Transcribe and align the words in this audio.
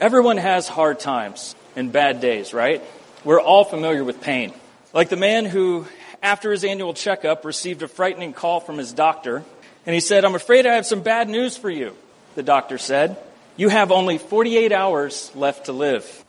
Everyone 0.00 0.38
has 0.38 0.66
hard 0.66 0.98
times 0.98 1.54
and 1.76 1.92
bad 1.92 2.22
days, 2.22 2.54
right? 2.54 2.82
We're 3.22 3.38
all 3.38 3.64
familiar 3.64 4.02
with 4.02 4.22
pain. 4.22 4.54
Like 4.94 5.10
the 5.10 5.16
man 5.16 5.44
who, 5.44 5.86
after 6.22 6.50
his 6.52 6.64
annual 6.64 6.94
checkup, 6.94 7.44
received 7.44 7.82
a 7.82 7.88
frightening 7.88 8.32
call 8.32 8.60
from 8.60 8.78
his 8.78 8.94
doctor, 8.94 9.44
and 9.84 9.94
he 9.94 10.00
said, 10.00 10.24
I'm 10.24 10.34
afraid 10.34 10.64
I 10.64 10.76
have 10.76 10.86
some 10.86 11.02
bad 11.02 11.28
news 11.28 11.58
for 11.58 11.68
you. 11.68 11.94
The 12.34 12.42
doctor 12.42 12.78
said, 12.78 13.18
You 13.58 13.68
have 13.68 13.92
only 13.92 14.16
48 14.16 14.72
hours 14.72 15.30
left 15.34 15.66
to 15.66 15.72
live. 15.72 16.24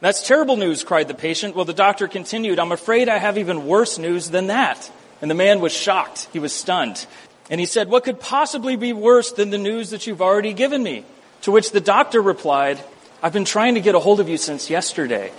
That's 0.00 0.26
terrible 0.26 0.56
news, 0.56 0.82
cried 0.82 1.06
the 1.06 1.14
patient. 1.14 1.54
Well, 1.54 1.64
the 1.64 1.72
doctor 1.72 2.08
continued, 2.08 2.58
I'm 2.58 2.72
afraid 2.72 3.08
I 3.08 3.18
have 3.18 3.38
even 3.38 3.68
worse 3.68 3.98
news 3.98 4.30
than 4.30 4.48
that. 4.48 4.90
And 5.22 5.30
the 5.30 5.36
man 5.36 5.60
was 5.60 5.72
shocked. 5.72 6.26
He 6.32 6.40
was 6.40 6.52
stunned. 6.52 7.06
And 7.50 7.60
he 7.60 7.66
said, 7.66 7.88
What 7.88 8.02
could 8.02 8.18
possibly 8.18 8.74
be 8.74 8.92
worse 8.92 9.30
than 9.30 9.50
the 9.50 9.58
news 9.58 9.90
that 9.90 10.08
you've 10.08 10.22
already 10.22 10.54
given 10.54 10.82
me? 10.82 11.04
To 11.42 11.52
which 11.52 11.70
the 11.70 11.80
doctor 11.80 12.20
replied, 12.20 12.80
I've 13.26 13.32
been 13.32 13.44
trying 13.44 13.74
to 13.74 13.80
get 13.80 13.96
a 13.96 13.98
hold 13.98 14.20
of 14.20 14.28
you 14.28 14.36
since 14.36 14.70
yesterday. 14.70 15.32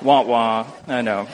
wah 0.00 0.22
wah, 0.22 0.66
I 0.86 1.02
know. 1.02 1.26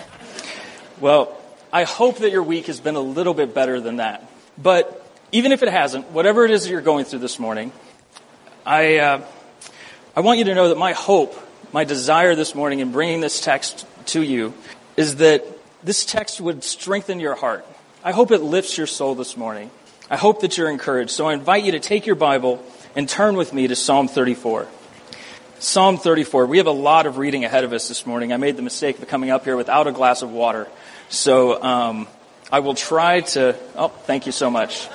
Well, 0.98 1.38
I 1.70 1.84
hope 1.84 2.20
that 2.20 2.30
your 2.30 2.42
week 2.42 2.68
has 2.68 2.80
been 2.80 2.94
a 2.94 3.00
little 3.00 3.34
bit 3.34 3.52
better 3.52 3.82
than 3.82 3.96
that. 3.96 4.26
But 4.56 5.06
even 5.30 5.52
if 5.52 5.62
it 5.62 5.68
hasn't, 5.68 6.10
whatever 6.10 6.46
it 6.46 6.50
is 6.52 6.62
that 6.62 6.70
you're 6.70 6.80
going 6.80 7.04
through 7.04 7.18
this 7.18 7.38
morning, 7.38 7.70
I, 8.64 8.96
uh, 8.96 9.26
I 10.16 10.20
want 10.20 10.38
you 10.38 10.46
to 10.46 10.54
know 10.54 10.70
that 10.70 10.78
my 10.78 10.94
hope, 10.94 11.38
my 11.74 11.84
desire 11.84 12.34
this 12.34 12.54
morning 12.54 12.78
in 12.78 12.92
bringing 12.92 13.20
this 13.20 13.42
text 13.42 13.86
to 14.06 14.22
you 14.22 14.54
is 14.96 15.16
that 15.16 15.44
this 15.82 16.06
text 16.06 16.41
would 16.41 16.64
strengthen 16.64 17.20
your 17.20 17.34
heart. 17.34 17.66
I 18.02 18.12
hope 18.12 18.30
it 18.30 18.41
lifts 18.41 18.78
your 18.78 18.86
soul 18.86 19.14
this 19.16 19.36
morning. 19.36 19.70
I 20.08 20.16
hope 20.16 20.41
that 20.41 20.56
you're 20.56 20.70
encouraged. 20.70 21.10
So 21.10 21.27
I 21.27 21.34
invite 21.34 21.64
you 21.64 21.72
to 21.72 21.80
take 21.80 22.06
your 22.06 22.16
Bible 22.16 22.64
and 22.96 23.08
turn 23.08 23.36
with 23.36 23.52
me 23.52 23.68
to 23.68 23.76
Psalm 23.76 24.08
34. 24.08 24.68
Psalm 25.58 25.96
34. 25.96 26.46
We 26.46 26.58
have 26.58 26.66
a 26.66 26.72
lot 26.72 27.06
of 27.06 27.18
reading 27.18 27.44
ahead 27.44 27.64
of 27.64 27.72
us 27.72 27.88
this 27.88 28.06
morning. 28.06 28.32
I 28.32 28.36
made 28.36 28.56
the 28.56 28.62
mistake 28.62 29.00
of 29.00 29.08
coming 29.08 29.30
up 29.30 29.44
here 29.44 29.56
without 29.56 29.86
a 29.86 29.92
glass 29.92 30.22
of 30.22 30.30
water. 30.30 30.69
So 31.08 31.62
um, 31.62 32.08
I 32.52 32.60
will 32.60 32.74
try 32.74 33.20
to. 33.20 33.56
Oh, 33.74 33.88
thank 33.88 34.27
you 34.27 34.32
so 34.32 34.50
much. 34.50 34.88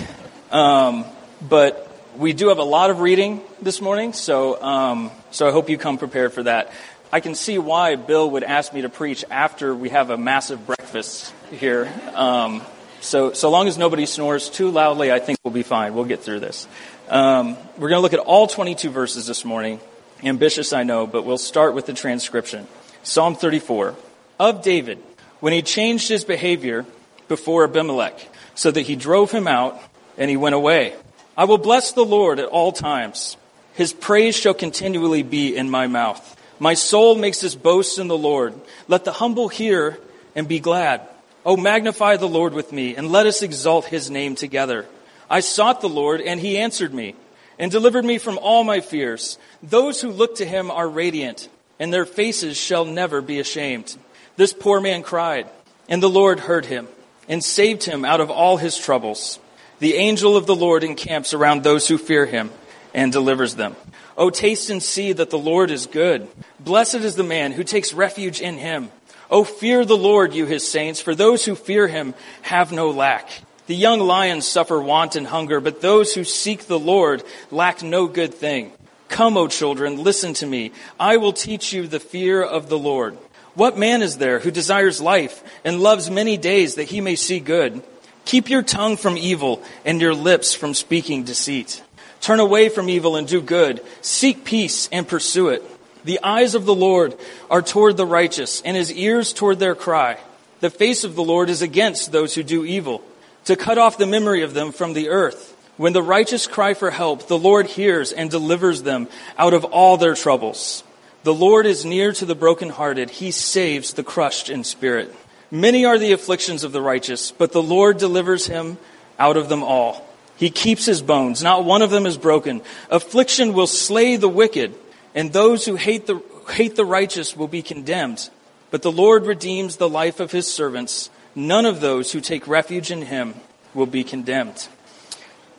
um, 0.50 1.04
but 1.46 1.90
we 2.16 2.32
do 2.32 2.48
have 2.48 2.58
a 2.58 2.64
lot 2.64 2.90
of 2.90 3.00
reading 3.00 3.42
this 3.60 3.80
morning, 3.80 4.12
so 4.12 4.60
um, 4.62 5.10
so 5.30 5.48
I 5.48 5.52
hope 5.52 5.68
you 5.68 5.78
come 5.78 5.98
prepared 5.98 6.32
for 6.32 6.44
that. 6.44 6.72
I 7.12 7.20
can 7.20 7.34
see 7.34 7.58
why 7.58 7.96
Bill 7.96 8.30
would 8.30 8.44
ask 8.44 8.72
me 8.72 8.82
to 8.82 8.88
preach 8.88 9.24
after 9.30 9.74
we 9.74 9.90
have 9.90 10.10
a 10.10 10.16
massive 10.16 10.66
breakfast 10.66 11.32
here. 11.50 11.92
Um, 12.14 12.62
so, 13.04 13.34
so 13.34 13.50
long 13.50 13.68
as 13.68 13.76
nobody 13.76 14.06
snores 14.06 14.48
too 14.48 14.70
loudly, 14.70 15.12
I 15.12 15.18
think 15.18 15.38
we'll 15.44 15.52
be 15.52 15.62
fine. 15.62 15.94
We'll 15.94 16.06
get 16.06 16.22
through 16.22 16.40
this. 16.40 16.66
Um, 17.08 17.56
we're 17.76 17.90
going 17.90 17.98
to 17.98 18.02
look 18.02 18.14
at 18.14 18.20
all 18.20 18.46
22 18.46 18.90
verses 18.90 19.26
this 19.26 19.44
morning. 19.44 19.80
Ambitious, 20.22 20.72
I 20.72 20.84
know, 20.84 21.06
but 21.06 21.24
we'll 21.24 21.38
start 21.38 21.74
with 21.74 21.86
the 21.86 21.92
transcription. 21.92 22.66
Psalm 23.02 23.34
34. 23.34 23.94
Of 24.38 24.62
David, 24.62 24.98
when 25.40 25.52
he 25.52 25.62
changed 25.62 26.08
his 26.08 26.24
behavior 26.24 26.86
before 27.28 27.64
Abimelech, 27.64 28.28
so 28.54 28.70
that 28.70 28.82
he 28.82 28.96
drove 28.96 29.30
him 29.30 29.46
out 29.46 29.80
and 30.16 30.30
he 30.30 30.36
went 30.36 30.54
away. 30.54 30.94
I 31.36 31.44
will 31.44 31.58
bless 31.58 31.92
the 31.92 32.04
Lord 32.04 32.38
at 32.38 32.46
all 32.46 32.72
times. 32.72 33.36
His 33.74 33.92
praise 33.92 34.36
shall 34.36 34.54
continually 34.54 35.22
be 35.22 35.56
in 35.56 35.68
my 35.68 35.86
mouth. 35.88 36.40
My 36.60 36.74
soul 36.74 37.16
makes 37.16 37.42
its 37.42 37.56
boast 37.56 37.98
in 37.98 38.06
the 38.06 38.16
Lord. 38.16 38.54
Let 38.86 39.04
the 39.04 39.12
humble 39.12 39.48
hear 39.48 39.98
and 40.36 40.46
be 40.46 40.60
glad. 40.60 41.02
Oh, 41.44 41.56
magnify 41.56 42.16
the 42.16 42.28
Lord 42.28 42.54
with 42.54 42.72
me, 42.72 42.96
and 42.96 43.10
let 43.10 43.26
us 43.26 43.42
exalt 43.42 43.86
his 43.86 44.08
name 44.08 44.34
together. 44.34 44.86
I 45.34 45.40
sought 45.40 45.80
the 45.80 45.88
Lord, 45.88 46.20
and 46.20 46.38
he 46.38 46.58
answered 46.58 46.94
me, 46.94 47.16
and 47.58 47.68
delivered 47.68 48.04
me 48.04 48.18
from 48.18 48.38
all 48.38 48.62
my 48.62 48.78
fears. 48.78 49.36
Those 49.64 50.00
who 50.00 50.12
look 50.12 50.36
to 50.36 50.46
him 50.46 50.70
are 50.70 50.88
radiant, 50.88 51.48
and 51.80 51.92
their 51.92 52.04
faces 52.04 52.56
shall 52.56 52.84
never 52.84 53.20
be 53.20 53.40
ashamed. 53.40 53.96
This 54.36 54.52
poor 54.52 54.80
man 54.80 55.02
cried, 55.02 55.48
and 55.88 56.00
the 56.00 56.08
Lord 56.08 56.38
heard 56.38 56.66
him, 56.66 56.86
and 57.28 57.42
saved 57.42 57.82
him 57.82 58.04
out 58.04 58.20
of 58.20 58.30
all 58.30 58.58
his 58.58 58.78
troubles. 58.78 59.40
The 59.80 59.94
angel 59.94 60.36
of 60.36 60.46
the 60.46 60.54
Lord 60.54 60.84
encamps 60.84 61.34
around 61.34 61.64
those 61.64 61.88
who 61.88 61.98
fear 61.98 62.26
him, 62.26 62.52
and 62.94 63.10
delivers 63.10 63.56
them. 63.56 63.74
Oh, 64.16 64.30
taste 64.30 64.70
and 64.70 64.80
see 64.80 65.12
that 65.14 65.30
the 65.30 65.36
Lord 65.36 65.72
is 65.72 65.86
good. 65.86 66.28
Blessed 66.60 67.02
is 67.02 67.16
the 67.16 67.24
man 67.24 67.50
who 67.50 67.64
takes 67.64 67.92
refuge 67.92 68.40
in 68.40 68.56
him. 68.56 68.88
Oh, 69.28 69.42
fear 69.42 69.84
the 69.84 69.96
Lord, 69.96 70.32
you 70.32 70.46
his 70.46 70.68
saints, 70.68 71.00
for 71.00 71.12
those 71.12 71.44
who 71.44 71.56
fear 71.56 71.88
him 71.88 72.14
have 72.42 72.70
no 72.70 72.90
lack. 72.90 73.28
The 73.66 73.74
young 73.74 74.00
lions 74.00 74.46
suffer 74.46 74.80
want 74.80 75.16
and 75.16 75.26
hunger, 75.26 75.60
but 75.60 75.80
those 75.80 76.14
who 76.14 76.24
seek 76.24 76.66
the 76.66 76.78
Lord 76.78 77.22
lack 77.50 77.82
no 77.82 78.06
good 78.06 78.34
thing. 78.34 78.72
Come, 79.08 79.36
O 79.36 79.48
children, 79.48 80.02
listen 80.02 80.34
to 80.34 80.46
me. 80.46 80.72
I 80.98 81.16
will 81.16 81.32
teach 81.32 81.72
you 81.72 81.86
the 81.86 82.00
fear 82.00 82.42
of 82.42 82.68
the 82.68 82.78
Lord. 82.78 83.16
What 83.54 83.78
man 83.78 84.02
is 84.02 84.18
there 84.18 84.40
who 84.40 84.50
desires 84.50 85.00
life 85.00 85.42
and 85.64 85.80
loves 85.80 86.10
many 86.10 86.36
days 86.36 86.74
that 86.74 86.88
he 86.88 87.00
may 87.00 87.16
see 87.16 87.40
good? 87.40 87.82
Keep 88.24 88.50
your 88.50 88.62
tongue 88.62 88.96
from 88.96 89.16
evil 89.16 89.62
and 89.84 90.00
your 90.00 90.14
lips 90.14 90.54
from 90.54 90.74
speaking 90.74 91.24
deceit. 91.24 91.82
Turn 92.20 92.40
away 92.40 92.68
from 92.68 92.88
evil 92.88 93.16
and 93.16 93.28
do 93.28 93.40
good. 93.40 93.82
Seek 94.00 94.44
peace 94.44 94.88
and 94.90 95.06
pursue 95.06 95.48
it. 95.48 95.62
The 96.04 96.20
eyes 96.22 96.54
of 96.54 96.64
the 96.64 96.74
Lord 96.74 97.14
are 97.50 97.62
toward 97.62 97.96
the 97.96 98.06
righteous, 98.06 98.60
and 98.62 98.76
his 98.76 98.92
ears 98.92 99.32
toward 99.32 99.58
their 99.58 99.74
cry. 99.74 100.18
The 100.60 100.70
face 100.70 101.04
of 101.04 101.14
the 101.14 101.22
Lord 101.22 101.48
is 101.48 101.62
against 101.62 102.12
those 102.12 102.34
who 102.34 102.42
do 102.42 102.64
evil, 102.64 103.02
to 103.44 103.56
cut 103.56 103.78
off 103.78 103.98
the 103.98 104.06
memory 104.06 104.42
of 104.42 104.54
them 104.54 104.72
from 104.72 104.92
the 104.92 105.08
earth. 105.08 105.56
When 105.76 105.92
the 105.92 106.02
righteous 106.02 106.46
cry 106.46 106.74
for 106.74 106.90
help, 106.90 107.26
the 107.26 107.38
Lord 107.38 107.66
hears 107.66 108.12
and 108.12 108.30
delivers 108.30 108.82
them 108.82 109.08
out 109.36 109.54
of 109.54 109.64
all 109.64 109.96
their 109.96 110.14
troubles. 110.14 110.84
The 111.24 111.34
Lord 111.34 111.66
is 111.66 111.84
near 111.84 112.12
to 112.12 112.26
the 112.26 112.34
brokenhearted. 112.34 113.10
He 113.10 113.30
saves 113.30 113.94
the 113.94 114.04
crushed 114.04 114.50
in 114.50 114.62
spirit. 114.62 115.14
Many 115.50 115.84
are 115.84 115.98
the 115.98 116.12
afflictions 116.12 116.64
of 116.64 116.72
the 116.72 116.82
righteous, 116.82 117.32
but 117.32 117.52
the 117.52 117.62
Lord 117.62 117.98
delivers 117.98 118.46
him 118.46 118.78
out 119.18 119.36
of 119.36 119.48
them 119.48 119.62
all. 119.62 120.06
He 120.36 120.50
keeps 120.50 120.84
his 120.84 121.02
bones. 121.02 121.42
Not 121.42 121.64
one 121.64 121.82
of 121.82 121.90
them 121.90 122.06
is 122.06 122.18
broken. 122.18 122.62
Affliction 122.90 123.52
will 123.52 123.66
slay 123.66 124.16
the 124.16 124.28
wicked, 124.28 124.74
and 125.14 125.32
those 125.32 125.64
who 125.64 125.76
hate 125.76 126.06
the, 126.06 126.20
hate 126.50 126.76
the 126.76 126.84
righteous 126.84 127.36
will 127.36 127.48
be 127.48 127.62
condemned. 127.62 128.28
But 128.70 128.82
the 128.82 128.92
Lord 128.92 129.26
redeems 129.26 129.76
the 129.76 129.88
life 129.88 130.20
of 130.20 130.32
his 130.32 130.52
servants. 130.52 131.08
None 131.34 131.66
of 131.66 131.80
those 131.80 132.12
who 132.12 132.20
take 132.20 132.46
refuge 132.46 132.92
in 132.92 133.02
him 133.02 133.34
will 133.74 133.86
be 133.86 134.04
condemned. 134.04 134.68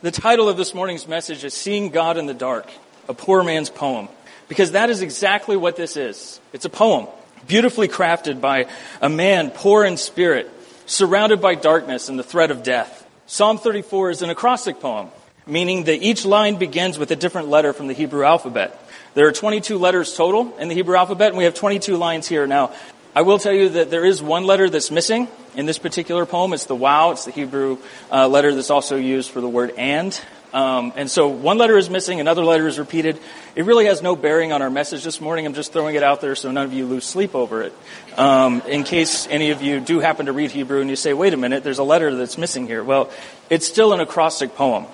The 0.00 0.10
title 0.10 0.48
of 0.48 0.56
this 0.56 0.74
morning's 0.74 1.06
message 1.06 1.44
is 1.44 1.52
Seeing 1.52 1.90
God 1.90 2.16
in 2.16 2.26
the 2.26 2.34
Dark, 2.34 2.70
a 3.08 3.14
poor 3.14 3.44
man's 3.44 3.68
poem. 3.68 4.08
Because 4.48 4.72
that 4.72 4.90
is 4.90 5.02
exactly 5.02 5.56
what 5.56 5.76
this 5.76 5.96
is. 5.96 6.40
It's 6.52 6.64
a 6.64 6.70
poem, 6.70 7.08
beautifully 7.46 7.88
crafted 7.88 8.40
by 8.40 8.66
a 9.02 9.08
man 9.08 9.50
poor 9.50 9.84
in 9.84 9.96
spirit, 9.96 10.50
surrounded 10.86 11.40
by 11.40 11.56
darkness 11.56 12.08
and 12.08 12.18
the 12.18 12.22
threat 12.22 12.50
of 12.50 12.62
death. 12.62 13.06
Psalm 13.26 13.58
34 13.58 14.10
is 14.10 14.22
an 14.22 14.30
acrostic 14.30 14.80
poem, 14.80 15.08
meaning 15.46 15.84
that 15.84 16.02
each 16.02 16.24
line 16.24 16.56
begins 16.56 16.98
with 16.98 17.10
a 17.10 17.16
different 17.16 17.48
letter 17.48 17.72
from 17.72 17.88
the 17.88 17.92
Hebrew 17.92 18.24
alphabet. 18.24 18.80
There 19.14 19.26
are 19.26 19.32
22 19.32 19.78
letters 19.78 20.14
total 20.14 20.56
in 20.58 20.68
the 20.68 20.74
Hebrew 20.74 20.96
alphabet, 20.96 21.28
and 21.28 21.38
we 21.38 21.44
have 21.44 21.54
22 21.54 21.96
lines 21.96 22.28
here. 22.28 22.46
Now, 22.46 22.72
I 23.16 23.22
will 23.22 23.38
tell 23.38 23.54
you 23.54 23.70
that 23.70 23.88
there 23.88 24.04
is 24.04 24.22
one 24.22 24.44
letter 24.44 24.68
that's 24.68 24.90
missing 24.90 25.26
in 25.54 25.64
this 25.64 25.78
particular 25.78 26.26
poem. 26.26 26.52
It's 26.52 26.66
the 26.66 26.74
waw. 26.74 27.12
It's 27.12 27.24
the 27.24 27.30
Hebrew 27.30 27.78
uh, 28.12 28.28
letter 28.28 28.54
that's 28.54 28.68
also 28.68 28.96
used 28.96 29.30
for 29.30 29.40
the 29.40 29.48
word 29.48 29.72
and. 29.78 30.20
Um, 30.52 30.92
and 30.96 31.10
so 31.10 31.28
one 31.28 31.56
letter 31.56 31.78
is 31.78 31.88
missing, 31.88 32.20
another 32.20 32.44
letter 32.44 32.68
is 32.68 32.78
repeated. 32.78 33.18
It 33.54 33.64
really 33.64 33.86
has 33.86 34.02
no 34.02 34.16
bearing 34.16 34.52
on 34.52 34.60
our 34.60 34.68
message 34.68 35.02
this 35.02 35.18
morning. 35.18 35.46
I'm 35.46 35.54
just 35.54 35.72
throwing 35.72 35.94
it 35.94 36.02
out 36.02 36.20
there 36.20 36.34
so 36.34 36.52
none 36.52 36.66
of 36.66 36.74
you 36.74 36.84
lose 36.84 37.06
sleep 37.06 37.34
over 37.34 37.62
it. 37.62 37.72
Um, 38.18 38.60
in 38.68 38.84
case 38.84 39.26
any 39.30 39.50
of 39.50 39.62
you 39.62 39.80
do 39.80 40.00
happen 40.00 40.26
to 40.26 40.32
read 40.34 40.50
Hebrew 40.50 40.82
and 40.82 40.90
you 40.90 40.96
say, 40.96 41.14
wait 41.14 41.32
a 41.32 41.38
minute, 41.38 41.64
there's 41.64 41.78
a 41.78 41.84
letter 41.84 42.14
that's 42.14 42.36
missing 42.36 42.66
here. 42.66 42.84
Well, 42.84 43.10
it's 43.48 43.66
still 43.66 43.94
an 43.94 44.00
acrostic 44.00 44.54
poem. 44.56 44.84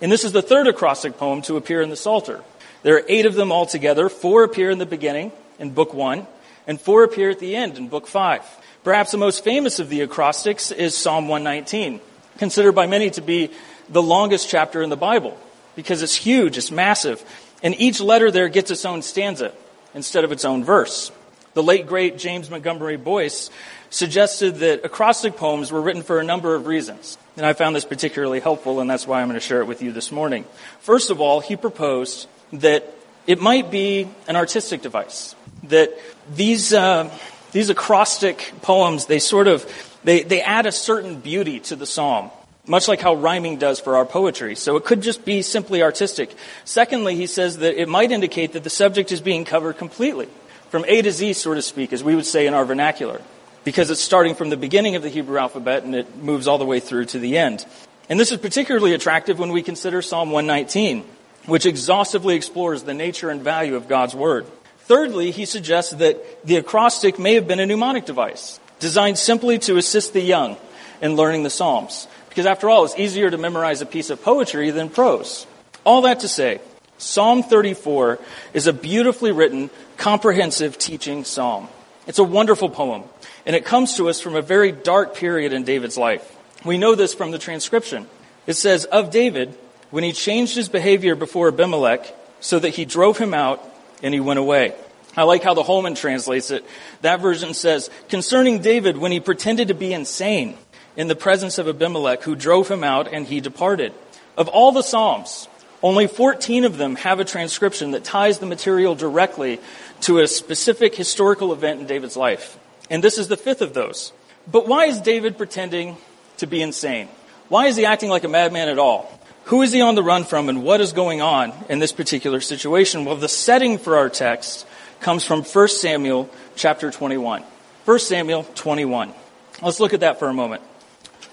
And 0.00 0.12
this 0.12 0.22
is 0.22 0.30
the 0.30 0.40
third 0.40 0.68
acrostic 0.68 1.18
poem 1.18 1.42
to 1.42 1.56
appear 1.56 1.82
in 1.82 1.90
the 1.90 1.96
Psalter. 1.96 2.44
There 2.84 2.94
are 2.94 3.02
eight 3.08 3.26
of 3.26 3.34
them 3.34 3.50
altogether. 3.50 4.08
Four 4.08 4.44
appear 4.44 4.70
in 4.70 4.78
the 4.78 4.86
beginning 4.86 5.32
in 5.58 5.70
book 5.70 5.92
one, 5.92 6.28
and 6.66 6.80
four 6.80 7.04
appear 7.04 7.30
at 7.30 7.38
the 7.38 7.56
end 7.56 7.78
in 7.78 7.88
book 7.88 8.06
five. 8.06 8.42
Perhaps 8.84 9.12
the 9.12 9.18
most 9.18 9.44
famous 9.44 9.78
of 9.78 9.88
the 9.88 10.00
acrostics 10.00 10.70
is 10.70 10.96
Psalm 10.96 11.28
119, 11.28 12.00
considered 12.38 12.72
by 12.72 12.86
many 12.86 13.10
to 13.10 13.20
be 13.20 13.50
the 13.88 14.02
longest 14.02 14.48
chapter 14.48 14.82
in 14.82 14.90
the 14.90 14.96
Bible 14.96 15.38
because 15.76 16.02
it's 16.02 16.16
huge, 16.16 16.58
it's 16.58 16.70
massive. 16.70 17.22
And 17.62 17.78
each 17.80 18.00
letter 18.00 18.30
there 18.30 18.48
gets 18.48 18.70
its 18.70 18.84
own 18.84 19.02
stanza 19.02 19.52
instead 19.94 20.24
of 20.24 20.32
its 20.32 20.44
own 20.44 20.64
verse. 20.64 21.12
The 21.54 21.62
late 21.62 21.86
great 21.86 22.18
James 22.18 22.50
Montgomery 22.50 22.96
Boice 22.96 23.50
suggested 23.90 24.56
that 24.56 24.84
acrostic 24.84 25.36
poems 25.36 25.70
were 25.70 25.82
written 25.82 26.02
for 26.02 26.18
a 26.18 26.24
number 26.24 26.54
of 26.54 26.66
reasons. 26.66 27.18
And 27.36 27.44
I 27.44 27.52
found 27.52 27.76
this 27.76 27.84
particularly 27.84 28.40
helpful, 28.40 28.80
and 28.80 28.88
that's 28.88 29.06
why 29.06 29.20
I'm 29.20 29.28
going 29.28 29.38
to 29.38 29.46
share 29.46 29.60
it 29.60 29.66
with 29.66 29.82
you 29.82 29.92
this 29.92 30.10
morning. 30.10 30.46
First 30.80 31.10
of 31.10 31.20
all, 31.20 31.40
he 31.40 31.56
proposed 31.56 32.26
that 32.54 32.90
it 33.26 33.38
might 33.40 33.70
be 33.70 34.08
an 34.26 34.36
artistic 34.36 34.80
device. 34.80 35.34
That 35.64 35.90
these, 36.34 36.72
uh, 36.72 37.10
these 37.52 37.70
acrostic 37.70 38.52
poems, 38.62 39.06
they 39.06 39.18
sort 39.18 39.46
of, 39.46 39.66
they, 40.04 40.22
they 40.22 40.42
add 40.42 40.66
a 40.66 40.72
certain 40.72 41.20
beauty 41.20 41.60
to 41.60 41.76
the 41.76 41.86
psalm 41.86 42.30
much 42.66 42.86
like 42.86 43.00
how 43.00 43.14
rhyming 43.14 43.58
does 43.58 43.80
for 43.80 43.96
our 43.96 44.04
poetry. 44.04 44.54
So 44.54 44.76
it 44.76 44.84
could 44.84 45.02
just 45.02 45.24
be 45.24 45.42
simply 45.42 45.82
artistic. 45.82 46.34
Secondly, 46.64 47.16
he 47.16 47.26
says 47.26 47.58
that 47.58 47.80
it 47.80 47.88
might 47.88 48.12
indicate 48.12 48.52
that 48.52 48.62
the 48.62 48.70
subject 48.70 49.10
is 49.10 49.20
being 49.20 49.44
covered 49.44 49.78
completely, 49.78 50.28
from 50.70 50.84
A 50.86 51.02
to 51.02 51.10
Z, 51.10 51.32
so 51.34 51.54
to 51.54 51.62
speak, 51.62 51.92
as 51.92 52.04
we 52.04 52.14
would 52.14 52.26
say 52.26 52.46
in 52.46 52.54
our 52.54 52.64
vernacular, 52.64 53.20
because 53.64 53.90
it's 53.90 54.00
starting 54.00 54.34
from 54.34 54.50
the 54.50 54.56
beginning 54.56 54.94
of 54.96 55.02
the 55.02 55.08
Hebrew 55.08 55.38
alphabet 55.38 55.82
and 55.82 55.94
it 55.94 56.16
moves 56.16 56.46
all 56.46 56.58
the 56.58 56.64
way 56.64 56.80
through 56.80 57.06
to 57.06 57.18
the 57.18 57.36
end. 57.36 57.66
And 58.08 58.18
this 58.18 58.30
is 58.30 58.38
particularly 58.38 58.94
attractive 58.94 59.38
when 59.38 59.52
we 59.52 59.62
consider 59.62 60.00
Psalm 60.02 60.30
119, 60.30 61.04
which 61.46 61.66
exhaustively 61.66 62.36
explores 62.36 62.84
the 62.84 62.94
nature 62.94 63.30
and 63.30 63.42
value 63.42 63.74
of 63.74 63.88
God's 63.88 64.14
Word. 64.14 64.46
Thirdly, 64.84 65.30
he 65.30 65.44
suggests 65.44 65.92
that 65.94 66.44
the 66.44 66.56
acrostic 66.56 67.18
may 67.18 67.34
have 67.34 67.46
been 67.46 67.60
a 67.60 67.66
mnemonic 67.66 68.04
device, 68.04 68.58
designed 68.80 69.18
simply 69.18 69.58
to 69.60 69.76
assist 69.76 70.12
the 70.12 70.20
young 70.20 70.56
in 71.00 71.16
learning 71.16 71.44
the 71.44 71.50
Psalms. 71.50 72.08
Because 72.28 72.46
after 72.46 72.68
all, 72.68 72.84
it's 72.84 72.98
easier 72.98 73.30
to 73.30 73.38
memorize 73.38 73.82
a 73.82 73.86
piece 73.86 74.10
of 74.10 74.22
poetry 74.22 74.70
than 74.70 74.88
prose. 74.88 75.46
All 75.84 76.02
that 76.02 76.20
to 76.20 76.28
say, 76.28 76.60
Psalm 76.98 77.42
34 77.42 78.18
is 78.54 78.66
a 78.66 78.72
beautifully 78.72 79.32
written, 79.32 79.70
comprehensive 79.96 80.78
teaching 80.78 81.24
psalm. 81.24 81.68
It's 82.06 82.18
a 82.18 82.24
wonderful 82.24 82.70
poem, 82.70 83.04
and 83.44 83.54
it 83.54 83.64
comes 83.64 83.96
to 83.96 84.08
us 84.08 84.20
from 84.20 84.34
a 84.34 84.42
very 84.42 84.72
dark 84.72 85.14
period 85.14 85.52
in 85.52 85.64
David's 85.64 85.98
life. 85.98 86.36
We 86.64 86.78
know 86.78 86.94
this 86.94 87.12
from 87.12 87.32
the 87.32 87.38
transcription. 87.38 88.06
It 88.46 88.54
says, 88.54 88.84
Of 88.86 89.10
David, 89.10 89.56
when 89.90 90.04
he 90.04 90.12
changed 90.12 90.56
his 90.56 90.68
behavior 90.68 91.14
before 91.14 91.48
Abimelech, 91.48 92.14
so 92.40 92.58
that 92.58 92.70
he 92.70 92.84
drove 92.84 93.18
him 93.18 93.34
out 93.34 93.64
and 94.02 94.12
he 94.12 94.20
went 94.20 94.38
away. 94.38 94.74
I 95.16 95.24
like 95.24 95.42
how 95.42 95.54
the 95.54 95.62
Holman 95.62 95.94
translates 95.94 96.50
it. 96.50 96.64
That 97.02 97.20
version 97.20 97.54
says, 97.54 97.90
Concerning 98.08 98.60
David, 98.60 98.96
when 98.96 99.12
he 99.12 99.20
pretended 99.20 99.68
to 99.68 99.74
be 99.74 99.92
insane, 99.92 100.56
in 100.96 101.08
the 101.08 101.16
presence 101.16 101.58
of 101.58 101.68
Abimelech, 101.68 102.22
who 102.22 102.34
drove 102.34 102.70
him 102.70 102.84
out, 102.84 103.12
and 103.12 103.26
he 103.26 103.40
departed. 103.40 103.92
Of 104.36 104.48
all 104.48 104.72
the 104.72 104.82
Psalms, 104.82 105.48
only 105.82 106.06
14 106.06 106.64
of 106.64 106.76
them 106.76 106.96
have 106.96 107.20
a 107.20 107.24
transcription 107.24 107.92
that 107.92 108.04
ties 108.04 108.38
the 108.38 108.46
material 108.46 108.94
directly 108.94 109.60
to 110.02 110.18
a 110.18 110.28
specific 110.28 110.94
historical 110.94 111.52
event 111.52 111.80
in 111.80 111.86
David's 111.86 112.16
life. 112.16 112.58
And 112.90 113.02
this 113.02 113.18
is 113.18 113.28
the 113.28 113.36
fifth 113.36 113.62
of 113.62 113.74
those. 113.74 114.12
But 114.50 114.68
why 114.68 114.86
is 114.86 115.00
David 115.00 115.38
pretending 115.38 115.96
to 116.38 116.46
be 116.46 116.60
insane? 116.60 117.08
Why 117.48 117.66
is 117.66 117.76
he 117.76 117.84
acting 117.84 118.10
like 118.10 118.24
a 118.24 118.28
madman 118.28 118.68
at 118.68 118.78
all? 118.78 119.20
Who 119.44 119.62
is 119.62 119.72
he 119.72 119.80
on 119.80 119.94
the 119.94 120.02
run 120.02 120.24
from 120.24 120.48
and 120.48 120.62
what 120.62 120.80
is 120.80 120.92
going 120.92 121.20
on 121.20 121.52
in 121.68 121.78
this 121.78 121.92
particular 121.92 122.40
situation? 122.40 123.04
Well, 123.04 123.16
the 123.16 123.28
setting 123.28 123.78
for 123.78 123.96
our 123.96 124.08
text 124.08 124.66
comes 125.00 125.24
from 125.24 125.42
1 125.42 125.68
Samuel 125.68 126.30
chapter 126.54 126.90
21. 126.90 127.42
1 127.84 127.98
Samuel 127.98 128.44
21. 128.54 129.12
Let's 129.60 129.80
look 129.80 129.94
at 129.94 130.00
that 130.00 130.18
for 130.18 130.28
a 130.28 130.34
moment. 130.34 130.62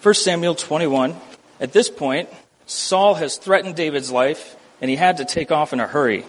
1 0.01 0.13
Samuel 0.15 0.56
21. 0.56 1.15
At 1.59 1.71
this 1.71 1.89
point, 1.89 2.29
Saul 2.65 3.15
has 3.15 3.38
threatened 3.38 3.75
David's 3.75 4.12
life, 4.12 4.55
and 4.81 4.89
he 4.89 4.95
had 4.95 5.17
to 5.17 5.25
take 5.25 5.51
off 5.51 5.73
in 5.73 5.79
a 5.79 5.88
hurry. 5.88 6.25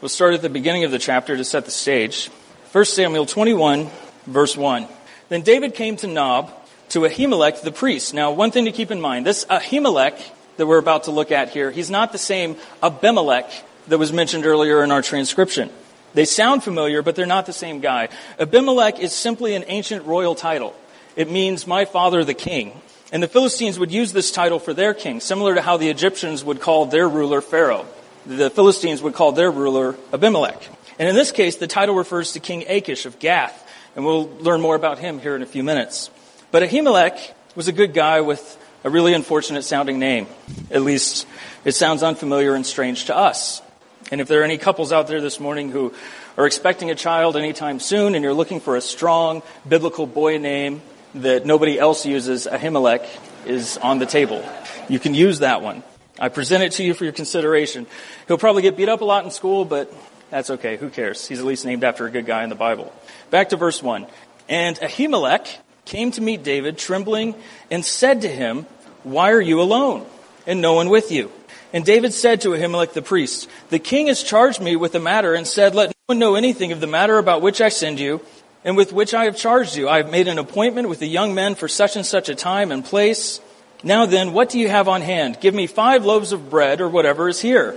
We'll 0.00 0.08
start 0.08 0.34
at 0.34 0.42
the 0.42 0.48
beginning 0.48 0.84
of 0.84 0.90
the 0.90 0.98
chapter 0.98 1.36
to 1.36 1.44
set 1.44 1.64
the 1.64 1.70
stage. 1.70 2.28
1 2.72 2.84
Samuel 2.84 3.26
21, 3.26 3.90
verse 4.26 4.56
1. 4.56 4.86
Then 5.28 5.42
David 5.42 5.74
came 5.74 5.96
to 5.96 6.06
Nob, 6.06 6.52
to 6.90 7.00
Ahimelech 7.00 7.62
the 7.62 7.72
priest. 7.72 8.14
Now, 8.14 8.32
one 8.32 8.50
thing 8.50 8.64
to 8.64 8.72
keep 8.72 8.90
in 8.90 9.00
mind 9.00 9.26
this 9.26 9.44
Ahimelech 9.46 10.20
that 10.60 10.66
we're 10.66 10.78
about 10.78 11.04
to 11.04 11.10
look 11.10 11.32
at 11.32 11.48
here, 11.48 11.70
he's 11.70 11.90
not 11.90 12.12
the 12.12 12.18
same 12.18 12.54
Abimelech 12.82 13.50
that 13.88 13.96
was 13.96 14.12
mentioned 14.12 14.44
earlier 14.44 14.84
in 14.84 14.90
our 14.90 15.00
transcription. 15.00 15.70
They 16.12 16.26
sound 16.26 16.62
familiar, 16.62 17.00
but 17.00 17.16
they're 17.16 17.24
not 17.24 17.46
the 17.46 17.52
same 17.54 17.80
guy. 17.80 18.10
Abimelech 18.38 18.98
is 19.00 19.14
simply 19.14 19.54
an 19.54 19.64
ancient 19.68 20.04
royal 20.04 20.34
title. 20.34 20.76
It 21.16 21.30
means 21.30 21.66
my 21.66 21.86
father 21.86 22.24
the 22.24 22.34
king. 22.34 22.78
And 23.10 23.22
the 23.22 23.28
Philistines 23.28 23.78
would 23.78 23.90
use 23.90 24.12
this 24.12 24.30
title 24.30 24.58
for 24.58 24.74
their 24.74 24.92
king, 24.92 25.20
similar 25.20 25.54
to 25.54 25.62
how 25.62 25.78
the 25.78 25.88
Egyptians 25.88 26.44
would 26.44 26.60
call 26.60 26.84
their 26.84 27.08
ruler 27.08 27.40
Pharaoh. 27.40 27.86
The 28.26 28.50
Philistines 28.50 29.00
would 29.00 29.14
call 29.14 29.32
their 29.32 29.50
ruler 29.50 29.96
Abimelech. 30.12 30.62
And 30.98 31.08
in 31.08 31.14
this 31.14 31.32
case, 31.32 31.56
the 31.56 31.66
title 31.66 31.94
refers 31.94 32.32
to 32.32 32.40
King 32.40 32.66
Achish 32.68 33.06
of 33.06 33.18
Gath. 33.18 33.66
And 33.96 34.04
we'll 34.04 34.28
learn 34.40 34.60
more 34.60 34.76
about 34.76 34.98
him 34.98 35.20
here 35.20 35.34
in 35.34 35.40
a 35.40 35.46
few 35.46 35.64
minutes. 35.64 36.10
But 36.50 36.62
Ahimelech 36.62 37.18
was 37.56 37.66
a 37.66 37.72
good 37.72 37.94
guy 37.94 38.20
with 38.20 38.58
a 38.84 38.90
really 38.90 39.14
unfortunate 39.14 39.62
sounding 39.62 39.98
name. 39.98 40.26
At 40.70 40.82
least 40.82 41.26
it 41.64 41.72
sounds 41.72 42.02
unfamiliar 42.02 42.54
and 42.54 42.64
strange 42.64 43.06
to 43.06 43.16
us. 43.16 43.62
And 44.10 44.20
if 44.20 44.28
there 44.28 44.40
are 44.40 44.44
any 44.44 44.58
couples 44.58 44.92
out 44.92 45.06
there 45.06 45.20
this 45.20 45.38
morning 45.38 45.70
who 45.70 45.94
are 46.36 46.46
expecting 46.46 46.90
a 46.90 46.94
child 46.94 47.36
anytime 47.36 47.80
soon 47.80 48.14
and 48.14 48.24
you're 48.24 48.34
looking 48.34 48.60
for 48.60 48.76
a 48.76 48.80
strong 48.80 49.42
biblical 49.68 50.06
boy 50.06 50.38
name, 50.38 50.82
that 51.14 51.44
nobody 51.44 51.78
else 51.78 52.06
uses, 52.06 52.46
Ahimelech, 52.46 53.06
is 53.46 53.76
on 53.78 53.98
the 53.98 54.06
table. 54.06 54.44
You 54.88 54.98
can 54.98 55.14
use 55.14 55.40
that 55.40 55.62
one. 55.62 55.82
I 56.18 56.28
present 56.28 56.62
it 56.62 56.72
to 56.72 56.84
you 56.84 56.94
for 56.94 57.04
your 57.04 57.12
consideration. 57.12 57.86
He'll 58.28 58.38
probably 58.38 58.62
get 58.62 58.76
beat 58.76 58.88
up 58.88 59.00
a 59.00 59.04
lot 59.04 59.24
in 59.24 59.30
school, 59.30 59.64
but 59.64 59.92
that's 60.30 60.50
okay. 60.50 60.76
Who 60.76 60.90
cares? 60.90 61.26
He's 61.26 61.40
at 61.40 61.44
least 61.44 61.64
named 61.64 61.84
after 61.84 62.06
a 62.06 62.10
good 62.10 62.26
guy 62.26 62.44
in 62.44 62.50
the 62.50 62.54
Bible. 62.54 62.92
Back 63.30 63.50
to 63.50 63.56
verse 63.56 63.82
1. 63.82 64.06
And 64.48 64.76
Ahimelech 64.76 65.48
came 65.90 66.12
to 66.12 66.20
meet 66.20 66.44
David, 66.44 66.78
trembling, 66.78 67.34
and 67.68 67.84
said 67.84 68.22
to 68.22 68.28
him, 68.28 68.64
Why 69.02 69.32
are 69.32 69.40
you 69.40 69.60
alone, 69.60 70.06
and 70.46 70.60
no 70.60 70.74
one 70.74 70.88
with 70.88 71.10
you? 71.10 71.32
And 71.72 71.84
David 71.84 72.14
said 72.14 72.42
to 72.42 72.50
Ahimelech 72.50 72.92
the 72.92 73.02
priest, 73.02 73.48
The 73.70 73.80
king 73.80 74.06
has 74.06 74.22
charged 74.22 74.60
me 74.60 74.76
with 74.76 74.92
the 74.92 75.00
matter, 75.00 75.34
and 75.34 75.44
said, 75.44 75.74
Let 75.74 75.88
no 75.88 75.94
one 76.06 76.18
know 76.20 76.36
anything 76.36 76.70
of 76.70 76.80
the 76.80 76.86
matter 76.86 77.18
about 77.18 77.42
which 77.42 77.60
I 77.60 77.70
send 77.70 77.98
you, 77.98 78.20
and 78.64 78.76
with 78.76 78.92
which 78.92 79.14
I 79.14 79.24
have 79.24 79.36
charged 79.36 79.74
you. 79.74 79.88
I 79.88 79.96
have 79.96 80.12
made 80.12 80.28
an 80.28 80.38
appointment 80.38 80.88
with 80.88 81.00
the 81.00 81.08
young 81.08 81.34
men 81.34 81.56
for 81.56 81.66
such 81.66 81.96
and 81.96 82.06
such 82.06 82.28
a 82.28 82.36
time 82.36 82.70
and 82.70 82.84
place. 82.84 83.40
Now 83.82 84.06
then, 84.06 84.32
what 84.32 84.48
do 84.48 84.60
you 84.60 84.68
have 84.68 84.86
on 84.86 85.00
hand? 85.02 85.38
Give 85.40 85.54
me 85.54 85.66
five 85.66 86.04
loaves 86.04 86.30
of 86.30 86.50
bread 86.50 86.80
or 86.80 86.88
whatever 86.88 87.28
is 87.28 87.40
here. 87.40 87.76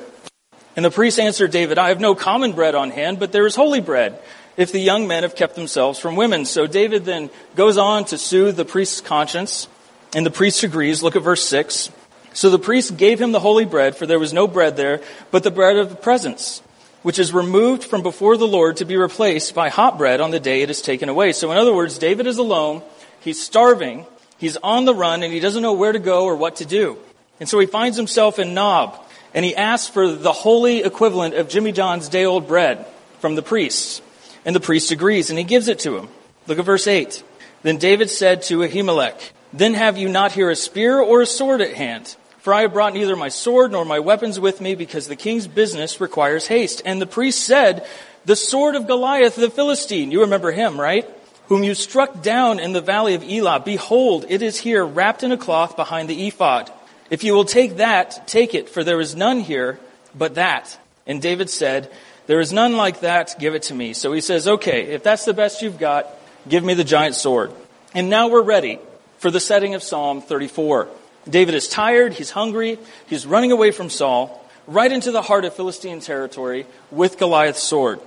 And 0.76 0.86
the 0.86 0.92
priest 0.92 1.20
answered 1.20 1.50
David, 1.50 1.80
I 1.80 1.90
have 1.90 2.00
no 2.00 2.14
common 2.14 2.52
bread 2.52 2.76
on 2.76 2.92
hand, 2.92 3.20
but 3.20 3.32
there 3.32 3.48
is 3.48 3.56
holy 3.56 3.82
bread, 3.82 4.20
if 4.58 4.72
the 4.72 4.80
young 4.80 5.08
men 5.08 5.24
have 5.24 5.36
kept 5.36 5.56
themselves 5.56 6.00
from 6.00 6.16
women. 6.16 6.46
So 6.46 6.68
David 6.68 7.06
then 7.06 7.30
goes 7.56 7.78
on 7.78 8.06
to 8.06 8.18
soothe 8.18 8.56
the 8.56 8.66
priest's 8.66 9.02
conscience, 9.02 9.68
and 10.16 10.26
the 10.26 10.32
priest 10.32 10.64
agrees. 10.64 11.02
Look 11.04 11.16
at 11.16 11.24
verse 11.24 11.44
6. 11.46 11.92
So 12.34 12.50
the 12.50 12.60
priest 12.60 12.98
gave 12.98 13.22
him 13.22 13.32
the 13.32 13.40
holy 13.40 13.66
bread, 13.66 13.96
for 13.96 14.06
there 14.06 14.20
was 14.20 14.34
no 14.34 14.48
bread 14.48 14.76
there, 14.76 15.02
but 15.32 15.44
the 15.44 15.52
bread 15.52 15.78
of 15.78 15.90
the 15.90 15.96
presence 15.96 16.62
which 17.04 17.20
is 17.20 17.34
removed 17.34 17.84
from 17.84 18.02
before 18.02 18.38
the 18.38 18.48
Lord 18.48 18.78
to 18.78 18.86
be 18.86 18.98
replaced 18.98 19.54
by 19.54 19.70
hot 19.70 19.98
bread 19.98 20.22
on 20.22 20.32
the 20.32 20.40
day 20.40 20.62
it 20.62 20.70
is 20.70 20.82
taken 20.82 21.10
away. 21.10 21.34
So 21.34 21.52
in 21.52 21.58
other 21.58 21.74
words, 21.74 21.98
David 21.98 22.26
is 22.26 22.38
alone, 22.38 22.82
he's 23.20 23.44
starving, 23.44 24.06
he's 24.38 24.58
on 24.58 24.86
the 24.86 24.96
run, 24.96 25.22
and 25.22 25.32
he 25.32 25.42
doesn't 25.42 25.62
know 25.62 25.74
where 25.74 25.92
to 25.92 26.00
go 26.00 26.24
or 26.24 26.36
what 26.36 26.58
to 26.58 26.66
do. 26.66 26.98
And 27.40 27.48
so 27.48 27.60
he 27.60 27.68
finds 27.68 27.98
himself 27.98 28.40
in 28.40 28.54
Nob, 28.54 28.98
and 29.34 29.44
he 29.44 29.56
asks 29.56 29.90
for 29.90 30.12
the 30.12 30.32
holy 30.32 30.84
equivalent 30.84 31.36
of 31.36 31.50
Jimmy 31.50 31.74
John's 31.74 32.08
day 32.08 32.26
old 32.26 32.48
bread 32.48 32.86
from 33.20 33.36
the 33.36 33.42
priest. 33.42 34.02
And 34.46 34.56
the 34.56 34.60
priest 34.60 34.92
agrees, 34.92 35.30
and 35.30 35.40
he 35.40 35.46
gives 35.46 35.68
it 35.68 35.80
to 35.80 35.98
him. 35.98 36.10
Look 36.48 36.60
at 36.60 36.66
verse 36.66 36.88
8. 36.88 37.24
Then 37.64 37.78
David 37.78 38.10
said 38.10 38.42
to 38.44 38.60
Ahimelech, 38.60 39.32
Then 39.54 39.74
have 39.74 39.98
you 39.98 40.10
not 40.10 40.34
here 40.34 40.50
a 40.50 40.56
spear 40.56 41.00
or 41.00 41.22
a 41.22 41.26
sword 41.26 41.62
at 41.62 41.74
hand? 41.74 42.16
For 42.40 42.54
I 42.54 42.64
have 42.64 42.74
brought 42.74 42.94
neither 42.94 43.16
my 43.16 43.30
sword 43.30 43.72
nor 43.72 43.86
my 43.86 44.00
weapons 44.00 44.38
with 44.38 44.60
me, 44.60 44.76
because 44.76 45.08
the 45.08 45.16
king's 45.16 45.48
business 45.48 46.02
requires 46.02 46.48
haste. 46.48 46.82
And 46.86 47.02
the 47.02 47.08
priest 47.08 47.40
said, 47.46 47.88
The 48.26 48.36
sword 48.36 48.76
of 48.76 48.86
Goliath 48.86 49.36
the 49.38 49.50
Philistine. 49.50 50.12
You 50.12 50.22
remember 50.22 50.52
him, 50.52 50.80
right? 50.80 51.10
Whom 51.48 51.64
you 51.64 51.74
struck 51.74 52.22
down 52.22 52.60
in 52.60 52.74
the 52.74 52.82
valley 52.82 53.14
of 53.14 53.24
Elah. 53.24 53.62
Behold, 53.62 54.26
it 54.28 54.42
is 54.42 54.58
here, 54.58 54.86
wrapped 54.86 55.24
in 55.24 55.32
a 55.32 55.38
cloth 55.38 55.78
behind 55.78 56.10
the 56.10 56.28
ephod. 56.28 56.70
If 57.10 57.24
you 57.24 57.34
will 57.34 57.46
take 57.46 57.78
that, 57.78 58.28
take 58.28 58.54
it, 58.54 58.68
for 58.68 58.84
there 58.84 59.00
is 59.00 59.16
none 59.16 59.40
here 59.40 59.80
but 60.14 60.36
that. 60.36 60.78
And 61.06 61.22
David 61.22 61.50
said, 61.50 61.90
There 62.26 62.40
is 62.40 62.54
none 62.54 62.78
like 62.78 63.02
that, 63.02 63.36
give 63.40 63.56
it 63.56 63.64
to 63.64 63.74
me. 63.74 63.94
So 63.94 64.14
he 64.14 64.22
says, 64.22 64.48
Okay, 64.48 64.84
if 64.94 65.04
that's 65.04 65.26
the 65.26 65.34
best 65.34 65.62
you've 65.62 65.80
got, 65.80 66.08
give 66.48 66.64
me 66.64 66.74
the 66.74 66.84
giant 66.84 67.16
sword. 67.16 67.52
And 67.94 68.10
now 68.10 68.30
we're 68.30 68.42
ready 68.42 68.80
for 69.18 69.30
the 69.30 69.40
setting 69.40 69.76
of 69.76 69.84
Psalm 69.84 70.22
34. 70.22 70.88
David 71.30 71.56
is 71.56 71.68
tired, 71.68 72.14
he's 72.14 72.32
hungry, 72.32 72.78
he's 73.08 73.26
running 73.26 73.52
away 73.52 73.72
from 73.72 73.90
Saul, 73.90 74.46
right 74.68 74.92
into 74.92 75.12
the 75.12 75.22
heart 75.22 75.46
of 75.46 75.54
Philistine 75.54 76.00
territory 76.00 76.66
with 76.92 77.18
Goliath's 77.18 77.64
sword. 77.64 78.00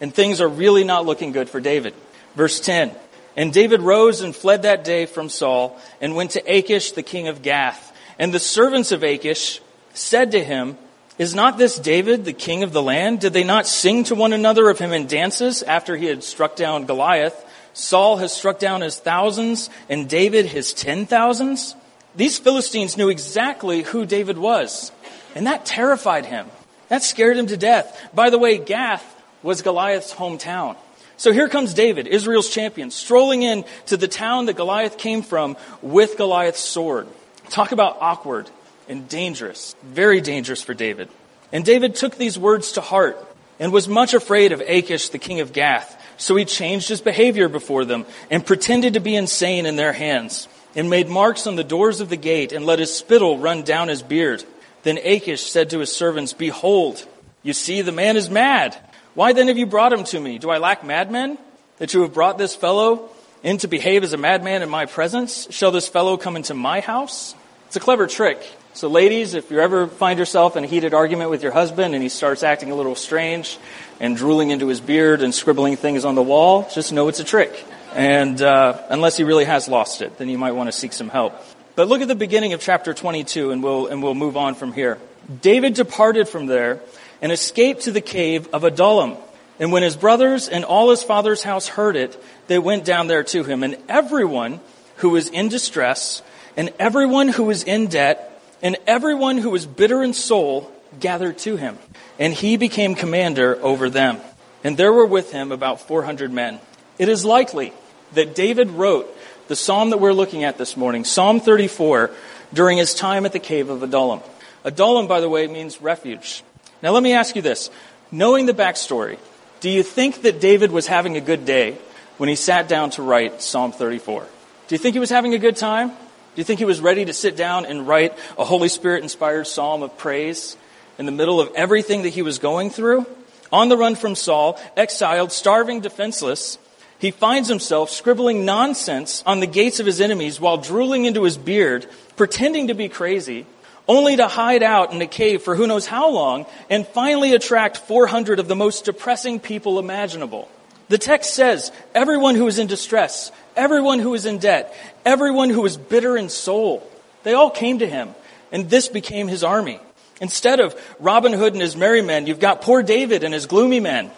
And 0.00 0.12
things 0.12 0.40
are 0.40 0.48
really 0.48 0.84
not 0.84 1.06
looking 1.06 1.32
good 1.32 1.48
for 1.48 1.60
David. 1.60 1.94
Verse 2.34 2.60
10 2.60 2.92
And 3.36 3.52
David 3.52 3.80
rose 3.80 4.20
and 4.20 4.34
fled 4.34 4.62
that 4.62 4.84
day 4.84 5.06
from 5.06 5.28
Saul 5.28 5.80
and 6.00 6.16
went 6.16 6.32
to 6.32 6.42
Achish, 6.46 6.92
the 6.92 7.02
king 7.02 7.28
of 7.28 7.42
Gath. 7.42 7.92
And 8.18 8.32
the 8.32 8.40
servants 8.40 8.92
of 8.92 9.02
Achish 9.02 9.60
said 9.92 10.32
to 10.32 10.42
him, 10.42 10.76
Is 11.16 11.32
not 11.32 11.58
this 11.58 11.78
David, 11.78 12.24
the 12.24 12.32
king 12.32 12.64
of 12.64 12.72
the 12.72 12.82
land? 12.82 13.20
Did 13.20 13.32
they 13.32 13.44
not 13.44 13.68
sing 13.68 14.02
to 14.04 14.16
one 14.16 14.32
another 14.32 14.68
of 14.68 14.80
him 14.80 14.92
in 14.92 15.06
dances 15.06 15.62
after 15.62 15.96
he 15.96 16.06
had 16.06 16.24
struck 16.24 16.56
down 16.56 16.86
Goliath? 16.86 17.44
Saul 17.72 18.16
has 18.16 18.32
struck 18.32 18.58
down 18.58 18.80
his 18.80 18.98
thousands, 18.98 19.70
and 19.88 20.08
David 20.08 20.46
his 20.46 20.72
ten 20.74 21.06
thousands? 21.06 21.76
These 22.16 22.38
Philistines 22.38 22.96
knew 22.96 23.10
exactly 23.10 23.82
who 23.82 24.06
David 24.06 24.38
was, 24.38 24.90
and 25.36 25.46
that 25.46 25.64
terrified 25.64 26.26
him. 26.26 26.48
That 26.88 27.04
scared 27.04 27.36
him 27.36 27.46
to 27.46 27.56
death. 27.56 28.10
By 28.12 28.30
the 28.30 28.38
way, 28.38 28.58
Gath 28.58 29.04
was 29.40 29.62
Goliath's 29.62 30.12
hometown. 30.12 30.76
So 31.16 31.32
here 31.32 31.48
comes 31.48 31.74
David, 31.74 32.08
Israel's 32.08 32.50
champion, 32.50 32.90
strolling 32.90 33.42
in 33.42 33.64
to 33.86 33.96
the 33.96 34.08
town 34.08 34.46
that 34.46 34.56
Goliath 34.56 34.98
came 34.98 35.22
from 35.22 35.56
with 35.80 36.16
Goliath's 36.16 36.58
sword. 36.58 37.06
Talk 37.50 37.70
about 37.70 37.98
awkward 38.00 38.50
and 38.88 39.08
dangerous. 39.08 39.74
Very 39.82 40.20
dangerous 40.20 40.62
for 40.62 40.74
David. 40.74 41.08
And 41.52 41.64
David 41.64 41.94
took 41.94 42.16
these 42.16 42.38
words 42.38 42.72
to 42.72 42.80
heart 42.80 43.18
and 43.58 43.72
was 43.72 43.88
much 43.88 44.14
afraid 44.14 44.52
of 44.52 44.60
Achish, 44.60 45.10
the 45.10 45.18
king 45.18 45.40
of 45.40 45.52
Gath. 45.52 46.00
So 46.16 46.36
he 46.36 46.44
changed 46.44 46.88
his 46.88 47.00
behavior 47.00 47.48
before 47.48 47.84
them 47.84 48.06
and 48.30 48.46
pretended 48.46 48.94
to 48.94 49.00
be 49.00 49.16
insane 49.16 49.66
in 49.66 49.76
their 49.76 49.92
hands 49.92 50.48
and 50.76 50.90
made 50.90 51.08
marks 51.08 51.46
on 51.46 51.56
the 51.56 51.64
doors 51.64 52.00
of 52.00 52.08
the 52.08 52.16
gate 52.16 52.52
and 52.52 52.66
let 52.66 52.78
his 52.78 52.94
spittle 52.94 53.38
run 53.38 53.62
down 53.62 53.88
his 53.88 54.02
beard. 54.02 54.44
Then 54.82 54.98
Achish 54.98 55.42
said 55.42 55.70
to 55.70 55.78
his 55.78 55.94
servants, 55.94 56.32
Behold, 56.32 57.04
you 57.42 57.52
see, 57.52 57.82
the 57.82 57.92
man 57.92 58.16
is 58.16 58.28
mad. 58.28 58.76
Why 59.14 59.32
then 59.32 59.48
have 59.48 59.58
you 59.58 59.66
brought 59.66 59.92
him 59.92 60.04
to 60.04 60.20
me? 60.20 60.38
Do 60.38 60.50
I 60.50 60.58
lack 60.58 60.84
madmen? 60.84 61.38
That 61.78 61.94
you 61.94 62.02
have 62.02 62.14
brought 62.14 62.38
this 62.38 62.54
fellow 62.54 63.10
in 63.42 63.58
to 63.58 63.68
behave 63.68 64.02
as 64.02 64.12
a 64.12 64.16
madman 64.16 64.62
in 64.62 64.68
my 64.68 64.86
presence? 64.86 65.46
Shall 65.50 65.70
this 65.70 65.88
fellow 65.88 66.16
come 66.16 66.36
into 66.36 66.54
my 66.54 66.80
house? 66.80 67.34
It's 67.66 67.76
a 67.76 67.80
clever 67.80 68.06
trick. 68.06 68.40
So, 68.76 68.88
ladies, 68.88 69.34
if 69.34 69.52
you 69.52 69.60
ever 69.60 69.86
find 69.86 70.18
yourself 70.18 70.56
in 70.56 70.64
a 70.64 70.66
heated 70.66 70.94
argument 70.94 71.30
with 71.30 71.44
your 71.44 71.52
husband 71.52 71.94
and 71.94 72.02
he 72.02 72.08
starts 72.08 72.42
acting 72.42 72.72
a 72.72 72.74
little 72.74 72.96
strange 72.96 73.56
and 74.00 74.16
drooling 74.16 74.50
into 74.50 74.66
his 74.66 74.80
beard 74.80 75.22
and 75.22 75.32
scribbling 75.32 75.76
things 75.76 76.04
on 76.04 76.16
the 76.16 76.22
wall, 76.24 76.68
just 76.74 76.92
know 76.92 77.06
it's 77.06 77.20
a 77.20 77.24
trick. 77.24 77.64
And 77.94 78.42
uh, 78.42 78.82
unless 78.90 79.16
he 79.16 79.22
really 79.22 79.44
has 79.44 79.68
lost 79.68 80.02
it, 80.02 80.18
then 80.18 80.28
you 80.28 80.38
might 80.38 80.56
want 80.56 80.66
to 80.66 80.72
seek 80.72 80.92
some 80.92 81.08
help. 81.08 81.40
But 81.76 81.86
look 81.86 82.02
at 82.02 82.08
the 82.08 82.16
beginning 82.16 82.52
of 82.52 82.60
chapter 82.60 82.92
22, 82.92 83.52
and 83.52 83.62
we'll, 83.62 83.86
and 83.86 84.02
we'll 84.02 84.16
move 84.16 84.36
on 84.36 84.56
from 84.56 84.72
here. 84.72 84.98
David 85.40 85.74
departed 85.74 86.28
from 86.28 86.46
there 86.46 86.80
and 87.22 87.30
escaped 87.30 87.82
to 87.82 87.92
the 87.92 88.00
cave 88.00 88.48
of 88.52 88.64
Adullam. 88.64 89.16
And 89.60 89.70
when 89.70 89.84
his 89.84 89.94
brothers 89.94 90.48
and 90.48 90.64
all 90.64 90.90
his 90.90 91.04
father's 91.04 91.44
house 91.44 91.68
heard 91.68 91.94
it, 91.94 92.20
they 92.48 92.58
went 92.58 92.84
down 92.84 93.06
there 93.06 93.22
to 93.22 93.44
him. 93.44 93.62
And 93.62 93.76
everyone 93.88 94.58
who 94.96 95.10
was 95.10 95.28
in 95.28 95.48
distress, 95.48 96.22
and 96.56 96.72
everyone 96.80 97.28
who 97.28 97.44
was 97.44 97.62
in 97.62 97.86
debt, 97.86 98.32
and 98.64 98.78
everyone 98.86 99.36
who 99.36 99.50
was 99.50 99.66
bitter 99.66 100.02
in 100.02 100.14
soul 100.14 100.72
gathered 100.98 101.36
to 101.38 101.56
him. 101.56 101.78
And 102.18 102.32
he 102.32 102.56
became 102.56 102.94
commander 102.94 103.62
over 103.62 103.90
them. 103.90 104.18
And 104.64 104.78
there 104.78 104.92
were 104.92 105.06
with 105.06 105.32
him 105.32 105.52
about 105.52 105.82
400 105.82 106.32
men. 106.32 106.58
It 106.98 107.10
is 107.10 107.26
likely 107.26 107.74
that 108.14 108.34
David 108.34 108.70
wrote 108.70 109.06
the 109.48 109.54
psalm 109.54 109.90
that 109.90 109.98
we're 109.98 110.14
looking 110.14 110.44
at 110.44 110.56
this 110.56 110.76
morning, 110.78 111.04
Psalm 111.04 111.40
34, 111.40 112.10
during 112.54 112.78
his 112.78 112.94
time 112.94 113.26
at 113.26 113.32
the 113.32 113.38
cave 113.38 113.68
of 113.68 113.82
Adullam. 113.82 114.20
Adullam, 114.64 115.06
by 115.06 115.20
the 115.20 115.28
way, 115.28 115.46
means 115.46 115.82
refuge. 115.82 116.42
Now 116.82 116.92
let 116.92 117.02
me 117.02 117.12
ask 117.12 117.36
you 117.36 117.42
this. 117.42 117.68
Knowing 118.10 118.46
the 118.46 118.54
backstory, 118.54 119.18
do 119.60 119.68
you 119.68 119.82
think 119.82 120.22
that 120.22 120.40
David 120.40 120.70
was 120.70 120.86
having 120.86 121.18
a 121.18 121.20
good 121.20 121.44
day 121.44 121.76
when 122.16 122.30
he 122.30 122.36
sat 122.36 122.68
down 122.68 122.88
to 122.90 123.02
write 123.02 123.42
Psalm 123.42 123.72
34? 123.72 124.26
Do 124.68 124.74
you 124.74 124.78
think 124.78 124.94
he 124.94 125.00
was 125.00 125.10
having 125.10 125.34
a 125.34 125.38
good 125.38 125.56
time? 125.56 125.92
Do 126.34 126.40
you 126.40 126.44
think 126.44 126.58
he 126.58 126.64
was 126.64 126.80
ready 126.80 127.04
to 127.04 127.12
sit 127.12 127.36
down 127.36 127.64
and 127.64 127.86
write 127.86 128.12
a 128.36 128.44
Holy 128.44 128.68
Spirit 128.68 129.04
inspired 129.04 129.46
psalm 129.46 129.84
of 129.84 129.96
praise 129.96 130.56
in 130.98 131.06
the 131.06 131.12
middle 131.12 131.40
of 131.40 131.52
everything 131.54 132.02
that 132.02 132.08
he 132.08 132.22
was 132.22 132.40
going 132.40 132.70
through? 132.70 133.06
On 133.52 133.68
the 133.68 133.76
run 133.76 133.94
from 133.94 134.16
Saul, 134.16 134.60
exiled, 134.76 135.30
starving, 135.30 135.80
defenseless, 135.80 136.58
he 136.98 137.12
finds 137.12 137.48
himself 137.48 137.88
scribbling 137.88 138.44
nonsense 138.44 139.22
on 139.24 139.38
the 139.38 139.46
gates 139.46 139.78
of 139.78 139.86
his 139.86 140.00
enemies 140.00 140.40
while 140.40 140.56
drooling 140.56 141.04
into 141.04 141.22
his 141.22 141.38
beard, 141.38 141.86
pretending 142.16 142.66
to 142.66 142.74
be 142.74 142.88
crazy, 142.88 143.46
only 143.86 144.16
to 144.16 144.26
hide 144.26 144.64
out 144.64 144.92
in 144.92 145.00
a 145.02 145.06
cave 145.06 145.40
for 145.40 145.54
who 145.54 145.68
knows 145.68 145.86
how 145.86 146.10
long 146.10 146.46
and 146.68 146.84
finally 146.84 147.32
attract 147.32 147.76
400 147.76 148.40
of 148.40 148.48
the 148.48 148.56
most 148.56 148.86
depressing 148.86 149.38
people 149.38 149.78
imaginable. 149.78 150.48
The 150.88 150.98
text 150.98 151.34
says, 151.34 151.70
everyone 151.94 152.34
who 152.34 152.48
is 152.48 152.58
in 152.58 152.66
distress, 152.66 153.30
everyone 153.56 153.98
who 153.98 154.10
was 154.10 154.26
in 154.26 154.38
debt, 154.38 154.74
everyone 155.04 155.50
who 155.50 155.62
was 155.62 155.76
bitter 155.76 156.16
in 156.16 156.28
soul, 156.28 156.88
they 157.22 157.34
all 157.34 157.50
came 157.50 157.78
to 157.78 157.86
him, 157.86 158.14
and 158.52 158.68
this 158.68 158.88
became 158.88 159.28
his 159.28 159.44
army. 159.44 159.80
Instead 160.20 160.60
of 160.60 160.74
Robin 161.00 161.32
Hood 161.32 161.54
and 161.54 161.62
his 161.62 161.76
merry 161.76 162.02
men, 162.02 162.26
you've 162.26 162.40
got 162.40 162.62
poor 162.62 162.82
David 162.82 163.24
and 163.24 163.34
his 163.34 163.46
gloomy 163.46 163.80
men. 163.80 164.10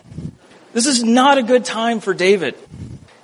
This 0.73 0.87
is 0.87 1.03
not 1.03 1.39
a 1.39 1.43
good 1.43 1.65
time 1.65 2.01
for 2.01 2.13
David. 2.13 2.55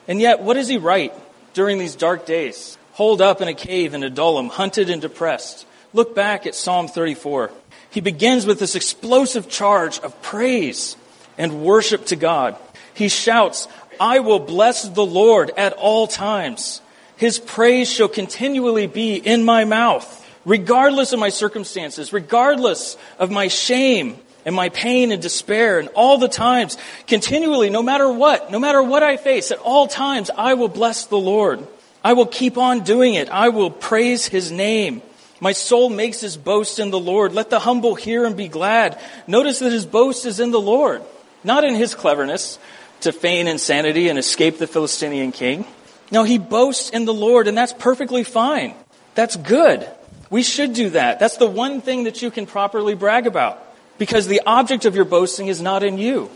And 0.09 0.21
yet, 0.21 0.41
what 0.41 0.55
does 0.55 0.69
he 0.69 0.79
write 0.79 1.13
during 1.53 1.79
these 1.79 1.97
dark 1.97 2.25
days? 2.25 2.79
Holed 2.93 3.21
up 3.21 3.41
in 3.41 3.49
a 3.49 3.55
cave 3.55 3.95
in 3.95 4.03
Adullam, 4.03 4.49
hunted 4.49 4.89
and 4.91 5.03
depressed. 5.03 5.67
Look 5.93 6.15
back 6.15 6.47
at 6.47 6.55
Psalm 6.55 6.89
34. 6.89 7.51
He 7.91 8.01
begins 8.01 8.47
with 8.47 8.59
this 8.59 8.75
explosive 8.75 9.51
charge 9.51 9.99
of 9.99 10.21
praise 10.23 10.97
and 11.37 11.63
worship 11.63 12.07
to 12.07 12.17
God. 12.17 12.57
He 12.95 13.09
shouts, 13.09 13.69
I 14.03 14.19
will 14.19 14.41
bless 14.41 14.89
the 14.89 15.07
Lord 15.07 15.53
at 15.57 15.75
all 15.75 16.09
times. 16.09 16.83
His 17.17 17.39
praise 17.39 17.89
shall 17.89 18.09
continually 18.09 18.89
be 18.89 19.15
in 19.15 19.45
my 19.45 19.65
mouth, 19.65 20.05
regardless 20.45 21.13
of 21.13 21.21
my 21.21 21.29
circumstances, 21.29 22.13
regardless 22.13 22.97
of 23.21 23.31
my 23.31 23.47
shame 23.47 24.17
and 24.45 24.57
my 24.57 24.71
pain 24.71 25.13
and 25.13 25.23
despair 25.23 25.79
and 25.79 25.89
all 25.95 26.19
the 26.19 26.27
times, 26.27 26.77
continually, 27.07 27.71
no 27.71 27.81
matter 27.81 28.11
what, 28.11 28.51
no 28.51 28.59
matter 28.59 28.83
what 28.83 29.05
I 29.05 29.19
face, 29.19 29.53
at 29.53 29.59
all 29.59 29.87
times, 29.87 30.31
I 30.37 30.55
will 30.55 30.67
bless 30.67 31.07
the 31.07 31.17
Lord. 31.17 31.65
I 32.03 32.15
will 32.15 32.27
keep 32.27 32.59
on 32.59 32.81
doing 32.81 33.15
it. 33.15 33.31
I 33.31 33.51
will 33.51 33.71
praise 33.71 34.27
his 34.27 34.51
name. 34.51 35.01
My 35.39 35.53
soul 35.53 35.91
makes 35.91 36.21
his 36.21 36.37
boast 36.37 36.81
in 36.81 36.91
the 36.91 36.99
Lord. 36.99 37.35
Let 37.35 37.51
the 37.51 37.61
humble 37.61 37.95
hear 37.95 38.25
and 38.27 38.37
be 38.37 38.49
glad. 38.49 39.01
Notice 39.29 39.61
that 39.61 39.71
his 39.71 39.87
boast 39.87 40.27
is 40.27 40.41
in 40.41 40.51
the 40.51 40.61
Lord, 40.61 41.03
not 41.45 41.63
in 41.63 41.77
his 41.77 41.95
cleverness 41.95 42.59
to 43.03 43.13
feign 43.13 43.49
insanity 43.49 44.09
and 44.09 44.19
escape 44.19 44.59
the 44.59 44.67
Philistinian 44.67 45.33
king. 45.33 45.65
No, 46.11 46.25
he 46.25 46.39
boasts 46.39 46.91
in 46.91 47.05
the 47.05 47.15
Lord, 47.15 47.49
and 47.49 47.57
that's 47.57 47.73
perfectly 47.73 48.25
fine. 48.25 48.75
That's 49.15 49.37
good. 49.37 49.89
We 50.31 50.43
should 50.43 50.73
do 50.75 50.91
that. 50.91 51.19
That's 51.19 51.37
the 51.37 51.47
one 51.47 51.81
thing 51.81 52.05
that 52.05 52.23
you 52.23 52.31
can 52.31 52.47
properly 52.47 52.95
brag 52.95 53.27
about. 53.27 53.63
Because 53.99 54.27
the 54.27 54.43
object 54.47 54.85
of 54.85 54.97
your 54.97 55.05
boasting 55.05 55.49
is 55.49 55.61
not 55.61 55.83
in 55.83 55.99
you. 55.99 56.31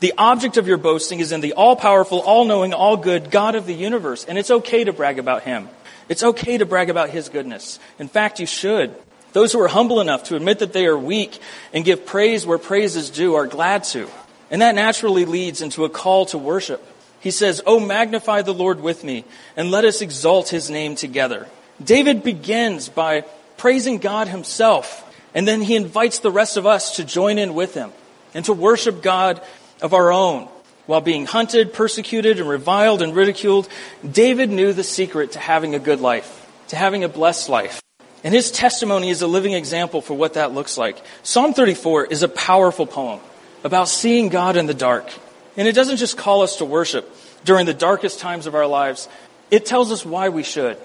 The 0.00 0.14
object 0.18 0.56
of 0.56 0.66
your 0.66 0.78
boasting 0.78 1.20
is 1.20 1.30
in 1.30 1.40
the 1.40 1.52
all 1.52 1.76
powerful, 1.76 2.20
all 2.20 2.44
knowing, 2.44 2.74
all 2.74 2.96
good 2.96 3.30
God 3.30 3.54
of 3.54 3.66
the 3.66 3.74
universe. 3.74 4.24
And 4.24 4.36
it's 4.36 4.50
okay 4.50 4.84
to 4.84 4.92
brag 4.92 5.18
about 5.18 5.42
him. 5.42 5.68
It's 6.08 6.22
okay 6.22 6.58
to 6.58 6.66
brag 6.66 6.90
about 6.90 7.10
His 7.10 7.28
goodness. 7.28 7.78
In 7.98 8.08
fact, 8.08 8.40
you 8.40 8.46
should. 8.46 8.94
Those 9.32 9.52
who 9.52 9.60
are 9.60 9.68
humble 9.68 10.00
enough 10.00 10.24
to 10.24 10.36
admit 10.36 10.58
that 10.58 10.72
they 10.72 10.86
are 10.86 10.98
weak 10.98 11.38
and 11.72 11.84
give 11.84 12.04
praise 12.04 12.44
where 12.44 12.58
praise 12.58 12.96
is 12.96 13.08
due 13.10 13.34
are 13.34 13.46
glad 13.46 13.84
to. 13.84 14.10
And 14.52 14.62
that 14.62 14.76
naturally 14.76 15.24
leads 15.24 15.62
into 15.62 15.84
a 15.84 15.88
call 15.88 16.26
to 16.26 16.38
worship. 16.38 16.86
He 17.18 17.32
says, 17.32 17.62
Oh, 17.66 17.80
magnify 17.80 18.42
the 18.42 18.54
Lord 18.54 18.80
with 18.80 19.02
me, 19.02 19.24
and 19.56 19.72
let 19.72 19.84
us 19.84 20.02
exalt 20.02 20.50
his 20.50 20.70
name 20.70 20.94
together. 20.94 21.48
David 21.82 22.22
begins 22.22 22.88
by 22.88 23.22
praising 23.56 23.98
God 23.98 24.28
himself, 24.28 25.04
and 25.34 25.48
then 25.48 25.62
he 25.62 25.74
invites 25.74 26.20
the 26.20 26.30
rest 26.30 26.56
of 26.56 26.66
us 26.66 26.96
to 26.96 27.04
join 27.04 27.38
in 27.38 27.54
with 27.54 27.74
him 27.74 27.90
and 28.34 28.44
to 28.44 28.52
worship 28.52 29.02
God 29.02 29.42
of 29.80 29.94
our 29.94 30.12
own 30.12 30.48
while 30.86 31.00
being 31.00 31.26
hunted, 31.26 31.72
persecuted, 31.72 32.38
and 32.38 32.48
reviled 32.48 33.02
and 33.02 33.14
ridiculed, 33.14 33.68
David 34.08 34.50
knew 34.50 34.72
the 34.72 34.84
secret 34.84 35.32
to 35.32 35.38
having 35.38 35.74
a 35.74 35.78
good 35.78 36.00
life, 36.00 36.50
to 36.68 36.76
having 36.76 37.04
a 37.04 37.08
blessed 37.08 37.48
life. 37.48 37.80
And 38.24 38.34
his 38.34 38.50
testimony 38.50 39.10
is 39.10 39.22
a 39.22 39.26
living 39.26 39.52
example 39.52 40.00
for 40.00 40.14
what 40.14 40.34
that 40.34 40.52
looks 40.52 40.76
like. 40.76 41.00
Psalm 41.22 41.54
34 41.54 42.06
is 42.06 42.22
a 42.22 42.28
powerful 42.28 42.86
poem 42.86 43.20
about 43.64 43.88
seeing 43.88 44.28
God 44.28 44.56
in 44.56 44.66
the 44.66 44.74
dark. 44.74 45.10
And 45.56 45.68
it 45.68 45.74
doesn't 45.74 45.98
just 45.98 46.16
call 46.16 46.42
us 46.42 46.56
to 46.56 46.64
worship 46.64 47.14
during 47.44 47.66
the 47.66 47.74
darkest 47.74 48.20
times 48.20 48.46
of 48.46 48.54
our 48.54 48.66
lives, 48.66 49.08
it 49.50 49.66
tells 49.66 49.90
us 49.90 50.04
why 50.04 50.28
we 50.28 50.42
should. 50.42 50.78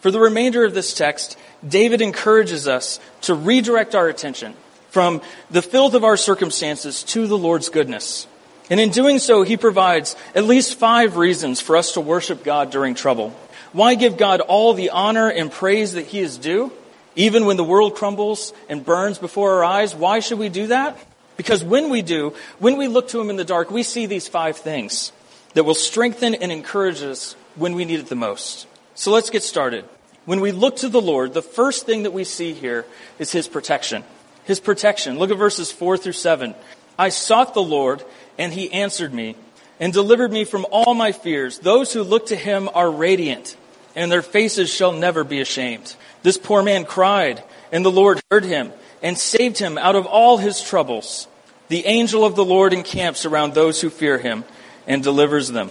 For 0.00 0.10
the 0.10 0.20
remainder 0.20 0.64
of 0.64 0.74
this 0.74 0.94
text, 0.94 1.38
David 1.66 2.00
encourages 2.00 2.68
us 2.68 3.00
to 3.22 3.34
redirect 3.34 3.94
our 3.94 4.08
attention 4.08 4.54
from 4.90 5.22
the 5.50 5.62
filth 5.62 5.94
of 5.94 6.04
our 6.04 6.16
circumstances 6.16 7.02
to 7.04 7.26
the 7.26 7.38
Lord's 7.38 7.68
goodness. 7.68 8.26
And 8.68 8.78
in 8.78 8.90
doing 8.90 9.18
so, 9.18 9.42
he 9.42 9.56
provides 9.56 10.16
at 10.34 10.44
least 10.44 10.78
five 10.78 11.16
reasons 11.16 11.60
for 11.60 11.76
us 11.76 11.92
to 11.92 12.00
worship 12.00 12.44
God 12.44 12.70
during 12.70 12.94
trouble. 12.94 13.30
Why 13.72 13.94
give 13.94 14.16
God 14.16 14.40
all 14.40 14.74
the 14.74 14.90
honor 14.90 15.28
and 15.30 15.50
praise 15.50 15.94
that 15.94 16.06
he 16.06 16.20
is 16.20 16.36
due? 16.36 16.72
Even 17.16 17.44
when 17.44 17.56
the 17.56 17.64
world 17.64 17.94
crumbles 17.94 18.52
and 18.68 18.84
burns 18.84 19.18
before 19.18 19.54
our 19.54 19.64
eyes, 19.64 19.94
why 19.94 20.20
should 20.20 20.38
we 20.38 20.48
do 20.48 20.68
that? 20.68 20.98
Because 21.42 21.64
when 21.64 21.90
we 21.90 22.02
do, 22.02 22.36
when 22.60 22.76
we 22.76 22.86
look 22.86 23.08
to 23.08 23.20
him 23.20 23.28
in 23.28 23.34
the 23.34 23.44
dark, 23.44 23.68
we 23.68 23.82
see 23.82 24.06
these 24.06 24.28
five 24.28 24.56
things 24.56 25.10
that 25.54 25.64
will 25.64 25.74
strengthen 25.74 26.36
and 26.36 26.52
encourage 26.52 27.02
us 27.02 27.34
when 27.56 27.74
we 27.74 27.84
need 27.84 27.98
it 27.98 28.06
the 28.06 28.14
most. 28.14 28.68
So 28.94 29.10
let's 29.10 29.28
get 29.28 29.42
started. 29.42 29.84
When 30.24 30.40
we 30.40 30.52
look 30.52 30.76
to 30.76 30.88
the 30.88 31.00
Lord, 31.00 31.34
the 31.34 31.42
first 31.42 31.84
thing 31.84 32.04
that 32.04 32.12
we 32.12 32.22
see 32.22 32.52
here 32.52 32.86
is 33.18 33.32
his 33.32 33.48
protection. 33.48 34.04
His 34.44 34.60
protection. 34.60 35.18
Look 35.18 35.32
at 35.32 35.36
verses 35.36 35.72
4 35.72 35.96
through 35.96 36.12
7. 36.12 36.54
I 36.96 37.08
sought 37.08 37.54
the 37.54 37.60
Lord 37.60 38.04
and 38.38 38.52
he 38.52 38.72
answered 38.72 39.12
me 39.12 39.34
and 39.80 39.92
delivered 39.92 40.30
me 40.30 40.44
from 40.44 40.64
all 40.70 40.94
my 40.94 41.10
fears. 41.10 41.58
Those 41.58 41.92
who 41.92 42.04
look 42.04 42.26
to 42.26 42.36
him 42.36 42.70
are 42.72 42.88
radiant, 42.88 43.56
and 43.96 44.12
their 44.12 44.22
faces 44.22 44.72
shall 44.72 44.92
never 44.92 45.24
be 45.24 45.40
ashamed. 45.40 45.96
This 46.22 46.38
poor 46.38 46.62
man 46.62 46.84
cried, 46.84 47.42
and 47.72 47.84
the 47.84 47.90
Lord 47.90 48.20
heard 48.30 48.44
him 48.44 48.72
and 49.02 49.18
saved 49.18 49.58
him 49.58 49.76
out 49.76 49.96
of 49.96 50.06
all 50.06 50.38
his 50.38 50.62
troubles. 50.62 51.26
The 51.72 51.86
angel 51.86 52.26
of 52.26 52.36
the 52.36 52.44
Lord 52.44 52.74
encamps 52.74 53.24
around 53.24 53.54
those 53.54 53.80
who 53.80 53.88
fear 53.88 54.18
him 54.18 54.44
and 54.86 55.02
delivers 55.02 55.48
them. 55.48 55.70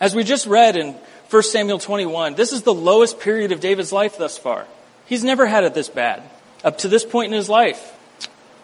As 0.00 0.14
we 0.14 0.24
just 0.24 0.46
read 0.46 0.78
in 0.78 0.94
1 1.28 1.42
Samuel 1.42 1.78
21, 1.78 2.36
this 2.36 2.54
is 2.54 2.62
the 2.62 2.72
lowest 2.72 3.20
period 3.20 3.52
of 3.52 3.60
David's 3.60 3.92
life 3.92 4.16
thus 4.16 4.38
far. 4.38 4.66
he's 5.04 5.22
never 5.22 5.44
had 5.44 5.64
it 5.64 5.74
this 5.74 5.90
bad 5.90 6.22
up 6.64 6.78
to 6.78 6.88
this 6.88 7.04
point 7.04 7.34
in 7.34 7.36
his 7.36 7.50
life. 7.50 7.92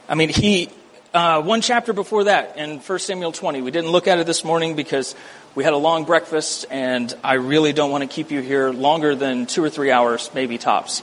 I 0.09 0.15
mean, 0.15 0.31
he, 0.31 0.71
uh, 1.13 1.43
one 1.43 1.61
chapter 1.61 1.93
before 1.93 2.25
that 2.25 2.57
in 2.57 2.79
1 2.79 2.99
Samuel 3.01 3.33
20, 3.33 3.61
we 3.61 3.71
didn't 3.71 3.91
look 3.91 4.09
at 4.09 4.19
it 4.19 4.27
this 4.27 4.43
morning 4.43 4.75
because 4.75 5.15
we 5.55 5.65
had 5.65 5.75
a 5.75 5.77
long 5.77 6.07
breakfast 6.07 6.65
and 6.71 7.15
I 7.23 7.35
really 7.35 7.75
don't 7.75 7.91
want 7.91 8.01
to 8.01 8.09
keep 8.09 8.31
you 8.31 8.41
here 8.41 8.71
longer 8.71 9.15
than 9.15 9.45
two 9.45 9.63
or 9.63 9.69
three 9.69 9.91
hours, 9.91 10.31
maybe 10.33 10.57
tops. 10.57 11.03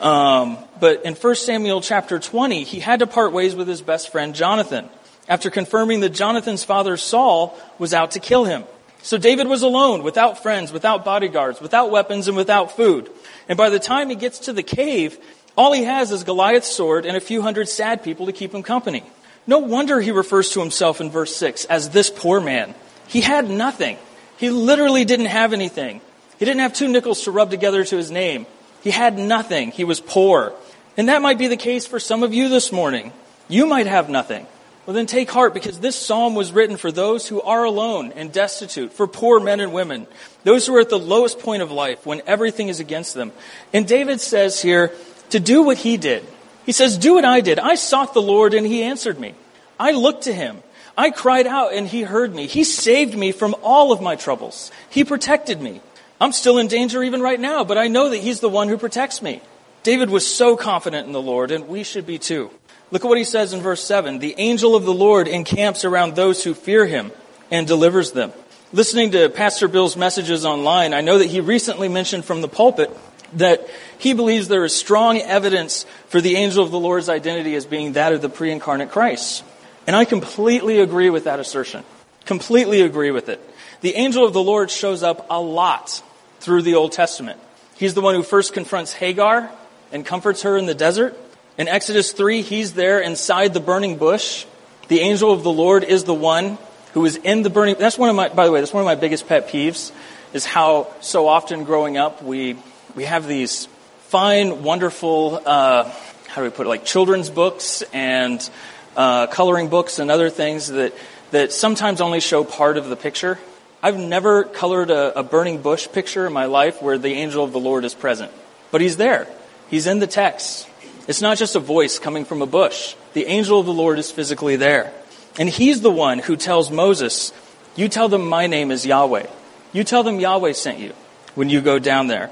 Um, 0.00 0.58
but 0.78 1.04
in 1.04 1.16
1 1.16 1.34
Samuel 1.34 1.80
chapter 1.80 2.20
20, 2.20 2.62
he 2.62 2.78
had 2.78 3.00
to 3.00 3.08
part 3.08 3.32
ways 3.32 3.56
with 3.56 3.66
his 3.66 3.82
best 3.82 4.12
friend 4.12 4.32
Jonathan 4.32 4.88
after 5.28 5.50
confirming 5.50 6.00
that 6.00 6.10
Jonathan's 6.10 6.64
father 6.64 6.96
Saul 6.96 7.58
was 7.78 7.94
out 7.94 8.12
to 8.12 8.20
kill 8.20 8.44
him. 8.44 8.64
So 9.02 9.18
David 9.18 9.48
was 9.48 9.62
alone, 9.62 10.02
without 10.02 10.42
friends, 10.42 10.72
without 10.72 11.04
bodyguards, 11.04 11.60
without 11.60 11.90
weapons, 11.90 12.26
and 12.26 12.36
without 12.36 12.74
food. 12.74 13.10
And 13.48 13.58
by 13.58 13.68
the 13.68 13.78
time 13.78 14.08
he 14.08 14.14
gets 14.14 14.38
to 14.40 14.52
the 14.52 14.62
cave, 14.62 15.18
all 15.56 15.72
he 15.72 15.84
has 15.84 16.10
is 16.10 16.24
Goliath's 16.24 16.74
sword 16.74 17.04
and 17.04 17.16
a 17.16 17.20
few 17.20 17.42
hundred 17.42 17.68
sad 17.68 18.02
people 18.02 18.26
to 18.26 18.32
keep 18.32 18.54
him 18.54 18.62
company. 18.62 19.02
No 19.46 19.58
wonder 19.58 20.00
he 20.00 20.10
refers 20.10 20.50
to 20.50 20.60
himself 20.60 21.00
in 21.00 21.10
verse 21.10 21.36
6 21.36 21.66
as 21.66 21.90
this 21.90 22.10
poor 22.10 22.40
man. 22.40 22.74
He 23.06 23.20
had 23.20 23.50
nothing. 23.50 23.98
He 24.38 24.48
literally 24.50 25.04
didn't 25.04 25.26
have 25.26 25.52
anything. 25.52 26.00
He 26.38 26.44
didn't 26.44 26.60
have 26.60 26.72
two 26.72 26.88
nickels 26.88 27.24
to 27.24 27.30
rub 27.30 27.50
together 27.50 27.84
to 27.84 27.96
his 27.96 28.10
name. 28.10 28.46
He 28.82 28.90
had 28.90 29.18
nothing. 29.18 29.70
He 29.70 29.84
was 29.84 30.00
poor. 30.00 30.54
And 30.96 31.08
that 31.08 31.22
might 31.22 31.38
be 31.38 31.46
the 31.46 31.56
case 31.56 31.86
for 31.86 32.00
some 32.00 32.22
of 32.22 32.32
you 32.32 32.48
this 32.48 32.72
morning. 32.72 33.12
You 33.48 33.66
might 33.66 33.86
have 33.86 34.08
nothing. 34.08 34.46
Well, 34.86 34.94
then 34.94 35.06
take 35.06 35.30
heart 35.30 35.54
because 35.54 35.80
this 35.80 35.96
psalm 35.96 36.34
was 36.34 36.52
written 36.52 36.76
for 36.76 36.92
those 36.92 37.26
who 37.26 37.40
are 37.40 37.64
alone 37.64 38.12
and 38.16 38.30
destitute, 38.30 38.92
for 38.92 39.06
poor 39.06 39.40
men 39.40 39.60
and 39.60 39.72
women, 39.72 40.06
those 40.42 40.66
who 40.66 40.76
are 40.76 40.80
at 40.80 40.90
the 40.90 40.98
lowest 40.98 41.38
point 41.38 41.62
of 41.62 41.70
life 41.70 42.04
when 42.04 42.20
everything 42.26 42.68
is 42.68 42.80
against 42.80 43.14
them. 43.14 43.32
And 43.72 43.88
David 43.88 44.20
says 44.20 44.60
here 44.60 44.92
to 45.30 45.40
do 45.40 45.62
what 45.62 45.78
he 45.78 45.96
did. 45.96 46.22
He 46.66 46.72
says, 46.72 46.98
Do 46.98 47.14
what 47.14 47.24
I 47.24 47.40
did. 47.40 47.58
I 47.58 47.76
sought 47.76 48.12
the 48.12 48.22
Lord 48.22 48.52
and 48.52 48.66
he 48.66 48.82
answered 48.82 49.18
me. 49.18 49.34
I 49.80 49.92
looked 49.92 50.24
to 50.24 50.34
him. 50.34 50.62
I 50.96 51.10
cried 51.10 51.46
out 51.46 51.72
and 51.72 51.86
he 51.86 52.02
heard 52.02 52.34
me. 52.34 52.46
He 52.46 52.62
saved 52.62 53.16
me 53.16 53.32
from 53.32 53.56
all 53.62 53.90
of 53.90 54.02
my 54.02 54.16
troubles. 54.16 54.70
He 54.90 55.02
protected 55.02 55.60
me. 55.60 55.80
I'm 56.20 56.32
still 56.32 56.58
in 56.58 56.68
danger 56.68 57.02
even 57.02 57.20
right 57.20 57.40
now, 57.40 57.64
but 57.64 57.78
I 57.78 57.88
know 57.88 58.10
that 58.10 58.18
he's 58.18 58.40
the 58.40 58.48
one 58.48 58.68
who 58.68 58.78
protects 58.78 59.20
me. 59.20 59.40
David 59.82 60.08
was 60.10 60.26
so 60.26 60.56
confident 60.56 61.06
in 61.06 61.12
the 61.12 61.20
Lord, 61.20 61.50
and 61.50 61.68
we 61.68 61.82
should 61.82 62.06
be 62.06 62.18
too. 62.18 62.50
Look 62.90 63.04
at 63.04 63.08
what 63.08 63.18
he 63.18 63.24
says 63.24 63.52
in 63.52 63.60
verse 63.60 63.82
7. 63.82 64.18
The 64.18 64.34
angel 64.38 64.76
of 64.76 64.84
the 64.84 64.94
Lord 64.94 65.26
encamps 65.26 65.84
around 65.84 66.14
those 66.14 66.44
who 66.44 66.54
fear 66.54 66.86
him 66.86 67.12
and 67.50 67.66
delivers 67.66 68.12
them. 68.12 68.32
Listening 68.72 69.12
to 69.12 69.28
Pastor 69.28 69.68
Bill's 69.68 69.96
messages 69.96 70.44
online, 70.44 70.94
I 70.94 71.00
know 71.00 71.18
that 71.18 71.26
he 71.26 71.40
recently 71.40 71.88
mentioned 71.88 72.24
from 72.24 72.40
the 72.40 72.48
pulpit 72.48 72.90
that 73.34 73.66
he 73.98 74.12
believes 74.12 74.48
there 74.48 74.64
is 74.64 74.74
strong 74.74 75.18
evidence 75.18 75.86
for 76.08 76.20
the 76.20 76.36
angel 76.36 76.64
of 76.64 76.70
the 76.70 76.78
Lord's 76.78 77.08
identity 77.08 77.54
as 77.54 77.66
being 77.66 77.92
that 77.92 78.12
of 78.12 78.22
the 78.22 78.28
pre 78.28 78.50
incarnate 78.50 78.90
Christ. 78.90 79.44
And 79.86 79.94
I 79.94 80.04
completely 80.04 80.80
agree 80.80 81.10
with 81.10 81.24
that 81.24 81.40
assertion. 81.40 81.84
Completely 82.24 82.80
agree 82.80 83.10
with 83.10 83.28
it. 83.28 83.40
The 83.80 83.94
angel 83.96 84.24
of 84.24 84.32
the 84.32 84.42
Lord 84.42 84.70
shows 84.70 85.02
up 85.02 85.26
a 85.30 85.40
lot 85.40 86.02
through 86.40 86.62
the 86.62 86.74
Old 86.74 86.92
Testament. 86.92 87.38
He's 87.76 87.94
the 87.94 88.00
one 88.00 88.14
who 88.14 88.22
first 88.22 88.54
confronts 88.54 88.92
Hagar 88.92 89.50
and 89.92 90.06
comforts 90.06 90.42
her 90.42 90.56
in 90.56 90.66
the 90.66 90.74
desert. 90.74 91.16
In 91.56 91.68
Exodus 91.68 92.10
3, 92.10 92.42
he's 92.42 92.72
there 92.72 92.98
inside 92.98 93.54
the 93.54 93.60
burning 93.60 93.96
bush. 93.96 94.44
The 94.88 95.00
angel 95.00 95.30
of 95.30 95.44
the 95.44 95.52
Lord 95.52 95.84
is 95.84 96.02
the 96.02 96.14
one 96.14 96.58
who 96.94 97.04
is 97.04 97.16
in 97.16 97.42
the 97.42 97.50
burning. 97.50 97.76
That's 97.78 97.96
one 97.96 98.10
of 98.10 98.16
my, 98.16 98.28
by 98.28 98.46
the 98.46 98.52
way, 98.52 98.60
that's 98.60 98.72
one 98.72 98.80
of 98.80 98.86
my 98.86 98.96
biggest 98.96 99.28
pet 99.28 99.48
peeves 99.48 99.92
is 100.32 100.44
how 100.44 100.88
so 101.00 101.28
often 101.28 101.62
growing 101.62 101.96
up 101.96 102.22
we, 102.22 102.56
we 102.96 103.04
have 103.04 103.28
these 103.28 103.66
fine, 104.08 104.64
wonderful, 104.64 105.40
uh, 105.46 105.84
how 106.26 106.42
do 106.42 106.42
we 106.42 106.50
put 106.50 106.66
it, 106.66 106.68
like 106.68 106.84
children's 106.84 107.30
books 107.30 107.82
and 107.92 108.50
uh, 108.96 109.28
coloring 109.28 109.68
books 109.68 110.00
and 110.00 110.10
other 110.10 110.30
things 110.30 110.68
that, 110.68 110.92
that 111.30 111.52
sometimes 111.52 112.00
only 112.00 112.18
show 112.18 112.42
part 112.42 112.76
of 112.76 112.88
the 112.88 112.96
picture. 112.96 113.38
I've 113.80 113.98
never 113.98 114.42
colored 114.42 114.90
a, 114.90 115.20
a 115.20 115.22
burning 115.22 115.62
bush 115.62 115.86
picture 115.92 116.26
in 116.26 116.32
my 116.32 116.46
life 116.46 116.82
where 116.82 116.98
the 116.98 117.12
angel 117.12 117.44
of 117.44 117.52
the 117.52 117.60
Lord 117.60 117.84
is 117.84 117.94
present. 117.94 118.32
But 118.72 118.80
he's 118.80 118.96
there. 118.96 119.28
He's 119.70 119.86
in 119.86 120.00
the 120.00 120.08
text. 120.08 120.68
It's 121.06 121.20
not 121.20 121.36
just 121.36 121.56
a 121.56 121.60
voice 121.60 121.98
coming 121.98 122.24
from 122.24 122.40
a 122.40 122.46
bush. 122.46 122.94
The 123.12 123.26
angel 123.26 123.60
of 123.60 123.66
the 123.66 123.72
Lord 123.72 123.98
is 123.98 124.10
physically 124.10 124.56
there. 124.56 124.92
And 125.38 125.48
he's 125.48 125.80
the 125.80 125.90
one 125.90 126.18
who 126.18 126.36
tells 126.36 126.70
Moses, 126.70 127.32
You 127.76 127.88
tell 127.88 128.08
them 128.08 128.26
my 128.28 128.46
name 128.46 128.70
is 128.70 128.86
Yahweh. 128.86 129.26
You 129.72 129.84
tell 129.84 130.02
them 130.02 130.20
Yahweh 130.20 130.52
sent 130.52 130.78
you 130.78 130.94
when 131.34 131.50
you 131.50 131.60
go 131.60 131.78
down 131.78 132.06
there. 132.06 132.30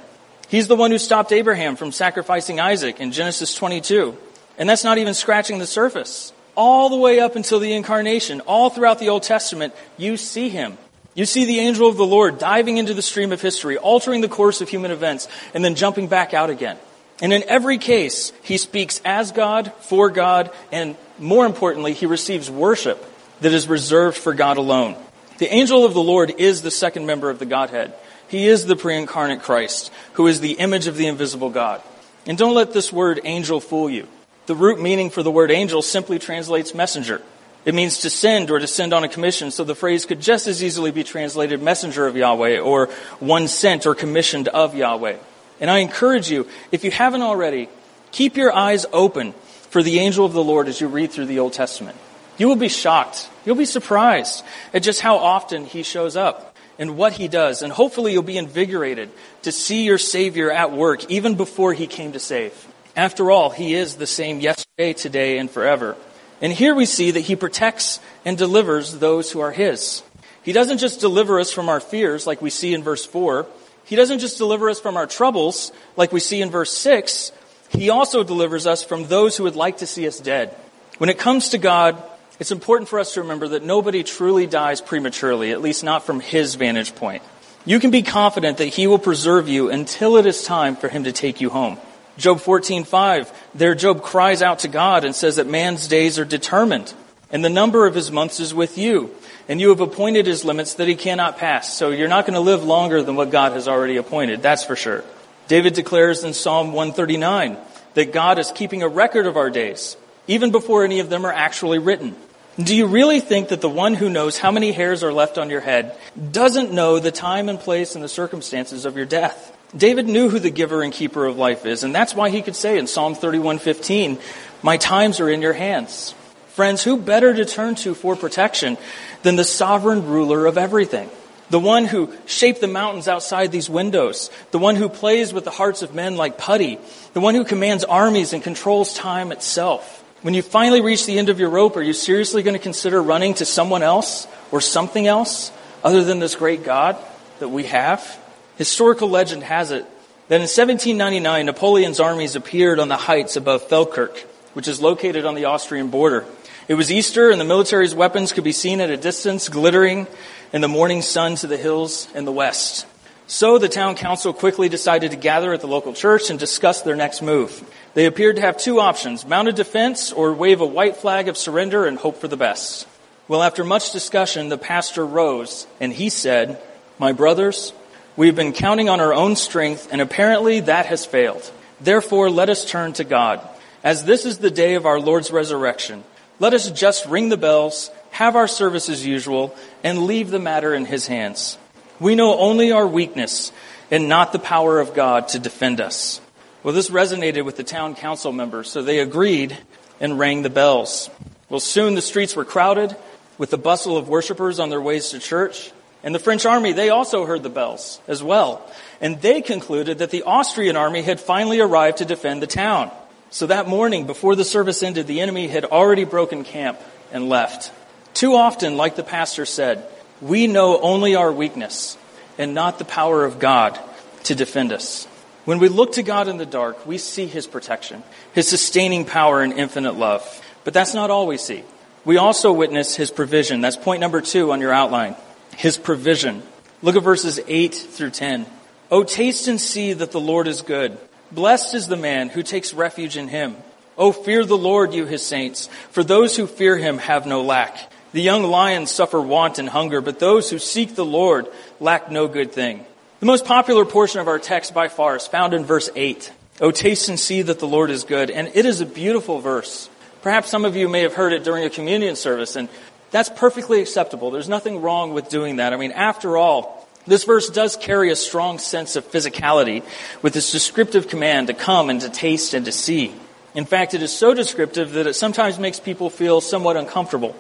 He's 0.49 0.69
the 0.69 0.77
one 0.77 0.91
who 0.91 0.99
stopped 0.99 1.33
Abraham 1.33 1.77
from 1.77 1.93
sacrificing 1.93 2.61
Isaac 2.61 3.01
in 3.01 3.13
Genesis 3.13 3.55
22. 3.55 4.17
And 4.59 4.69
that's 4.69 4.85
not 4.85 4.99
even 4.99 5.15
scratching 5.15 5.59
the 5.59 5.67
surface. 5.67 6.33
All 6.55 6.89
the 6.91 6.97
way 6.97 7.21
up 7.21 7.37
until 7.37 7.59
the 7.59 7.73
incarnation, 7.73 8.41
all 8.43 8.71
throughout 8.71 8.99
the 8.99 9.09
Old 9.09 9.23
Testament, 9.23 9.75
you 9.97 10.17
see 10.17 10.51
him. 10.51 10.77
You 11.15 11.27
see 11.27 11.45
the 11.45 11.59
angel 11.59 11.89
of 11.89 11.97
the 11.97 12.07
Lord 12.07 12.39
diving 12.39 12.79
into 12.79 12.95
the 12.95 13.03
stream 13.03 13.33
of 13.33 13.41
history, 13.41 13.77
altering 13.77 14.21
the 14.21 14.29
course 14.29 14.61
of 14.61 14.69
human 14.69 14.91
events, 14.91 15.29
and 15.53 15.65
then 15.65 15.75
jumping 15.75 16.07
back 16.07 16.33
out 16.33 16.51
again. 16.51 16.79
And 17.23 17.33
in 17.33 17.45
every 17.47 17.79
case, 17.79 18.33
he 18.43 18.59
speaks 18.59 19.01
as 19.05 19.31
God, 19.31 19.73
for 19.81 20.11
God, 20.11 20.51
and 20.73 20.97
more 21.21 21.47
importantly, 21.47 21.93
he 21.93 22.05
receives 22.07 22.51
worship 22.51 23.03
that 23.41 23.53
is 23.53 23.69
reserved 23.69 24.19
for 24.19 24.35
God 24.35 24.57
alone. 24.57 24.97
The 25.39 25.53
angel 25.53 25.85
of 25.85 25.95
the 25.95 26.03
Lord 26.03 26.35
is 26.39 26.63
the 26.63 26.71
second 26.71 27.07
member 27.07 27.31
of 27.31 27.39
the 27.39 27.47
Godhead. 27.47 27.95
He 28.27 28.49
is 28.49 28.67
the 28.67 28.77
pre 28.77 28.97
incarnate 28.97 29.43
Christ, 29.43 29.93
who 30.15 30.27
is 30.27 30.41
the 30.41 30.55
image 30.55 30.89
of 30.89 30.97
the 30.97 31.07
invisible 31.07 31.51
God. 31.51 31.81
And 32.27 32.37
don't 32.37 32.55
let 32.55 32.73
this 32.73 32.93
word 32.93 33.21
angel 33.25 33.61
fool 33.61 33.89
you. 33.89 34.09
The 34.47 34.57
root 34.57 34.81
meaning 34.81 35.11
for 35.11 35.23
the 35.23 35.31
word 35.31 35.53
angel 35.53 35.81
simply 35.81 36.19
translates 36.19 36.75
messenger. 36.75 37.23
It 37.65 37.75
means 37.75 37.99
to 38.01 38.11
send 38.11 38.51
or 38.51 38.59
to 38.59 38.67
send 38.67 38.93
on 38.93 39.05
a 39.05 39.09
commission, 39.09 39.53
so 39.53 39.63
the 39.63 39.77
phrase 39.77 40.07
could 40.07 40.21
just 40.21 40.49
as 40.49 40.65
easily 40.65 40.91
be 40.91 41.05
translated 41.05 41.63
messenger 41.63 42.09
of 42.09 42.17
Yahweh 42.17 42.59
or 42.59 42.87
one 43.21 43.47
sent 43.47 43.87
or 43.87 43.95
commissioned 43.95 44.49
of 44.49 44.75
Yahweh. 44.75 45.19
And 45.63 45.71
I 45.71 45.79
encourage 45.79 46.29
you, 46.29 46.49
if 46.73 46.83
you 46.83 46.91
haven't 46.91 47.23
already, 47.23 47.69
keep 48.11 48.37
your 48.37 48.53
eyes 48.53 48.85
open 48.93 49.33
for 49.71 49.81
the 49.81 50.01
angel 50.01 50.27
of 50.27 50.33
the 50.33 50.43
Lord 50.43 50.67
as 50.67 50.81
you 50.81 50.89
read 50.89 51.13
through 51.13 51.27
the 51.27 51.39
Old 51.39 51.53
Testament. 51.53 51.97
You 52.37 52.49
will 52.49 52.57
be 52.57 52.69
shocked. 52.69 53.31
You'll 53.45 53.55
be 53.55 53.65
surprised 53.65 54.45
at 54.75 54.83
just 54.83 55.01
how 55.01 55.19
often 55.19 55.65
he 55.65 55.85
shows 55.85 56.17
up 56.17 56.57
and 56.81 56.97
what 56.97 57.13
he 57.13 57.29
does. 57.29 57.63
And 57.63 57.73
hopefully 57.73 58.13
you'll 58.13 58.25
be 58.25 58.37
invigorated 58.37 59.11
to 59.43 59.53
see 59.53 59.85
your 59.85 59.99
Savior 59.99 60.51
at 60.51 60.73
work 60.73 61.09
even 61.09 61.37
before 61.37 61.75
he 61.75 61.87
came 61.87 62.11
to 62.13 62.19
save. 62.19 62.67
After 62.97 63.31
all, 63.31 63.51
he 63.51 63.75
is 63.75 63.95
the 63.95 64.07
same 64.07 64.41
yesterday, 64.41 64.93
today, 64.95 65.39
and 65.39 65.49
forever. 65.49 65.97
And 66.41 66.53
here 66.53 66.75
we 66.75 66.87
see 66.87 67.13
that 67.13 67.21
he 67.21 67.37
protects 67.37 68.01
and 68.25 68.37
delivers 68.37 68.99
those 68.99 69.31
who 69.31 69.39
are 69.39 69.53
his. 69.53 70.03
He 70.43 70.53
doesn't 70.53 70.79
just 70.79 70.99
deliver 70.99 71.39
us 71.39 71.53
from 71.53 71.69
our 71.69 71.79
fears 71.79 72.27
like 72.27 72.43
we 72.43 72.51
see 72.51 72.75
in 72.75 72.83
verse 72.83 73.07
4. 73.07 73.47
He 73.85 73.97
doesn't 73.97 74.21
just 74.21 74.39
deliver 74.39 74.71
us 74.71 74.81
from 74.81 74.97
our 74.97 75.07
troubles, 75.07 75.73
like 75.97 76.13
we 76.13 76.21
see 76.21 76.41
in 76.41 76.51
verse 76.51 76.73
6. 76.73 77.33
He 77.71 77.91
also 77.91 78.23
delivers 78.23 78.67
us 78.67 78.85
from 78.85 79.07
those 79.07 79.37
who 79.37 79.45
would 79.45 79.57
like 79.57 79.79
to 79.79 79.87
see 79.87 80.07
us 80.07 80.21
dead. 80.21 80.55
When 80.99 81.11
it 81.11 81.19
comes 81.19 81.51
to 81.51 81.59
God, 81.59 82.03
it's 82.39 82.53
important 82.53 82.89
for 82.89 82.99
us 82.99 83.15
to 83.15 83.23
remember 83.23 83.49
that 83.49 83.63
nobody 83.63 84.03
truly 84.03 84.47
dies 84.47 84.81
prematurely, 84.81 85.53
at 85.53 85.63
least 85.63 85.85
not 85.85 86.05
from 86.05 86.21
his 86.21 86.55
vantage 86.55 86.95
point. 86.95 87.23
You 87.65 87.79
can 87.79 87.91
be 87.91 88.03
confident 88.03 88.59
that 88.59 88.67
he 88.67 88.87
will 88.87 88.99
preserve 88.99 89.49
you 89.49 89.71
until 89.71 90.17
it 90.17 90.27
is 90.27 90.45
time 90.45 90.77
for 90.77 90.89
him 90.89 91.05
to 91.05 91.13
take 91.13 91.41
you 91.41 91.51
home. 91.51 91.79
Job 92.19 92.41
14:5, 92.41 93.33
there 93.55 93.75
Job 93.75 94.03
cries 94.03 94.43
out 94.43 94.61
to 94.61 94.69
God 94.69 95.05
and 95.05 95.15
says 95.15 95.37
that 95.37 95.47
man's 95.47 95.89
days 95.89 96.19
are 96.19 96.25
determined, 96.25 96.93
and 97.31 97.45
the 97.45 97.49
number 97.49 97.87
of 97.87 97.95
his 97.95 98.11
months 98.11 98.41
is 98.41 98.53
with 98.53 98.77
you 98.77 99.11
and 99.49 99.61
you 99.61 99.71
have 99.71 99.81
appointed 99.81 100.27
his 100.27 100.45
limits 100.45 100.75
that 100.75 100.89
he 100.89 100.95
cannot 100.95 101.39
pass. 101.39 101.77
So 101.77 101.91
you're 101.91 102.09
not 102.09 102.27
going 102.27 102.35
to 102.35 102.41
live 102.41 102.65
longer 102.65 103.03
than 103.03 103.17
what 103.17 103.31
God 103.31 103.53
has 103.53 103.69
already 103.69 103.97
appointed, 103.97 104.43
that's 104.43 104.65
for 104.65 104.77
sure. 104.77 105.05
David 105.49 105.75
declares 105.75 106.25
in 106.25 106.35
Psalm 106.35 106.73
139 106.73 107.57
that 107.95 108.13
God 108.13 108.39
is 108.39 108.51
keeping 108.53 108.83
a 108.83 108.89
record 108.89 109.27
of 109.27 109.37
our 109.37 109.51
days, 109.51 109.97
even 110.27 110.51
before 110.51 110.85
any 110.85 111.01
of 111.01 111.11
them 111.11 111.27
are 111.27 111.33
actually 111.33 111.79
written. 111.79 112.17
Do 112.59 112.77
you 112.77 112.87
really 112.87 113.21
think 113.21 113.49
that 113.49 113.63
the 113.63 113.69
one 113.69 113.95
who 113.95 114.11
knows 114.11 114.39
how 114.39 114.51
many 114.51 114.73
hairs 114.73 115.03
are 115.03 115.13
left 115.13 115.39
on 115.39 115.49
your 115.49 115.63
head 115.63 115.97
doesn't 116.31 116.73
know 116.73 116.99
the 116.99 117.11
time 117.11 117.49
and 117.49 117.59
place 117.59 117.95
and 117.95 118.05
the 118.05 118.09
circumstances 118.09 118.85
of 118.85 118.97
your 118.97 119.07
death? 119.07 119.57
David 119.75 120.07
knew 120.07 120.29
who 120.29 120.39
the 120.39 120.51
giver 120.51 120.83
and 120.83 120.93
keeper 120.93 121.25
of 121.25 121.39
life 121.39 121.65
is, 121.65 121.83
and 121.83 121.95
that's 121.95 122.15
why 122.15 122.29
he 122.29 122.43
could 122.43 122.57
say 122.57 122.77
in 122.77 122.87
Psalm 122.87 123.15
31:15, 123.15 124.19
"My 124.61 124.77
times 124.77 125.19
are 125.19 125.31
in 125.31 125.41
your 125.41 125.55
hands." 125.55 126.15
Friends, 126.55 126.83
who 126.83 126.99
better 126.99 127.33
to 127.33 127.47
turn 127.47 127.75
to 127.77 127.95
for 127.95 128.15
protection 128.15 128.77
than 129.23 129.37
the 129.37 129.45
sovereign 129.45 130.07
ruler 130.07 130.47
of 130.47 130.59
everything? 130.59 131.09
The 131.51 131.61
one 131.61 131.85
who 131.85 132.13
shaped 132.25 132.61
the 132.61 132.67
mountains 132.67 133.09
outside 133.09 133.53
these 133.53 133.69
windows, 133.69 134.31
the 134.53 134.59
one 134.59 134.77
who 134.77 134.89
plays 134.89 135.35
with 135.35 135.45
the 135.45 135.51
hearts 135.51 135.83
of 135.83 135.95
men 135.95 136.17
like 136.17 136.39
putty, 136.39 136.79
the 137.13 137.21
one 137.21 137.35
who 137.35 137.45
commands 137.45 137.85
armies 137.85 138.33
and 138.33 138.43
controls 138.43 138.95
time 138.95 139.33
itself. 139.33 140.03
When 140.23 140.35
you 140.35 140.41
finally 140.41 140.81
reach 140.81 141.05
the 141.05 141.19
end 141.19 141.29
of 141.29 141.41
your 141.41 141.51
rope, 141.51 141.77
are 141.77 141.83
you 141.83 141.93
seriously 141.93 142.43
going 142.43 142.55
to 142.55 142.63
consider 142.63 143.03
running 143.03 143.35
to 143.35 143.45
someone 143.45 143.83
else 143.83 144.27
or 144.51 144.61
something 144.61 145.07
else 145.07 145.53
other 145.85 146.05
than 146.05 146.21
this 146.21 146.37
great 146.37 146.65
God 146.65 146.97
that 147.41 147.49
we 147.49 147.65
have? 147.65 148.19
Historical 148.57 149.11
legend 149.11 149.43
has 149.43 149.73
it 149.73 149.85
that 150.29 150.37
in 150.37 150.43
1799, 150.43 151.45
Napoleon's 151.47 152.01
armies 152.01 152.37
appeared 152.37 152.79
on 152.79 152.89
the 152.89 152.97
heights 152.97 153.37
above 153.37 153.69
Feldkirch, 153.69 154.21
which 154.55 154.69
is 154.69 154.81
located 154.81 155.27
on 155.27 155.35
the 155.35 155.47
Austrian 155.47 155.89
border. 155.89 156.25
It 156.73 156.77
was 156.77 156.91
Easter, 156.91 157.29
and 157.29 157.39
the 157.39 157.45
military's 157.45 157.95
weapons 157.95 158.33
could 158.33 158.45
be 158.45 158.53
seen 158.53 158.81
at 158.81 158.89
a 158.89 158.97
distance, 158.97 159.51
glittering 159.51 160.07
in 160.55 160.63
the 160.63 160.69
morning 160.69 161.03
sun 161.03 161.35
to 161.35 161.47
the 161.47 161.59
hills 161.59 162.09
in 162.15 162.25
the 162.25 162.33
west. 162.33 162.87
So 163.27 163.59
the 163.59 163.69
town 163.69 163.95
council 163.95 164.33
quickly 164.33 164.71
decided 164.71 165.11
to 165.11 165.19
gather 165.19 165.53
at 165.53 165.61
the 165.61 165.67
local 165.67 165.93
church 165.93 166.31
and 166.31 166.39
discuss 166.39 166.81
their 166.81 166.97
next 166.97 167.21
move. 167.21 167.63
They 167.93 168.07
appeared 168.07 168.37
to 168.37 168.43
have 168.43 168.57
two 168.57 168.81
options 168.81 169.27
mounted 169.27 169.55
defense 169.55 170.13
or 170.13 170.33
wave 170.33 170.63
a 170.63 170.67
white 170.67 170.97
flag 170.97 171.29
of 171.29 171.37
surrender 171.37 171.85
and 171.85 171.99
hope 171.99 172.17
for 172.17 172.27
the 172.27 172.39
best. 172.39 172.89
Well, 173.29 173.43
after 173.43 173.65
much 173.65 173.93
discussion, 173.93 174.49
the 174.49 174.57
pastor 174.57 175.05
rose 175.05 175.67
and 175.79 175.93
he 175.93 176.09
said, 176.09 176.59
My 176.99 177.13
brothers, 177.13 177.75
we've 178.17 178.35
been 178.35 178.55
counting 178.55 178.89
on 178.89 178.99
our 178.99 179.13
own 179.13 179.37
strength 179.37 179.89
and 179.93 180.01
apparently 180.01 180.61
that 180.61 180.87
has 180.87 181.05
failed. 181.05 181.53
Therefore, 181.83 182.31
let 182.31 182.49
us 182.49 182.65
turn 182.65 182.95
to 182.95 183.05
God. 183.05 183.47
As 183.85 184.07
this 184.07 184.25
is 184.25 184.39
the 184.39 184.51
day 184.51 184.73
of 184.77 184.87
our 184.87 184.99
Lord's 184.99 185.31
resurrection, 185.31 186.05
let 186.43 186.55
us 186.55 186.69
just 186.73 187.07
ring 187.07 187.29
the 187.29 187.37
bells, 187.37 187.93
have 188.11 188.35
our 188.35 188.49
service 188.49 188.89
as 188.89 189.07
usual, 189.07 189.55
and 189.85 190.07
leave 190.07 190.29
the 190.29 190.41
matter 190.41 190.75
in 190.75 190.85
His 190.85 191.07
hands. 191.07 191.57
We 192.01 192.17
know 192.17 192.37
only 192.37 192.73
our 192.73 192.85
weakness 192.85 193.53
and 193.93 194.09
not 194.09 194.33
the 194.33 194.41
power 194.41 194.81
of 194.81 194.93
God 194.93 195.29
to 195.29 195.39
defend 195.39 195.81
us. 195.81 196.21
Well, 196.65 196.75
this 196.75 196.91
resonated 196.91 197.45
with 197.45 197.57
the 197.57 197.63
town 197.63 197.95
council 197.95 198.33
members, 198.33 198.69
so 198.69 198.83
they 198.83 198.99
agreed 198.99 199.57
and 200.01 200.19
rang 200.19 200.43
the 200.43 200.51
bells. 200.51 201.11
Well, 201.49 201.61
soon 201.61 201.95
the 201.95 202.03
streets 202.03 202.35
were 202.35 202.45
crowded 202.45 202.97
with 203.39 203.51
the 203.51 203.57
bustle 203.57 203.97
of 203.97 204.09
worshippers 204.09 204.59
on 204.59 204.69
their 204.69 204.81
ways 204.81 205.11
to 205.11 205.21
church. 205.21 205.71
And 206.03 206.13
the 206.13 206.19
French 206.19 206.45
army, 206.45 206.73
they 206.73 206.91
also 206.91 207.25
heard 207.25 207.45
the 207.45 207.51
bells 207.51 208.01
as 208.09 208.21
well. 208.21 208.69
And 209.01 209.23
they 209.23 209.43
concluded 209.43 209.99
that 209.99 210.11
the 210.11 210.25
Austrian 210.25 210.77
army 210.77 211.03
had 211.03 211.21
finally 211.21 211.61
arrived 211.61 211.99
to 211.99 212.05
defend 212.05 212.43
the 212.43 212.49
town. 212.49 212.91
So 213.33 213.47
that 213.47 213.67
morning, 213.67 214.05
before 214.05 214.37
the 214.37 214.45
service 214.45 214.83
ended, 214.83 215.07
the 215.07 215.23
enemy 215.23 215.49
had 215.49 215.65
already 215.65 216.05
broken 216.05 216.45
camp 216.45 216.79
and 217.13 217.31
left. 217.31 217.73
Too 218.13 218.35
often, 218.35 218.77
like 218.77 218.95
the 218.95 219.03
pastor 219.03 219.47
said, 219.47 219.89
we 220.21 220.47
know 220.47 220.79
only 220.79 221.15
our 221.15 221.33
weakness 221.33 221.97
and 222.37 222.53
not 222.53 222.79
the 222.79 222.85
power 222.85 223.25
of 223.25 223.39
God 223.39 223.81
to 224.25 224.35
defend 224.35 224.71
us. 224.71 225.07
When 225.47 225.61
we 225.61 225.71
look 225.71 225.93
to 225.93 226.03
God 226.03 226.29
in 226.29 226.37
the 226.37 226.45
dark, 226.45 226.87
we 226.87 226.99
see 226.99 227.25
His 227.25 227.47
protection, 227.47 228.03
His 228.35 228.49
sustaining 228.49 229.07
power 229.07 229.41
and 229.41 229.55
infinite 229.55 229.95
love. 229.95 230.23
But 230.65 230.75
that's 230.75 230.93
not 230.93 231.11
all 231.11 231.27
we 231.27 231.39
see. 231.39 231.65
We 232.05 232.19
also 232.19 232.53
witness 232.53 232.97
His 232.97 233.11
provision. 233.11 233.63
That's 233.63 233.79
point 233.79 234.03
number 234.03 234.21
two 234.21 234.53
on 234.53 234.61
your 234.61 234.75
outline. 234.75 235.17
His 235.57 235.79
provision. 235.79 236.43
Look 236.83 236.97
at 236.97 237.03
verses 237.03 237.41
8 237.49 237.75
through 237.75 238.11
10. 238.11 238.45
Oh, 238.91 239.05
taste 239.05 239.49
and 239.49 239.59
see 239.59 239.95
that 239.95 240.13
the 240.13 240.21
Lord 240.21 240.49
is 240.49 240.61
good. 240.61 240.99
Blessed 241.33 241.75
is 241.75 241.89
the 241.89 241.97
man 241.97 242.29
who 242.29 242.43
takes 242.43 242.75
refuge 242.75 243.17
in 243.17 243.29
Him. 243.29 243.57
Oh, 243.97 244.13
fear 244.13 244.45
the 244.45 244.57
Lord, 244.57 244.93
you 244.93 245.07
His 245.07 245.25
saints, 245.25 245.69
for 245.91 246.05
those 246.05 246.37
who 246.37 246.47
fear 246.47 246.77
Him 246.77 246.99
have 246.99 247.27
no 247.27 247.43
lack. 247.43 247.91
The 248.13 248.21
young 248.21 248.43
lions 248.43 248.91
suffer 248.91 249.21
want 249.21 249.59
and 249.59 249.69
hunger, 249.69 250.03
but 250.03 250.19
those 250.19 250.51
who 250.51 250.59
seek 250.59 250.95
the 250.95 251.05
Lord 251.05 251.49
lack 251.81 252.11
no 252.11 252.29
good 252.29 252.53
thing. 252.53 252.85
The 253.21 253.27
most 253.27 253.47
popular 253.47 253.87
portion 253.87 254.21
of 254.21 254.29
our 254.29 254.39
text 254.39 254.75
by 254.75 254.89
far 254.89 255.17
is 255.17 255.27
found 255.27 255.55
in 255.55 255.65
verse 255.65 255.89
8. 255.97 256.31
Oh, 256.61 256.71
taste 256.71 257.09
and 257.09 257.19
see 257.19 257.41
that 257.41 257.59
the 257.59 257.67
Lord 257.67 257.91
is 257.91 258.05
good. 258.05 258.31
And 258.31 258.51
it 258.55 258.67
is 258.67 258.83
a 258.83 258.87
beautiful 258.87 259.41
verse. 259.41 259.89
Perhaps 260.21 260.51
some 260.51 260.67
of 260.67 260.77
you 260.77 260.89
may 260.89 261.01
have 261.01 261.15
heard 261.15 261.33
it 261.33 261.45
during 261.45 261.65
a 261.65 261.71
communion 261.71 262.15
service, 262.15 262.57
and 262.57 262.69
that's 263.11 263.31
perfectly 263.31 263.81
acceptable. 263.81 264.31
There's 264.31 264.49
nothing 264.49 264.83
wrong 264.83 265.15
with 265.15 265.31
doing 265.31 265.57
that. 265.57 265.73
I 265.73 265.77
mean, 265.77 265.93
after 265.93 266.37
all, 266.37 266.82
this 267.07 267.25
verse 267.25 267.51
does 267.51 267.77
carry 267.77 268.11
a 268.11 268.17
strong 268.17 268.59
sense 268.59 268.97
of 268.97 269.11
physicality 269.11 269.83
with 270.23 270.37
its 270.37 270.53
descriptive 270.53 271.09
command 271.09 271.49
to 271.49 271.55
come 271.55 271.91
and 271.91 272.01
to 272.01 272.09
taste 272.09 272.55
and 272.55 272.65
to 272.67 272.73
see. 272.73 273.13
In 273.55 273.65
fact, 273.65 273.95
it 273.95 274.03
is 274.03 274.17
so 274.17 274.35
descriptive 274.35 274.93
that 274.93 275.07
it 275.07 275.15
sometimes 275.15 275.59
makes 275.59 275.81
people 275.81 276.11
feel 276.11 276.41
somewhat 276.41 276.77
uncomfortable. 276.77 277.37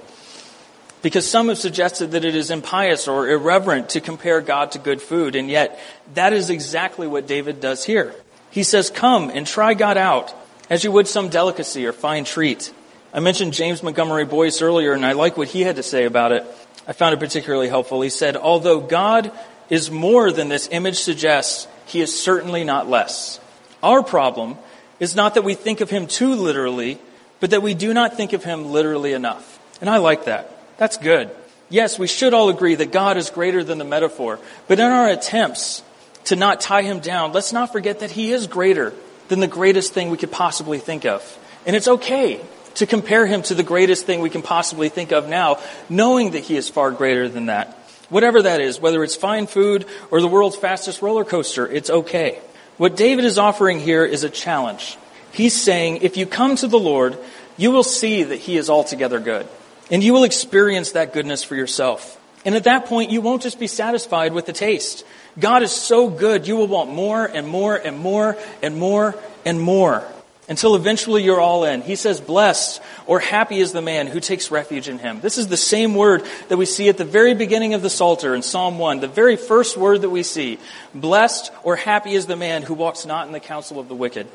Because 1.01 1.29
some 1.29 1.48
have 1.48 1.59
suggested 1.59 2.12
that 2.12 2.25
it 2.25 2.35
is 2.35 2.51
impious 2.51 3.09
or 3.09 3.29
irreverent 3.29 3.90
to 3.90 4.01
compare 4.01 4.40
God 4.40 4.72
to 4.72 4.79
good 4.79 5.03
food, 5.03 5.35
and 5.35 5.51
yet 5.51 5.81
that 6.14 6.33
is 6.33 6.48
exactly 6.51 7.07
what 7.07 7.27
David 7.27 7.61
does 7.61 7.85
here. 7.85 8.14
He 8.51 8.62
says, 8.62 8.90
Come 8.90 9.31
and 9.31 9.46
try 9.46 9.75
God 9.75 9.96
out 9.96 10.33
as 10.70 10.85
you 10.85 10.92
would 10.92 11.09
some 11.09 11.29
delicacy 11.29 11.87
or 11.87 11.92
fine 11.92 12.25
treat. 12.25 12.72
I 13.12 13.20
mentioned 13.20 13.53
James 13.53 13.83
Montgomery 13.83 14.25
Boice 14.25 14.62
earlier, 14.62 14.92
and 14.92 15.05
I 15.05 15.12
like 15.12 15.37
what 15.37 15.48
he 15.48 15.62
had 15.62 15.77
to 15.77 15.83
say 15.83 16.05
about 16.05 16.33
it. 16.33 16.46
I 16.87 16.92
found 16.92 17.14
it 17.14 17.20
particularly 17.20 17.68
helpful. 17.68 18.01
He 18.01 18.11
said, 18.11 18.37
Although 18.37 18.81
God 18.81 19.33
is 19.70 19.90
more 19.90 20.33
than 20.33 20.48
this 20.48 20.68
image 20.70 20.98
suggests, 20.98 21.66
he 21.87 22.01
is 22.01 22.20
certainly 22.20 22.64
not 22.64 22.88
less. 22.88 23.40
Our 23.83 24.03
problem 24.03 24.57
is 25.01 25.16
not 25.16 25.35
that 25.35 25.44
we 25.44 25.55
think 25.55 25.81
of 25.81 25.90
him 25.90 26.07
too 26.07 26.35
literally, 26.35 26.98
but 27.40 27.51
that 27.51 27.62
we 27.62 27.75
do 27.75 27.92
not 27.92 28.16
think 28.16 28.33
of 28.33 28.44
him 28.44 28.66
literally 28.66 29.12
enough. 29.12 29.59
And 29.81 29.90
I 29.90 29.96
like 29.96 30.27
that. 30.27 30.57
That's 30.79 30.96
good. 30.96 31.31
Yes, 31.68 31.98
we 31.98 32.07
should 32.07 32.35
all 32.35 32.51
agree 32.51 32.75
that 32.77 32.92
God 32.92 33.16
is 33.16 33.31
greater 33.31 33.64
than 33.64 33.79
the 33.79 33.85
metaphor. 33.85 34.38
But 34.68 34.79
in 34.79 34.87
our 34.87 35.09
attempts 35.09 35.83
to 36.25 36.37
not 36.37 36.61
tie 36.61 36.83
him 36.83 37.01
down, 37.01 37.33
let's 37.33 37.53
not 37.53 37.72
forget 37.72 38.01
that 38.01 38.11
he 38.11 38.31
is 38.31 38.46
greater 38.46 38.92
than 39.29 39.40
the 39.40 39.46
greatest 39.46 39.92
thing 39.92 40.11
we 40.11 40.18
could 40.18 40.31
possibly 40.31 40.79
think 40.79 41.05
of. 41.05 41.38
And 41.66 41.75
it's 41.75 41.88
okay 41.88 42.40
to 42.75 42.87
compare 42.87 43.27
him 43.27 43.42
to 43.42 43.55
the 43.55 43.62
greatest 43.62 44.07
thing 44.07 44.20
we 44.20 44.31
can 44.31 44.42
possibly 44.42 44.88
think 44.88 45.12
of 45.12 45.29
now, 45.29 45.59
knowing 45.88 46.33
that 46.33 46.44
he 46.44 46.57
is 46.57 46.68
far 46.68 46.90
greater 46.90 47.29
than 47.29 47.46
that. 47.46 47.79
Whatever 48.12 48.42
that 48.42 48.61
is, 48.61 48.79
whether 48.79 49.03
it's 49.03 49.16
fine 49.16 49.46
food 49.46 49.87
or 50.11 50.20
the 50.20 50.29
world's 50.29 50.55
fastest 50.55 51.01
roller 51.01 51.25
coaster, 51.25 51.66
it's 51.66 51.88
okay. 51.88 52.38
What 52.77 52.94
David 52.94 53.25
is 53.25 53.38
offering 53.38 53.81
here 53.81 54.05
is 54.05 54.22
a 54.22 54.29
challenge. 54.29 54.98
He's 55.33 55.59
saying, 55.59 56.03
if 56.03 56.18
you 56.18 56.27
come 56.27 56.55
to 56.57 56.66
the 56.66 56.79
Lord, 56.79 57.16
you 57.57 57.70
will 57.70 57.83
see 57.83 58.22
that 58.22 58.37
he 58.37 58.59
is 58.59 58.68
altogether 58.68 59.18
good. 59.18 59.48
And 59.90 60.05
you 60.05 60.12
will 60.12 60.25
experience 60.25 60.92
that 60.92 61.14
goodness 61.14 61.42
for 61.42 61.57
yourself. 61.57 62.20
And 62.44 62.55
at 62.55 62.64
that 62.64 62.85
point, 62.85 63.11
you 63.11 63.22
won't 63.22 63.40
just 63.40 63.59
be 63.59 63.66
satisfied 63.66 64.35
with 64.35 64.44
the 64.44 64.53
taste. 64.53 65.07
God 65.38 65.62
is 65.62 65.72
so 65.72 66.11
good, 66.11 66.46
you 66.46 66.57
will 66.57 66.66
want 66.66 66.92
more 66.92 67.25
and 67.25 67.48
more 67.48 67.77
and 67.77 67.96
more 67.96 68.37
and 68.61 68.79
more 68.79 69.14
and 69.46 69.59
more 69.59 70.05
until 70.53 70.77
eventually 70.77 71.25
you're 71.25 71.41
all 71.41 71.65
in. 71.65 71.81
He 71.81 71.97
says, 71.97 72.21
blessed 72.21 72.83
or 73.07 73.21
happy 73.21 73.59
is 73.59 73.73
the 73.73 73.81
man 73.81 74.07
who 74.07 74.21
takes 74.21 74.51
refuge 74.51 74.87
in 74.87 74.99
him. 74.99 75.23
This 75.23 75.38
is 75.38 75.49
the 75.49 75.57
same 75.57 75.95
word 75.95 76.25
that 76.51 76.59
we 76.59 76.67
see 76.67 76.91
at 76.91 76.99
the 76.99 77.07
very 77.07 77.33
beginning 77.33 77.73
of 77.73 77.81
the 77.81 77.88
Psalter 77.88 78.35
in 78.35 78.43
Psalm 78.43 78.79
1, 78.79 79.01
the 79.01 79.09
very 79.09 79.37
first 79.37 79.79
word 79.79 80.03
that 80.03 80.11
we 80.11 80.23
see. 80.23 80.59
Blessed 80.95 81.51
or 81.62 81.77
happy 81.77 82.12
is 82.12 82.27
the 82.27 82.37
man 82.37 82.61
who 82.61 82.75
walks 82.75 83.07
not 83.07 83.27
in 83.27 83.33
the 83.33 83.41
counsel 83.41 83.81
of 83.81 83.88
the 83.88 83.95
wicked. 83.95 84.27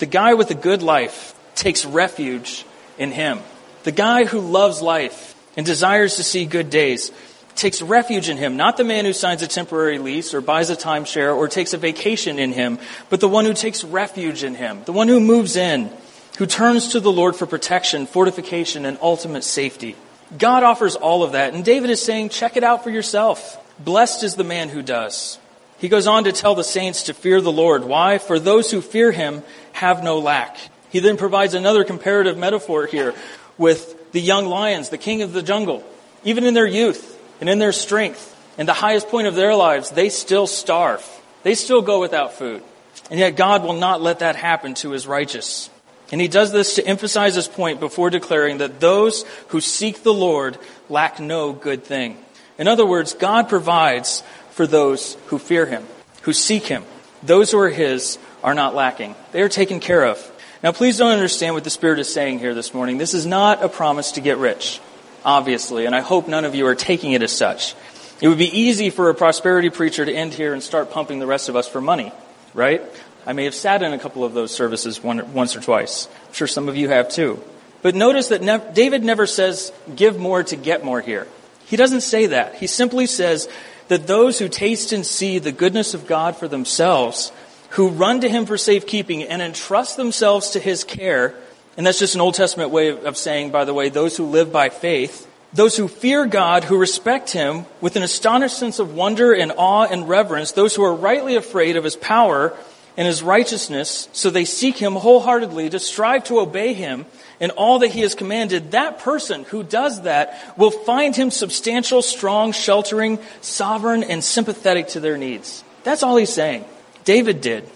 The 0.00 0.04
guy 0.06 0.34
with 0.34 0.50
a 0.50 0.54
good 0.54 0.82
life 0.82 1.34
takes 1.54 1.86
refuge 1.86 2.66
in 2.98 3.10
him. 3.10 3.38
The 3.84 3.92
guy 3.92 4.26
who 4.26 4.40
loves 4.40 4.82
life 4.82 5.34
and 5.56 5.64
desires 5.64 6.16
to 6.16 6.24
see 6.24 6.44
good 6.44 6.68
days 6.68 7.10
takes 7.54 7.80
refuge 7.80 8.28
in 8.28 8.36
him, 8.36 8.56
not 8.56 8.76
the 8.76 8.84
man 8.84 9.04
who 9.04 9.12
signs 9.12 9.42
a 9.42 9.46
temporary 9.46 9.98
lease 9.98 10.34
or 10.34 10.40
buys 10.40 10.70
a 10.70 10.76
timeshare 10.76 11.36
or 11.36 11.48
takes 11.48 11.72
a 11.72 11.78
vacation 11.78 12.38
in 12.38 12.52
him, 12.52 12.78
but 13.10 13.20
the 13.20 13.28
one 13.28 13.44
who 13.44 13.54
takes 13.54 13.84
refuge 13.84 14.42
in 14.42 14.54
him, 14.54 14.82
the 14.84 14.92
one 14.92 15.08
who 15.08 15.20
moves 15.20 15.56
in, 15.56 15.90
who 16.38 16.46
turns 16.46 16.88
to 16.88 17.00
the 17.00 17.12
Lord 17.12 17.36
for 17.36 17.46
protection, 17.46 18.06
fortification, 18.06 18.84
and 18.84 18.98
ultimate 19.00 19.44
safety. 19.44 19.96
God 20.36 20.62
offers 20.62 20.96
all 20.96 21.22
of 21.22 21.32
that, 21.32 21.54
and 21.54 21.64
David 21.64 21.90
is 21.90 22.02
saying, 22.02 22.30
check 22.30 22.56
it 22.56 22.64
out 22.64 22.82
for 22.82 22.90
yourself. 22.90 23.60
Blessed 23.78 24.24
is 24.24 24.34
the 24.34 24.44
man 24.44 24.68
who 24.68 24.82
does. 24.82 25.38
He 25.78 25.88
goes 25.88 26.06
on 26.06 26.24
to 26.24 26.32
tell 26.32 26.54
the 26.54 26.64
saints 26.64 27.04
to 27.04 27.14
fear 27.14 27.40
the 27.40 27.52
Lord. 27.52 27.84
Why? 27.84 28.18
For 28.18 28.38
those 28.38 28.70
who 28.70 28.80
fear 28.80 29.12
him 29.12 29.42
have 29.72 30.02
no 30.02 30.18
lack. 30.18 30.56
He 30.90 31.00
then 31.00 31.16
provides 31.16 31.54
another 31.54 31.84
comparative 31.84 32.38
metaphor 32.38 32.86
here 32.86 33.14
with 33.58 34.12
the 34.12 34.20
young 34.20 34.46
lions, 34.46 34.88
the 34.88 34.98
king 34.98 35.22
of 35.22 35.32
the 35.32 35.42
jungle. 35.42 35.84
Even 36.24 36.44
in 36.44 36.54
their 36.54 36.66
youth 36.66 37.13
and 37.40 37.48
in 37.48 37.58
their 37.58 37.72
strength 37.72 38.30
and 38.58 38.68
the 38.68 38.72
highest 38.72 39.08
point 39.08 39.26
of 39.26 39.34
their 39.34 39.54
lives, 39.54 39.90
they 39.90 40.08
still 40.08 40.46
starve. 40.46 41.04
They 41.42 41.54
still 41.54 41.82
go 41.82 42.00
without 42.00 42.34
food. 42.34 42.62
And 43.10 43.18
yet 43.20 43.36
God 43.36 43.62
will 43.62 43.74
not 43.74 44.00
let 44.00 44.20
that 44.20 44.36
happen 44.36 44.74
to 44.74 44.90
his 44.90 45.06
righteous. 45.06 45.68
And 46.12 46.20
he 46.20 46.28
does 46.28 46.52
this 46.52 46.76
to 46.76 46.86
emphasize 46.86 47.34
his 47.34 47.48
point 47.48 47.80
before 47.80 48.10
declaring 48.10 48.58
that 48.58 48.80
those 48.80 49.24
who 49.48 49.60
seek 49.60 50.02
the 50.02 50.14
Lord 50.14 50.58
lack 50.88 51.18
no 51.18 51.52
good 51.52 51.84
thing. 51.84 52.16
In 52.58 52.68
other 52.68 52.86
words, 52.86 53.14
God 53.14 53.48
provides 53.48 54.22
for 54.50 54.66
those 54.66 55.14
who 55.26 55.38
fear 55.38 55.66
him, 55.66 55.84
who 56.22 56.32
seek 56.32 56.64
him. 56.64 56.84
Those 57.22 57.50
who 57.50 57.58
are 57.58 57.70
his 57.70 58.18
are 58.42 58.54
not 58.54 58.74
lacking. 58.74 59.16
They 59.32 59.42
are 59.42 59.48
taken 59.48 59.80
care 59.80 60.04
of. 60.04 60.30
Now, 60.62 60.72
please 60.72 60.96
don't 60.96 61.12
understand 61.12 61.54
what 61.54 61.64
the 61.64 61.70
Spirit 61.70 61.98
is 61.98 62.12
saying 62.12 62.38
here 62.38 62.54
this 62.54 62.72
morning. 62.72 62.96
This 62.96 63.12
is 63.12 63.26
not 63.26 63.62
a 63.62 63.68
promise 63.68 64.12
to 64.12 64.20
get 64.20 64.38
rich, 64.38 64.80
obviously, 65.24 65.86
and 65.86 65.94
I 65.94 66.00
hope 66.00 66.28
none 66.28 66.44
of 66.44 66.54
you 66.54 66.66
are 66.66 66.74
taking 66.74 67.12
it 67.12 67.22
as 67.22 67.32
such. 67.32 67.74
It 68.20 68.28
would 68.28 68.38
be 68.38 68.58
easy 68.58 68.90
for 68.90 69.10
a 69.10 69.14
prosperity 69.14 69.70
preacher 69.70 70.04
to 70.04 70.12
end 70.12 70.34
here 70.34 70.52
and 70.52 70.62
start 70.62 70.90
pumping 70.90 71.18
the 71.18 71.26
rest 71.26 71.48
of 71.48 71.56
us 71.56 71.68
for 71.68 71.80
money, 71.80 72.12
right? 72.54 72.82
I 73.26 73.32
may 73.32 73.44
have 73.44 73.54
sat 73.54 73.82
in 73.82 73.92
a 73.92 73.98
couple 73.98 74.24
of 74.24 74.34
those 74.34 74.54
services 74.54 75.02
one, 75.02 75.32
once 75.32 75.56
or 75.56 75.60
twice. 75.60 76.08
I'm 76.26 76.32
sure 76.34 76.46
some 76.46 76.68
of 76.68 76.76
you 76.76 76.88
have 76.88 77.08
too. 77.08 77.42
But 77.82 77.94
notice 77.94 78.28
that 78.28 78.74
David 78.74 79.04
never 79.04 79.26
says, 79.26 79.72
give 79.94 80.18
more 80.18 80.42
to 80.44 80.56
get 80.56 80.84
more 80.84 81.00
here. 81.00 81.26
He 81.66 81.76
doesn't 81.76 82.02
say 82.02 82.26
that. 82.26 82.54
He 82.56 82.66
simply 82.66 83.06
says 83.06 83.48
that 83.88 84.06
those 84.06 84.38
who 84.38 84.48
taste 84.48 84.92
and 84.92 85.04
see 85.04 85.38
the 85.38 85.52
goodness 85.52 85.94
of 85.94 86.06
God 86.06 86.36
for 86.36 86.48
themselves 86.48 87.32
who 87.70 87.88
run 87.88 88.20
to 88.20 88.28
him 88.28 88.46
for 88.46 88.56
safekeeping 88.56 89.24
and 89.24 89.42
entrust 89.42 89.96
themselves 89.96 90.50
to 90.50 90.60
his 90.60 90.84
care. 90.84 91.34
And 91.76 91.86
that's 91.86 91.98
just 91.98 92.14
an 92.14 92.20
Old 92.20 92.34
Testament 92.34 92.70
way 92.70 92.90
of 92.90 93.16
saying, 93.16 93.50
by 93.50 93.64
the 93.64 93.74
way, 93.74 93.88
those 93.88 94.16
who 94.16 94.26
live 94.26 94.52
by 94.52 94.68
faith. 94.68 95.28
Those 95.52 95.76
who 95.76 95.86
fear 95.86 96.26
God, 96.26 96.64
who 96.64 96.76
respect 96.76 97.30
him 97.30 97.66
with 97.80 97.94
an 97.94 98.02
astonished 98.02 98.58
sense 98.58 98.80
of 98.80 98.94
wonder 98.94 99.32
and 99.32 99.52
awe 99.56 99.86
and 99.86 100.08
reverence. 100.08 100.50
Those 100.50 100.74
who 100.74 100.82
are 100.82 100.94
rightly 100.94 101.36
afraid 101.36 101.76
of 101.76 101.84
his 101.84 101.94
power 101.94 102.56
and 102.96 103.06
his 103.06 103.22
righteousness, 103.22 104.08
so 104.12 104.30
they 104.30 104.44
seek 104.44 104.76
him 104.76 104.94
wholeheartedly 104.94 105.70
to 105.70 105.78
strive 105.78 106.24
to 106.24 106.40
obey 106.40 106.74
him 106.74 107.06
in 107.38 107.50
all 107.50 107.80
that 107.80 107.92
he 107.92 108.00
has 108.00 108.14
commanded, 108.14 108.72
that 108.72 109.00
person 109.00 109.44
who 109.44 109.62
does 109.62 110.02
that 110.02 110.54
will 110.56 110.70
find 110.70 111.14
him 111.14 111.30
substantial, 111.30 112.02
strong, 112.02 112.52
sheltering, 112.52 113.18
sovereign, 113.40 114.04
and 114.04 114.22
sympathetic 114.22 114.88
to 114.88 115.00
their 115.00 115.16
needs. 115.16 115.62
That's 115.82 116.02
all 116.02 116.16
he's 116.16 116.32
saying. 116.32 116.64
David 117.04 117.40
did. 117.40 117.68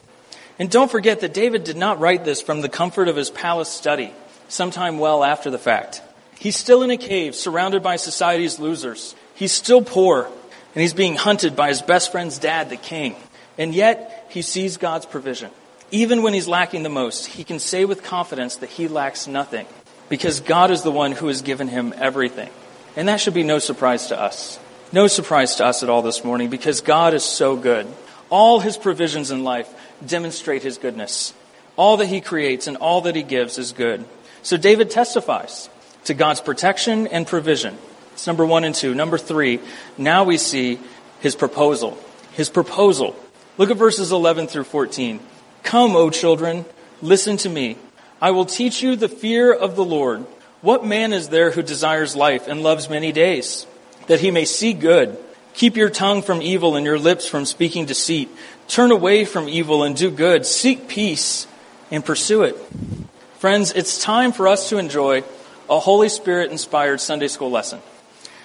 And 0.58 0.70
don't 0.70 0.90
forget 0.90 1.20
that 1.20 1.34
David 1.34 1.64
did 1.64 1.76
not 1.76 2.00
write 2.00 2.24
this 2.24 2.40
from 2.40 2.60
the 2.60 2.68
comfort 2.68 3.08
of 3.08 3.16
his 3.16 3.30
palace 3.30 3.68
study, 3.68 4.12
sometime 4.48 4.98
well 4.98 5.22
after 5.22 5.50
the 5.50 5.58
fact. 5.58 6.02
He's 6.38 6.56
still 6.56 6.82
in 6.82 6.90
a 6.90 6.96
cave, 6.96 7.34
surrounded 7.34 7.82
by 7.82 7.96
society's 7.96 8.58
losers. 8.58 9.14
He's 9.34 9.52
still 9.52 9.82
poor, 9.82 10.24
and 10.24 10.82
he's 10.82 10.94
being 10.94 11.14
hunted 11.14 11.54
by 11.54 11.68
his 11.68 11.82
best 11.82 12.10
friend's 12.10 12.38
dad, 12.38 12.70
the 12.70 12.76
king. 12.76 13.14
And 13.56 13.74
yet, 13.74 14.26
he 14.30 14.42
sees 14.42 14.76
God's 14.76 15.06
provision. 15.06 15.50
Even 15.90 16.22
when 16.22 16.34
he's 16.34 16.48
lacking 16.48 16.82
the 16.82 16.88
most, 16.88 17.26
he 17.26 17.44
can 17.44 17.58
say 17.58 17.84
with 17.84 18.02
confidence 18.02 18.56
that 18.56 18.68
he 18.68 18.88
lacks 18.88 19.26
nothing 19.26 19.66
because 20.08 20.40
God 20.40 20.70
is 20.70 20.82
the 20.82 20.90
one 20.90 21.12
who 21.12 21.28
has 21.28 21.42
given 21.42 21.68
him 21.68 21.94
everything. 21.96 22.50
And 22.96 23.08
that 23.08 23.20
should 23.20 23.34
be 23.34 23.42
no 23.42 23.58
surprise 23.58 24.08
to 24.08 24.20
us. 24.20 24.58
No 24.92 25.06
surprise 25.06 25.56
to 25.56 25.66
us 25.66 25.82
at 25.82 25.88
all 25.88 26.02
this 26.02 26.24
morning 26.24 26.50
because 26.50 26.80
God 26.80 27.14
is 27.14 27.24
so 27.24 27.56
good. 27.56 27.86
All 28.30 28.60
his 28.60 28.76
provisions 28.76 29.30
in 29.30 29.44
life 29.44 29.68
demonstrate 30.04 30.62
his 30.62 30.78
goodness. 30.78 31.34
All 31.76 31.96
that 31.98 32.06
he 32.06 32.20
creates 32.20 32.66
and 32.66 32.76
all 32.76 33.02
that 33.02 33.14
he 33.14 33.22
gives 33.22 33.58
is 33.58 33.72
good. 33.72 34.04
So 34.42 34.56
David 34.56 34.90
testifies 34.90 35.68
to 36.04 36.14
God's 36.14 36.40
protection 36.40 37.06
and 37.06 37.26
provision. 37.26 37.76
It's 38.12 38.26
number 38.26 38.44
one 38.44 38.64
and 38.64 38.74
two. 38.74 38.94
Number 38.94 39.18
three, 39.18 39.60
now 39.96 40.24
we 40.24 40.38
see 40.38 40.80
his 41.20 41.36
proposal. 41.36 41.98
His 42.32 42.48
proposal. 42.48 43.14
Look 43.58 43.70
at 43.70 43.76
verses 43.76 44.12
11 44.12 44.46
through 44.46 44.64
14. 44.64 45.20
Come, 45.62 45.96
O 45.96 46.10
children, 46.10 46.64
listen 47.02 47.36
to 47.38 47.48
me. 47.48 47.76
I 48.20 48.30
will 48.30 48.46
teach 48.46 48.82
you 48.82 48.96
the 48.96 49.08
fear 49.08 49.52
of 49.52 49.76
the 49.76 49.84
Lord. 49.84 50.24
What 50.60 50.84
man 50.84 51.12
is 51.12 51.28
there 51.28 51.50
who 51.50 51.62
desires 51.62 52.16
life 52.16 52.48
and 52.48 52.62
loves 52.62 52.90
many 52.90 53.12
days, 53.12 53.66
that 54.08 54.20
he 54.20 54.30
may 54.30 54.44
see 54.44 54.72
good? 54.72 55.16
Keep 55.58 55.76
your 55.76 55.90
tongue 55.90 56.22
from 56.22 56.40
evil 56.40 56.76
and 56.76 56.86
your 56.86 57.00
lips 57.00 57.26
from 57.26 57.44
speaking 57.44 57.84
deceit. 57.84 58.28
Turn 58.68 58.92
away 58.92 59.24
from 59.24 59.48
evil 59.48 59.82
and 59.82 59.96
do 59.96 60.08
good. 60.08 60.46
Seek 60.46 60.86
peace 60.86 61.48
and 61.90 62.04
pursue 62.04 62.44
it. 62.44 62.56
Friends, 63.40 63.72
it's 63.72 64.00
time 64.00 64.30
for 64.30 64.46
us 64.46 64.68
to 64.68 64.78
enjoy 64.78 65.24
a 65.68 65.80
Holy 65.80 66.10
Spirit 66.10 66.52
inspired 66.52 67.00
Sunday 67.00 67.26
school 67.26 67.50
lesson. 67.50 67.80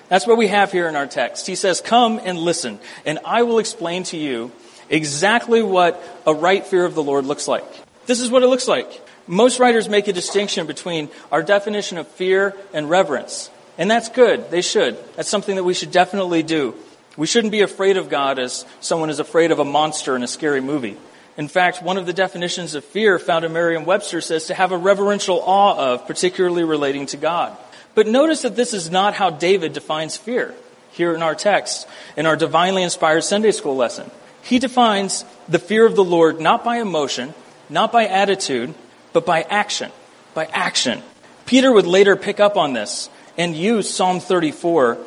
That's 0.09 0.25
what 0.25 0.39
we 0.39 0.47
have 0.47 0.71
here 0.71 0.87
in 0.87 0.95
our 0.95 1.05
text. 1.05 1.45
He 1.45 1.53
says, 1.53 1.81
Come 1.81 2.19
and 2.23 2.39
listen, 2.39 2.79
and 3.05 3.19
I 3.23 3.43
will 3.43 3.59
explain 3.59 4.05
to 4.05 4.17
you 4.17 4.51
exactly 4.89 5.61
what 5.61 6.01
a 6.25 6.33
right 6.33 6.65
fear 6.65 6.83
of 6.83 6.95
the 6.95 7.03
Lord 7.03 7.25
looks 7.25 7.47
like. 7.47 7.63
This 8.07 8.21
is 8.21 8.31
what 8.31 8.41
it 8.41 8.47
looks 8.47 8.67
like. 8.67 8.89
Most 9.27 9.59
writers 9.59 9.87
make 9.87 10.07
a 10.07 10.13
distinction 10.13 10.65
between 10.65 11.09
our 11.31 11.43
definition 11.43 11.99
of 11.99 12.07
fear 12.07 12.55
and 12.73 12.89
reverence. 12.89 13.51
And 13.77 13.89
that's 13.91 14.09
good. 14.09 14.49
They 14.49 14.63
should. 14.63 14.97
That's 15.15 15.29
something 15.29 15.57
that 15.57 15.63
we 15.63 15.75
should 15.75 15.91
definitely 15.91 16.41
do. 16.41 16.73
We 17.15 17.27
shouldn't 17.27 17.51
be 17.51 17.61
afraid 17.61 17.97
of 17.97 18.09
God 18.09 18.39
as 18.39 18.65
someone 18.79 19.09
is 19.09 19.19
afraid 19.19 19.51
of 19.51 19.59
a 19.59 19.65
monster 19.65 20.15
in 20.15 20.23
a 20.23 20.27
scary 20.27 20.61
movie. 20.61 20.97
In 21.37 21.47
fact, 21.47 21.81
one 21.81 21.97
of 21.97 22.05
the 22.05 22.13
definitions 22.13 22.75
of 22.75 22.83
fear 22.83 23.17
found 23.19 23.45
in 23.45 23.53
Merriam-Webster 23.53 24.21
says 24.21 24.47
to 24.47 24.53
have 24.53 24.71
a 24.71 24.77
reverential 24.77 25.41
awe 25.43 25.93
of, 25.93 26.07
particularly 26.07 26.63
relating 26.63 27.05
to 27.07 27.17
God. 27.17 27.57
But 27.95 28.07
notice 28.07 28.41
that 28.43 28.55
this 28.55 28.73
is 28.73 28.91
not 28.91 29.13
how 29.13 29.29
David 29.29 29.73
defines 29.73 30.17
fear 30.17 30.53
here 30.91 31.15
in 31.15 31.23
our 31.23 31.35
text, 31.35 31.87
in 32.15 32.25
our 32.25 32.35
divinely 32.35 32.83
inspired 32.83 33.23
Sunday 33.23 33.51
school 33.51 33.75
lesson. 33.75 34.09
He 34.43 34.59
defines 34.59 35.25
the 35.47 35.59
fear 35.59 35.85
of 35.85 35.95
the 35.95 36.03
Lord 36.03 36.39
not 36.39 36.63
by 36.63 36.77
emotion, 36.77 37.33
not 37.69 37.91
by 37.91 38.05
attitude, 38.05 38.73
but 39.11 39.25
by 39.25 39.43
action. 39.43 39.91
By 40.33 40.45
action. 40.45 41.01
Peter 41.45 41.71
would 41.71 41.87
later 41.87 42.15
pick 42.15 42.39
up 42.39 42.57
on 42.57 42.73
this 42.73 43.09
and 43.37 43.55
use 43.55 43.89
Psalm 43.89 44.19
34 44.19 44.97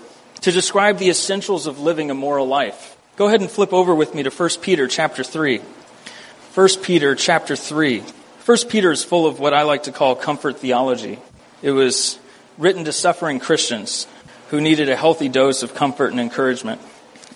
to 0.43 0.53
describe 0.53 0.99
the 0.99 1.09
essentials 1.09 1.67
of 1.67 1.81
living 1.81 2.11
a 2.11 2.15
moral 2.15 2.47
life. 2.47 2.97
Go 3.17 3.27
ahead 3.29 3.41
and 3.41 3.51
flip 3.51 3.73
over 3.73 3.95
with 3.95 4.15
me 4.15 4.23
to 4.23 4.31
1 4.31 4.49
Peter 4.61 4.87
chapter 4.87 5.25
3. 5.25 5.59
1 6.55 6.69
Peter 6.83 7.15
chapter 7.15 7.57
3. 7.57 8.01
1 8.01 8.59
Peter 8.69 8.91
is 8.91 9.03
full 9.03 9.27
of 9.27 9.41
what 9.41 9.55
I 9.55 9.63
like 9.63 9.85
to 9.85 9.93
call 9.93 10.15
comfort 10.15 10.59
theology. 10.59 11.19
It 11.63 11.73
was 11.73 12.19
written 12.59 12.85
to 12.85 12.93
suffering 12.93 13.41
Christians 13.41 14.07
who 14.51 14.61
needed 14.61 14.89
a 14.89 14.97
healthy 14.97 15.29
dose 15.29 15.63
of 15.63 15.75
comfort 15.75 16.13
and 16.13 16.21
encouragement. 16.21 16.81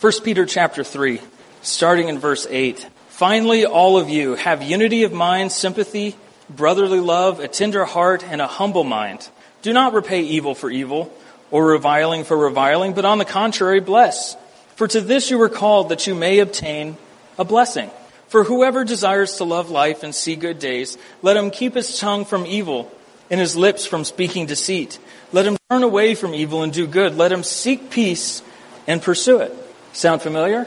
1 0.01 0.13
Peter 0.23 0.47
chapter 0.47 0.85
3 0.85 1.21
starting 1.63 2.09
in 2.09 2.19
verse 2.19 2.47
8. 2.49 2.87
Finally, 3.09 3.67
all 3.67 3.99
of 3.99 4.09
you 4.09 4.35
have 4.35 4.63
unity 4.63 5.03
of 5.03 5.13
mind, 5.13 5.53
sympathy, 5.53 6.17
brotherly 6.49 7.01
love, 7.01 7.41
a 7.41 7.49
tender 7.49 7.85
heart, 7.85 8.25
and 8.25 8.41
a 8.41 8.47
humble 8.47 8.85
mind. 8.85 9.29
Do 9.63 9.73
not 9.73 9.93
repay 9.93 10.23
evil 10.23 10.55
for 10.55 10.71
evil 10.71 11.13
or 11.51 11.67
reviling 11.67 12.25
for 12.25 12.37
reviling, 12.37 12.93
but 12.93 13.05
on 13.05 13.19
the 13.19 13.25
contrary, 13.25 13.81
bless. 13.81 14.37
For 14.77 14.89
to 14.89 15.01
this 15.01 15.31
you 15.31 15.39
were 15.39 15.49
called 15.49 15.91
that 15.91 16.07
you 16.07 16.15
may 16.15 16.39
obtain 16.39 16.97
a 17.39 17.45
blessing. 17.45 17.91
For 18.29 18.45
whoever 18.45 18.85
desires 18.85 19.37
to 19.37 19.45
love 19.45 19.71
life 19.71 20.03
and 20.03 20.15
see 20.15 20.37
good 20.37 20.59
days, 20.59 20.97
let 21.21 21.37
him 21.37 21.51
keep 21.51 21.75
his 21.75 21.99
tongue 21.99 22.25
from 22.25 22.47
evil 22.47 22.91
and 23.29 23.41
his 23.41 23.57
lips 23.57 23.87
from 23.87 24.05
speaking 24.05 24.47
deceit. 24.47 24.99
Let 25.33 25.47
him 25.47 25.57
turn 25.69 25.83
away 25.83 26.15
from 26.15 26.35
evil 26.35 26.63
and 26.63 26.73
do 26.73 26.87
good. 26.87 27.17
Let 27.17 27.33
him 27.33 27.43
seek 27.43 27.91
peace 27.91 28.43
and 28.87 29.03
pursue 29.03 29.39
it. 29.39 29.53
Sound 29.93 30.23
familiar? 30.23 30.65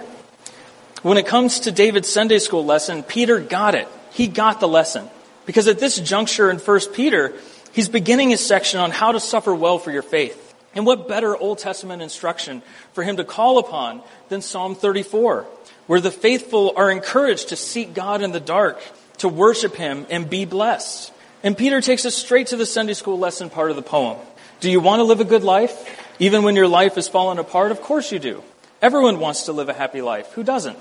When 1.01 1.17
it 1.17 1.25
comes 1.25 1.61
to 1.61 1.71
David's 1.71 2.09
Sunday 2.09 2.39
school 2.39 2.65
lesson, 2.65 3.03
Peter 3.03 3.39
got 3.39 3.75
it. 3.75 3.87
He 4.11 4.27
got 4.27 4.59
the 4.59 4.67
lesson. 4.67 5.09
Because 5.45 5.67
at 5.67 5.79
this 5.79 5.97
juncture 5.97 6.49
in 6.49 6.57
1 6.57 6.79
Peter, 6.93 7.33
he's 7.71 7.89
beginning 7.89 8.29
his 8.29 8.45
section 8.45 8.79
on 8.79 8.91
how 8.91 9.11
to 9.11 9.19
suffer 9.19 9.53
well 9.53 9.79
for 9.79 9.91
your 9.91 10.01
faith. 10.01 10.39
And 10.75 10.85
what 10.85 11.07
better 11.07 11.35
Old 11.35 11.59
Testament 11.59 12.01
instruction 12.01 12.61
for 12.93 13.03
him 13.03 13.17
to 13.17 13.23
call 13.23 13.59
upon 13.59 14.01
than 14.29 14.41
Psalm 14.41 14.75
34, 14.75 15.45
where 15.87 16.01
the 16.01 16.11
faithful 16.11 16.73
are 16.75 16.89
encouraged 16.89 17.49
to 17.49 17.55
seek 17.55 17.93
God 17.93 18.21
in 18.21 18.31
the 18.31 18.39
dark, 18.39 18.81
to 19.19 19.29
worship 19.29 19.75
him 19.75 20.07
and 20.09 20.29
be 20.29 20.45
blessed. 20.45 21.11
And 21.43 21.57
Peter 21.57 21.81
takes 21.81 22.05
us 22.05 22.15
straight 22.15 22.47
to 22.47 22.57
the 22.57 22.65
Sunday 22.65 22.93
school 22.93 23.19
lesson 23.19 23.49
part 23.49 23.69
of 23.69 23.75
the 23.75 23.81
poem. 23.81 24.17
Do 24.61 24.71
you 24.71 24.79
want 24.79 24.99
to 24.99 25.03
live 25.03 25.19
a 25.19 25.25
good 25.25 25.43
life? 25.43 25.99
Even 26.19 26.43
when 26.43 26.55
your 26.55 26.67
life 26.67 26.97
is 26.97 27.07
fallen 27.07 27.37
apart? 27.37 27.71
Of 27.71 27.81
course 27.81 28.11
you 28.11 28.19
do. 28.19 28.43
Everyone 28.81 29.19
wants 29.19 29.43
to 29.43 29.51
live 29.51 29.69
a 29.69 29.73
happy 29.73 30.01
life. 30.01 30.31
Who 30.33 30.43
doesn't? 30.43 30.77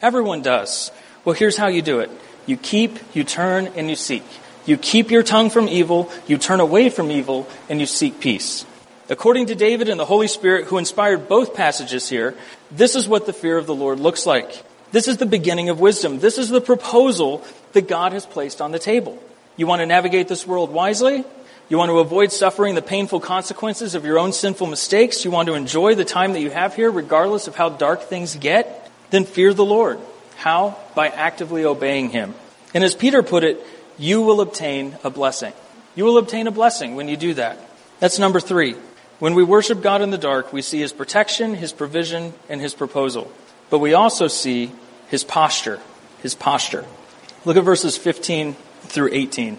Everyone 0.00 0.42
does. 0.42 0.90
Well, 1.24 1.34
here's 1.34 1.56
how 1.56 1.66
you 1.66 1.82
do 1.82 2.00
it. 2.00 2.10
You 2.46 2.56
keep, 2.56 2.98
you 3.14 3.24
turn, 3.24 3.66
and 3.76 3.90
you 3.90 3.96
seek. 3.96 4.24
You 4.64 4.76
keep 4.76 5.10
your 5.10 5.22
tongue 5.22 5.50
from 5.50 5.68
evil, 5.68 6.10
you 6.26 6.38
turn 6.38 6.60
away 6.60 6.90
from 6.90 7.10
evil, 7.10 7.48
and 7.68 7.80
you 7.80 7.86
seek 7.86 8.20
peace. 8.20 8.64
According 9.10 9.46
to 9.46 9.56
David 9.56 9.88
and 9.88 9.98
the 9.98 10.06
Holy 10.06 10.28
Spirit, 10.28 10.66
who 10.66 10.78
inspired 10.78 11.28
both 11.28 11.54
passages 11.54 12.08
here, 12.08 12.36
this 12.70 12.94
is 12.94 13.08
what 13.08 13.26
the 13.26 13.32
fear 13.32 13.58
of 13.58 13.66
the 13.66 13.74
Lord 13.74 13.98
looks 13.98 14.24
like. 14.24 14.64
This 14.92 15.08
is 15.08 15.16
the 15.16 15.26
beginning 15.26 15.68
of 15.68 15.80
wisdom. 15.80 16.20
This 16.20 16.38
is 16.38 16.48
the 16.48 16.60
proposal 16.60 17.44
that 17.72 17.88
God 17.88 18.12
has 18.12 18.24
placed 18.24 18.60
on 18.60 18.70
the 18.70 18.78
table. 18.78 19.20
You 19.56 19.66
want 19.66 19.80
to 19.80 19.86
navigate 19.86 20.28
this 20.28 20.46
world 20.46 20.70
wisely? 20.70 21.24
You 21.68 21.76
want 21.76 21.90
to 21.90 21.98
avoid 21.98 22.30
suffering 22.30 22.76
the 22.76 22.82
painful 22.82 23.18
consequences 23.20 23.96
of 23.96 24.04
your 24.04 24.18
own 24.18 24.32
sinful 24.32 24.68
mistakes. 24.68 25.24
You 25.24 25.32
want 25.32 25.48
to 25.48 25.54
enjoy 25.54 25.96
the 25.96 26.04
time 26.04 26.32
that 26.32 26.40
you 26.40 26.50
have 26.50 26.74
here, 26.74 26.90
regardless 26.90 27.48
of 27.48 27.56
how 27.56 27.68
dark 27.68 28.02
things 28.02 28.36
get. 28.36 28.90
Then 29.10 29.24
fear 29.24 29.52
the 29.52 29.64
Lord. 29.64 29.98
How? 30.36 30.76
By 30.94 31.08
actively 31.08 31.64
obeying 31.64 32.10
Him. 32.10 32.34
And 32.74 32.84
as 32.84 32.94
Peter 32.94 33.24
put 33.24 33.42
it, 33.42 33.64
you 33.98 34.22
will 34.22 34.40
obtain 34.40 34.96
a 35.02 35.10
blessing. 35.10 35.52
You 35.96 36.04
will 36.04 36.18
obtain 36.18 36.46
a 36.46 36.52
blessing 36.52 36.94
when 36.94 37.08
you 37.08 37.16
do 37.16 37.34
that. 37.34 37.58
That's 37.98 38.18
number 38.18 38.40
three. 38.40 38.76
When 39.20 39.34
we 39.34 39.44
worship 39.44 39.82
God 39.82 40.02
in 40.02 40.10
the 40.10 40.18
dark, 40.18 40.52
we 40.52 40.62
see 40.62 40.80
His 40.80 40.92
protection, 40.92 41.54
His 41.54 41.72
provision, 41.72 42.32
and 42.48 42.60
His 42.60 42.74
proposal. 42.74 43.30
But 43.68 43.78
we 43.78 43.94
also 43.94 44.26
see 44.26 44.72
His 45.08 45.22
posture. 45.22 45.78
His 46.22 46.34
posture. 46.34 46.84
Look 47.44 47.56
at 47.56 47.64
verses 47.64 47.96
15 47.96 48.54
through 48.82 49.10
18. 49.12 49.58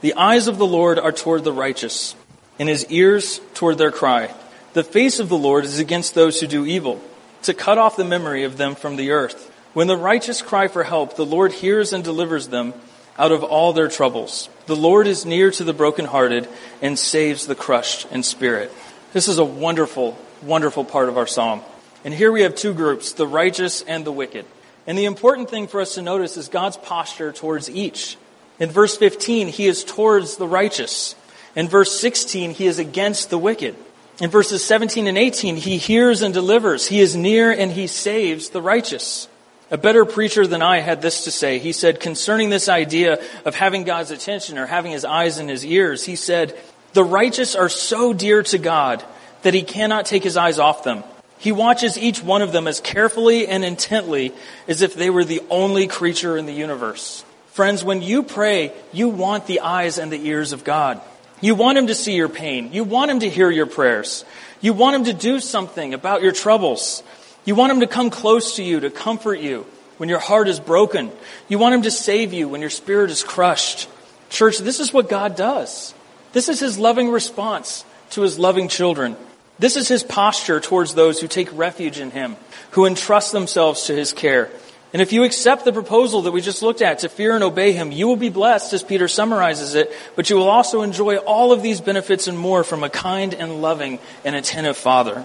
The 0.00 0.14
eyes 0.14 0.46
of 0.46 0.58
the 0.58 0.66
Lord 0.66 0.98
are 0.98 1.12
toward 1.12 1.42
the 1.42 1.52
righteous, 1.52 2.14
and 2.58 2.68
his 2.68 2.86
ears 2.86 3.40
toward 3.54 3.78
their 3.78 3.90
cry. 3.90 4.32
The 4.72 4.84
face 4.84 5.18
of 5.18 5.28
the 5.28 5.38
Lord 5.38 5.64
is 5.64 5.80
against 5.80 6.14
those 6.14 6.40
who 6.40 6.46
do 6.46 6.64
evil, 6.64 7.00
to 7.42 7.54
cut 7.54 7.78
off 7.78 7.96
the 7.96 8.04
memory 8.04 8.44
of 8.44 8.56
them 8.56 8.76
from 8.76 8.94
the 8.96 9.10
earth. 9.10 9.52
When 9.74 9.88
the 9.88 9.96
righteous 9.96 10.40
cry 10.40 10.68
for 10.68 10.84
help, 10.84 11.16
the 11.16 11.26
Lord 11.26 11.52
hears 11.52 11.92
and 11.92 12.04
delivers 12.04 12.48
them 12.48 12.74
out 13.18 13.32
of 13.32 13.42
all 13.42 13.72
their 13.72 13.88
troubles. 13.88 14.48
The 14.66 14.76
Lord 14.76 15.06
is 15.06 15.26
near 15.26 15.50
to 15.50 15.64
the 15.64 15.72
brokenhearted 15.72 16.48
and 16.80 16.98
saves 16.98 17.46
the 17.46 17.54
crushed 17.54 18.06
in 18.12 18.22
spirit. 18.22 18.72
This 19.12 19.28
is 19.28 19.38
a 19.38 19.44
wonderful, 19.44 20.16
wonderful 20.42 20.84
part 20.84 21.08
of 21.08 21.18
our 21.18 21.26
psalm. 21.26 21.62
And 22.04 22.14
here 22.14 22.30
we 22.30 22.42
have 22.42 22.54
two 22.54 22.74
groups, 22.74 23.12
the 23.12 23.26
righteous 23.26 23.82
and 23.82 24.04
the 24.04 24.12
wicked. 24.12 24.46
And 24.86 24.96
the 24.96 25.06
important 25.06 25.50
thing 25.50 25.66
for 25.66 25.80
us 25.80 25.94
to 25.94 26.02
notice 26.02 26.36
is 26.36 26.48
God's 26.48 26.76
posture 26.76 27.32
towards 27.32 27.68
each. 27.68 28.16
In 28.60 28.70
verse 28.70 28.96
15, 28.96 29.48
he 29.48 29.66
is 29.66 29.84
towards 29.84 30.36
the 30.36 30.46
righteous. 30.46 31.14
In 31.54 31.68
verse 31.68 31.98
16, 32.00 32.52
he 32.52 32.66
is 32.66 32.78
against 32.78 33.30
the 33.30 33.38
wicked. 33.38 33.74
In 34.20 34.30
verses 34.30 34.64
17 34.64 35.06
and 35.06 35.16
18, 35.16 35.56
he 35.56 35.78
hears 35.78 36.22
and 36.22 36.34
delivers. 36.34 36.88
He 36.88 37.00
is 37.00 37.14
near 37.14 37.52
and 37.52 37.70
he 37.70 37.86
saves 37.86 38.50
the 38.50 38.62
righteous. 38.62 39.28
A 39.70 39.76
better 39.78 40.04
preacher 40.04 40.46
than 40.46 40.62
I 40.62 40.78
had 40.78 41.02
this 41.02 41.24
to 41.24 41.30
say. 41.30 41.58
He 41.58 41.72
said, 41.72 42.00
concerning 42.00 42.48
this 42.48 42.68
idea 42.68 43.22
of 43.44 43.54
having 43.54 43.84
God's 43.84 44.10
attention 44.10 44.56
or 44.56 44.66
having 44.66 44.92
his 44.92 45.04
eyes 45.04 45.38
in 45.38 45.48
his 45.48 45.64
ears, 45.64 46.04
he 46.04 46.16
said, 46.16 46.58
the 46.94 47.04
righteous 47.04 47.54
are 47.54 47.68
so 47.68 48.12
dear 48.14 48.42
to 48.44 48.58
God 48.58 49.04
that 49.42 49.54
he 49.54 49.62
cannot 49.62 50.06
take 50.06 50.24
his 50.24 50.36
eyes 50.36 50.58
off 50.58 50.84
them. 50.84 51.04
He 51.38 51.52
watches 51.52 51.98
each 51.98 52.22
one 52.22 52.42
of 52.42 52.52
them 52.52 52.66
as 52.66 52.80
carefully 52.80 53.46
and 53.46 53.64
intently 53.64 54.32
as 54.66 54.82
if 54.82 54.94
they 54.94 55.10
were 55.10 55.24
the 55.24 55.42
only 55.50 55.86
creature 55.86 56.36
in 56.36 56.46
the 56.46 56.52
universe. 56.52 57.24
Friends, 57.52 57.84
when 57.84 58.02
you 58.02 58.22
pray, 58.22 58.72
you 58.92 59.08
want 59.08 59.46
the 59.46 59.60
eyes 59.60 59.98
and 59.98 60.10
the 60.10 60.26
ears 60.26 60.52
of 60.52 60.64
God. 60.64 61.00
You 61.40 61.54
want 61.54 61.78
him 61.78 61.86
to 61.88 61.94
see 61.94 62.14
your 62.14 62.28
pain. 62.28 62.72
You 62.72 62.84
want 62.84 63.10
him 63.10 63.20
to 63.20 63.28
hear 63.28 63.50
your 63.50 63.66
prayers. 63.66 64.24
You 64.60 64.72
want 64.72 64.96
him 64.96 65.04
to 65.04 65.12
do 65.12 65.38
something 65.38 65.94
about 65.94 66.22
your 66.22 66.32
troubles. 66.32 67.02
You 67.48 67.54
want 67.54 67.72
him 67.72 67.80
to 67.80 67.86
come 67.86 68.10
close 68.10 68.56
to 68.56 68.62
you 68.62 68.80
to 68.80 68.90
comfort 68.90 69.40
you 69.40 69.64
when 69.96 70.10
your 70.10 70.18
heart 70.18 70.48
is 70.48 70.60
broken. 70.60 71.10
You 71.48 71.58
want 71.58 71.76
him 71.76 71.80
to 71.84 71.90
save 71.90 72.34
you 72.34 72.46
when 72.46 72.60
your 72.60 72.68
spirit 72.68 73.10
is 73.10 73.24
crushed. 73.24 73.88
Church, 74.28 74.58
this 74.58 74.80
is 74.80 74.92
what 74.92 75.08
God 75.08 75.34
does. 75.34 75.94
This 76.34 76.50
is 76.50 76.60
his 76.60 76.78
loving 76.78 77.10
response 77.10 77.86
to 78.10 78.20
his 78.20 78.38
loving 78.38 78.68
children. 78.68 79.16
This 79.58 79.76
is 79.76 79.88
his 79.88 80.02
posture 80.02 80.60
towards 80.60 80.92
those 80.92 81.22
who 81.22 81.26
take 81.26 81.48
refuge 81.56 81.98
in 81.98 82.10
him, 82.10 82.36
who 82.72 82.84
entrust 82.84 83.32
themselves 83.32 83.84
to 83.84 83.94
his 83.94 84.12
care. 84.12 84.50
And 84.92 85.00
if 85.00 85.14
you 85.14 85.24
accept 85.24 85.64
the 85.64 85.72
proposal 85.72 86.20
that 86.22 86.32
we 86.32 86.42
just 86.42 86.60
looked 86.60 86.82
at 86.82 86.98
to 86.98 87.08
fear 87.08 87.34
and 87.34 87.42
obey 87.42 87.72
him, 87.72 87.92
you 87.92 88.08
will 88.08 88.16
be 88.16 88.28
blessed 88.28 88.74
as 88.74 88.82
Peter 88.82 89.08
summarizes 89.08 89.74
it, 89.74 89.90
but 90.16 90.28
you 90.28 90.36
will 90.36 90.50
also 90.50 90.82
enjoy 90.82 91.16
all 91.16 91.52
of 91.52 91.62
these 91.62 91.80
benefits 91.80 92.28
and 92.28 92.38
more 92.38 92.62
from 92.62 92.84
a 92.84 92.90
kind 92.90 93.32
and 93.32 93.62
loving 93.62 94.00
and 94.22 94.36
attentive 94.36 94.76
father. 94.76 95.24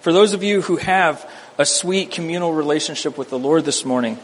For 0.00 0.12
those 0.12 0.34
of 0.34 0.42
you 0.42 0.60
who 0.60 0.76
have 0.76 1.26
a 1.58 1.64
sweet 1.64 2.10
communal 2.10 2.52
relationship 2.52 3.16
with 3.16 3.30
the 3.30 3.38
Lord 3.38 3.64
this 3.64 3.84
morning, 3.84 4.18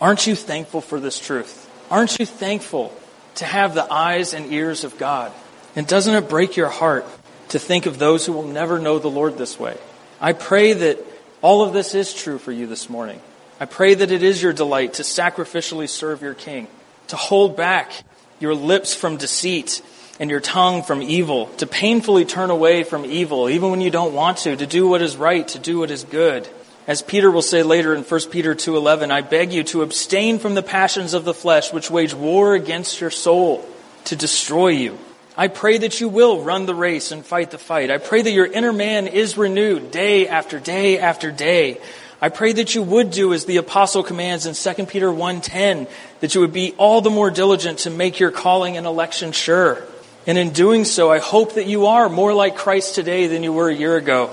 aren't 0.00 0.26
you 0.26 0.34
thankful 0.34 0.80
for 0.80 0.98
this 0.98 1.18
truth? 1.18 1.68
Aren't 1.90 2.18
you 2.18 2.26
thankful 2.26 2.92
to 3.36 3.44
have 3.44 3.74
the 3.74 3.92
eyes 3.92 4.32
and 4.32 4.52
ears 4.52 4.84
of 4.84 4.96
God? 4.98 5.32
And 5.76 5.86
doesn't 5.86 6.14
it 6.14 6.28
break 6.28 6.56
your 6.56 6.68
heart 6.68 7.06
to 7.48 7.58
think 7.58 7.86
of 7.86 7.98
those 7.98 8.24
who 8.26 8.32
will 8.32 8.46
never 8.46 8.78
know 8.78 8.98
the 8.98 9.10
Lord 9.10 9.36
this 9.36 9.58
way? 9.58 9.76
I 10.20 10.32
pray 10.32 10.72
that 10.72 10.98
all 11.42 11.62
of 11.62 11.72
this 11.72 11.94
is 11.94 12.14
true 12.14 12.38
for 12.38 12.52
you 12.52 12.66
this 12.66 12.88
morning. 12.88 13.20
I 13.58 13.66
pray 13.66 13.94
that 13.94 14.10
it 14.10 14.22
is 14.22 14.42
your 14.42 14.52
delight 14.52 14.94
to 14.94 15.02
sacrificially 15.02 15.88
serve 15.88 16.22
your 16.22 16.34
King, 16.34 16.66
to 17.08 17.16
hold 17.16 17.56
back 17.56 17.92
your 18.38 18.54
lips 18.54 18.94
from 18.94 19.18
deceit 19.18 19.82
and 20.18 20.30
your 20.30 20.40
tongue 20.40 20.82
from 20.82 21.02
evil, 21.02 21.46
to 21.58 21.66
painfully 21.66 22.24
turn 22.24 22.50
away 22.50 22.84
from 22.84 23.04
evil, 23.04 23.48
even 23.48 23.70
when 23.70 23.80
you 23.80 23.90
don't 23.90 24.14
want 24.14 24.38
to, 24.38 24.56
to 24.56 24.66
do 24.66 24.86
what 24.88 25.02
is 25.02 25.16
right, 25.16 25.46
to 25.48 25.58
do 25.58 25.78
what 25.78 25.90
is 25.90 26.04
good. 26.04 26.48
As 26.90 27.02
Peter 27.02 27.30
will 27.30 27.40
say 27.40 27.62
later 27.62 27.94
in 27.94 28.02
1 28.02 28.20
Peter 28.32 28.52
2:11, 28.52 29.12
I 29.12 29.20
beg 29.20 29.52
you 29.52 29.62
to 29.62 29.82
abstain 29.82 30.40
from 30.40 30.56
the 30.56 30.60
passions 30.60 31.14
of 31.14 31.24
the 31.24 31.32
flesh 31.32 31.72
which 31.72 31.88
wage 31.88 32.14
war 32.14 32.54
against 32.54 33.00
your 33.00 33.12
soul 33.12 33.64
to 34.06 34.16
destroy 34.16 34.70
you. 34.70 34.98
I 35.36 35.46
pray 35.46 35.78
that 35.78 36.00
you 36.00 36.08
will 36.08 36.40
run 36.40 36.66
the 36.66 36.74
race 36.74 37.12
and 37.12 37.24
fight 37.24 37.52
the 37.52 37.58
fight. 37.58 37.92
I 37.92 37.98
pray 37.98 38.22
that 38.22 38.32
your 38.32 38.46
inner 38.46 38.72
man 38.72 39.06
is 39.06 39.38
renewed 39.38 39.92
day 39.92 40.26
after 40.26 40.58
day 40.58 40.98
after 40.98 41.30
day. 41.30 41.78
I 42.20 42.28
pray 42.28 42.54
that 42.54 42.74
you 42.74 42.82
would 42.82 43.12
do 43.12 43.32
as 43.34 43.44
the 43.44 43.58
apostle 43.58 44.02
commands 44.02 44.44
in 44.44 44.54
2 44.54 44.88
Peter 44.88 45.12
1:10, 45.12 45.86
that 46.18 46.34
you 46.34 46.40
would 46.40 46.52
be 46.52 46.74
all 46.76 47.00
the 47.00 47.08
more 47.08 47.30
diligent 47.30 47.78
to 47.84 47.90
make 47.90 48.18
your 48.18 48.32
calling 48.32 48.76
and 48.76 48.84
election 48.84 49.30
sure. 49.30 49.78
And 50.26 50.36
in 50.36 50.50
doing 50.50 50.84
so, 50.84 51.08
I 51.08 51.20
hope 51.20 51.54
that 51.54 51.68
you 51.68 51.86
are 51.86 52.08
more 52.08 52.34
like 52.34 52.56
Christ 52.56 52.96
today 52.96 53.28
than 53.28 53.44
you 53.44 53.52
were 53.52 53.68
a 53.68 53.76
year 53.76 53.96
ago 53.96 54.30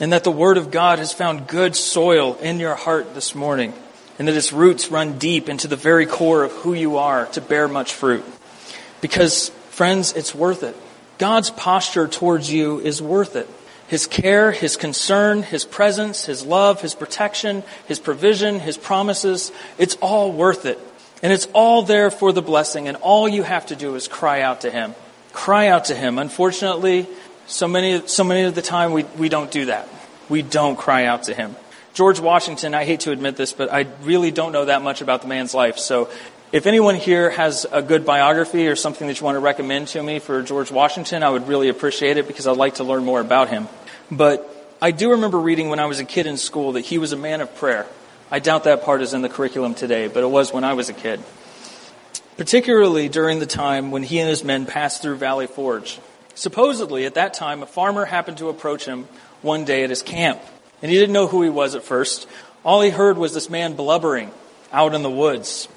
and 0.00 0.12
that 0.12 0.24
the 0.24 0.32
Word 0.32 0.56
of 0.56 0.70
God 0.70 0.98
has 0.98 1.12
found 1.12 1.46
good 1.46 1.76
soil 1.76 2.36
in 2.36 2.58
your 2.58 2.74
heart 2.74 3.14
this 3.14 3.34
morning, 3.34 3.74
and 4.18 4.26
that 4.26 4.34
its 4.34 4.52
roots 4.52 4.90
run 4.90 5.18
deep 5.18 5.48
into 5.48 5.68
the 5.68 5.76
very 5.76 6.06
core 6.06 6.42
of 6.42 6.52
who 6.52 6.72
you 6.72 6.96
are 6.96 7.26
to 7.26 7.40
bear 7.40 7.68
much 7.68 7.92
fruit. 7.92 8.24
Because, 9.02 9.50
friends, 9.70 10.14
it's 10.14 10.34
worth 10.34 10.62
it. 10.62 10.76
God's 11.18 11.50
posture 11.50 12.08
towards 12.08 12.50
you 12.50 12.80
is 12.80 13.02
worth 13.02 13.36
it. 13.36 13.48
His 13.88 14.06
care, 14.06 14.52
His 14.52 14.76
concern, 14.76 15.42
His 15.42 15.64
presence, 15.64 16.24
His 16.24 16.44
love, 16.44 16.80
His 16.80 16.94
protection, 16.94 17.62
His 17.86 17.98
provision, 17.98 18.58
His 18.60 18.78
promises, 18.78 19.52
it's 19.78 19.96
all 19.96 20.32
worth 20.32 20.64
it. 20.64 20.78
And 21.22 21.32
it's 21.32 21.48
all 21.52 21.82
there 21.82 22.10
for 22.10 22.32
the 22.32 22.40
blessing, 22.40 22.88
and 22.88 22.96
all 22.98 23.28
you 23.28 23.42
have 23.42 23.66
to 23.66 23.76
do 23.76 23.96
is 23.96 24.08
cry 24.08 24.40
out 24.40 24.62
to 24.62 24.70
Him. 24.70 24.94
Cry 25.32 25.68
out 25.68 25.86
to 25.86 25.94
Him. 25.94 26.18
Unfortunately, 26.18 27.06
so 27.50 27.66
many, 27.68 28.06
so 28.06 28.24
many 28.24 28.42
of 28.42 28.54
the 28.54 28.62
time 28.62 28.92
we, 28.92 29.04
we 29.18 29.28
don't 29.28 29.50
do 29.50 29.66
that. 29.66 29.88
We 30.28 30.42
don't 30.42 30.76
cry 30.76 31.04
out 31.06 31.24
to 31.24 31.34
him. 31.34 31.56
George 31.92 32.20
Washington, 32.20 32.74
I 32.74 32.84
hate 32.84 33.00
to 33.00 33.10
admit 33.10 33.36
this, 33.36 33.52
but 33.52 33.72
I 33.72 33.86
really 34.02 34.30
don't 34.30 34.52
know 34.52 34.66
that 34.66 34.82
much 34.82 35.00
about 35.00 35.22
the 35.22 35.28
man's 35.28 35.52
life. 35.52 35.76
So 35.76 36.08
if 36.52 36.66
anyone 36.66 36.94
here 36.94 37.30
has 37.30 37.66
a 37.70 37.82
good 37.82 38.06
biography 38.06 38.68
or 38.68 38.76
something 38.76 39.08
that 39.08 39.18
you 39.18 39.24
want 39.24 39.36
to 39.36 39.40
recommend 39.40 39.88
to 39.88 40.02
me 40.02 40.20
for 40.20 40.42
George 40.42 40.70
Washington, 40.70 41.22
I 41.22 41.30
would 41.30 41.48
really 41.48 41.68
appreciate 41.68 42.16
it 42.16 42.28
because 42.28 42.46
I'd 42.46 42.56
like 42.56 42.76
to 42.76 42.84
learn 42.84 43.04
more 43.04 43.20
about 43.20 43.48
him. 43.48 43.68
But 44.10 44.46
I 44.80 44.92
do 44.92 45.10
remember 45.10 45.38
reading 45.38 45.68
when 45.68 45.80
I 45.80 45.86
was 45.86 45.98
a 45.98 46.04
kid 46.04 46.26
in 46.26 46.36
school 46.36 46.72
that 46.72 46.82
he 46.82 46.98
was 46.98 47.12
a 47.12 47.16
man 47.16 47.40
of 47.40 47.54
prayer. 47.56 47.86
I 48.30 48.38
doubt 48.38 48.64
that 48.64 48.84
part 48.84 49.02
is 49.02 49.12
in 49.12 49.22
the 49.22 49.28
curriculum 49.28 49.74
today, 49.74 50.06
but 50.06 50.22
it 50.22 50.30
was 50.30 50.52
when 50.52 50.62
I 50.62 50.74
was 50.74 50.88
a 50.88 50.94
kid. 50.94 51.20
Particularly 52.36 53.08
during 53.08 53.40
the 53.40 53.46
time 53.46 53.90
when 53.90 54.04
he 54.04 54.20
and 54.20 54.28
his 54.28 54.44
men 54.44 54.66
passed 54.66 55.02
through 55.02 55.16
Valley 55.16 55.48
Forge. 55.48 55.98
Supposedly, 56.34 57.04
at 57.06 57.14
that 57.14 57.34
time, 57.34 57.62
a 57.62 57.66
farmer 57.66 58.04
happened 58.04 58.38
to 58.38 58.48
approach 58.48 58.84
him 58.84 59.08
one 59.42 59.64
day 59.64 59.84
at 59.84 59.90
his 59.90 60.02
camp. 60.02 60.40
And 60.82 60.90
he 60.90 60.98
didn't 60.98 61.12
know 61.12 61.26
who 61.26 61.42
he 61.42 61.50
was 61.50 61.74
at 61.74 61.82
first. 61.82 62.26
All 62.64 62.80
he 62.80 62.90
heard 62.90 63.18
was 63.18 63.34
this 63.34 63.50
man 63.50 63.74
blubbering 63.74 64.30
out 64.72 64.94
in 64.94 65.02
the 65.02 65.10
woods. 65.10 65.68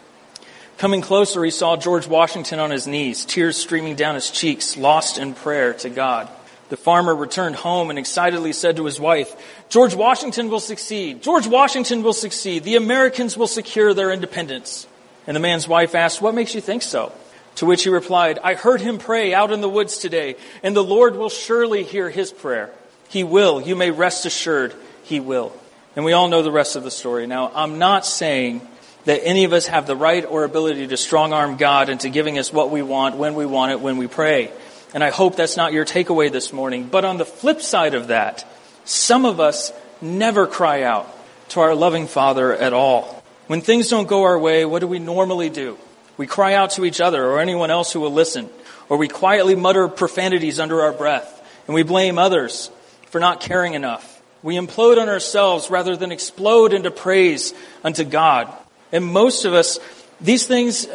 Coming 0.77 1.01
closer, 1.01 1.43
he 1.43 1.51
saw 1.51 1.77
George 1.77 2.07
Washington 2.07 2.59
on 2.59 2.71
his 2.71 2.87
knees, 2.87 3.25
tears 3.25 3.57
streaming 3.57 3.95
down 3.95 4.15
his 4.15 4.31
cheeks, 4.31 4.75
lost 4.75 5.17
in 5.17 5.33
prayer 5.33 5.73
to 5.75 5.89
God. 5.89 6.29
The 6.69 6.77
farmer 6.77 7.15
returned 7.15 7.55
home 7.55 7.89
and 7.89 7.99
excitedly 7.99 8.51
said 8.51 8.77
to 8.77 8.85
his 8.85 8.99
wife, 8.99 9.35
George 9.69 9.93
Washington 9.93 10.49
will 10.49 10.59
succeed. 10.59 11.21
George 11.21 11.45
Washington 11.45 12.03
will 12.03 12.13
succeed. 12.13 12.63
The 12.63 12.75
Americans 12.77 13.37
will 13.37 13.47
secure 13.47 13.93
their 13.93 14.11
independence. 14.11 14.87
And 15.27 15.35
the 15.35 15.39
man's 15.41 15.67
wife 15.67 15.95
asked, 15.95 16.21
What 16.21 16.35
makes 16.35 16.55
you 16.55 16.61
think 16.61 16.81
so? 16.81 17.11
To 17.55 17.65
which 17.65 17.83
he 17.83 17.89
replied, 17.89 18.39
I 18.43 18.55
heard 18.55 18.81
him 18.81 18.97
pray 18.97 19.33
out 19.33 19.51
in 19.51 19.61
the 19.61 19.69
woods 19.69 19.97
today, 19.97 20.35
and 20.63 20.75
the 20.75 20.83
Lord 20.83 21.15
will 21.15 21.29
surely 21.29 21.83
hear 21.83 22.09
his 22.09 22.31
prayer. 22.31 22.71
He 23.09 23.23
will. 23.23 23.61
You 23.61 23.75
may 23.75 23.91
rest 23.91 24.25
assured, 24.25 24.73
he 25.03 25.19
will. 25.19 25.53
And 25.95 26.03
we 26.03 26.13
all 26.13 26.27
know 26.27 26.41
the 26.41 26.51
rest 26.51 26.75
of 26.75 26.83
the 26.83 26.89
story. 26.89 27.27
Now, 27.27 27.51
I'm 27.53 27.77
not 27.77 28.05
saying 28.05 28.67
that 29.05 29.23
any 29.23 29.43
of 29.43 29.53
us 29.53 29.67
have 29.67 29.85
the 29.85 29.95
right 29.95 30.25
or 30.25 30.43
ability 30.43 30.87
to 30.87 30.97
strong 30.97 31.33
arm 31.33 31.57
God 31.57 31.89
into 31.89 32.09
giving 32.09 32.39
us 32.39 32.51
what 32.51 32.71
we 32.71 32.81
want, 32.81 33.17
when 33.17 33.35
we 33.35 33.45
want 33.45 33.71
it, 33.71 33.79
when 33.79 33.97
we 33.97 34.07
pray. 34.07 34.51
And 34.93 35.03
I 35.03 35.11
hope 35.11 35.35
that's 35.35 35.57
not 35.57 35.73
your 35.73 35.85
takeaway 35.85 36.31
this 36.31 36.53
morning. 36.53 36.87
But 36.87 37.05
on 37.05 37.17
the 37.17 37.25
flip 37.25 37.61
side 37.61 37.93
of 37.93 38.07
that, 38.07 38.45
some 38.85 39.25
of 39.25 39.39
us 39.39 39.71
never 40.01 40.47
cry 40.47 40.83
out 40.83 41.07
to 41.49 41.59
our 41.59 41.75
loving 41.75 42.07
Father 42.07 42.53
at 42.53 42.73
all. 42.73 43.23
When 43.47 43.61
things 43.61 43.89
don't 43.89 44.07
go 44.07 44.23
our 44.23 44.39
way, 44.39 44.65
what 44.65 44.79
do 44.79 44.87
we 44.87 44.99
normally 44.99 45.49
do? 45.49 45.77
We 46.17 46.27
cry 46.27 46.53
out 46.53 46.71
to 46.71 46.85
each 46.85 47.01
other 47.01 47.25
or 47.25 47.39
anyone 47.39 47.71
else 47.71 47.91
who 47.91 47.99
will 47.99 48.13
listen, 48.13 48.49
or 48.89 48.97
we 48.97 49.07
quietly 49.07 49.55
mutter 49.55 49.87
profanities 49.87 50.59
under 50.59 50.81
our 50.81 50.91
breath, 50.91 51.41
and 51.67 51.75
we 51.75 51.83
blame 51.83 52.17
others 52.17 52.69
for 53.07 53.19
not 53.19 53.41
caring 53.41 53.73
enough. 53.73 54.21
We 54.43 54.55
implode 54.55 55.01
on 55.01 55.09
ourselves 55.09 55.69
rather 55.69 55.95
than 55.95 56.11
explode 56.11 56.73
into 56.73 56.91
praise 56.91 57.53
unto 57.83 58.03
God. 58.03 58.51
And 58.91 59.05
most 59.05 59.45
of 59.45 59.53
us, 59.53 59.79
these 60.19 60.45
things, 60.45 60.87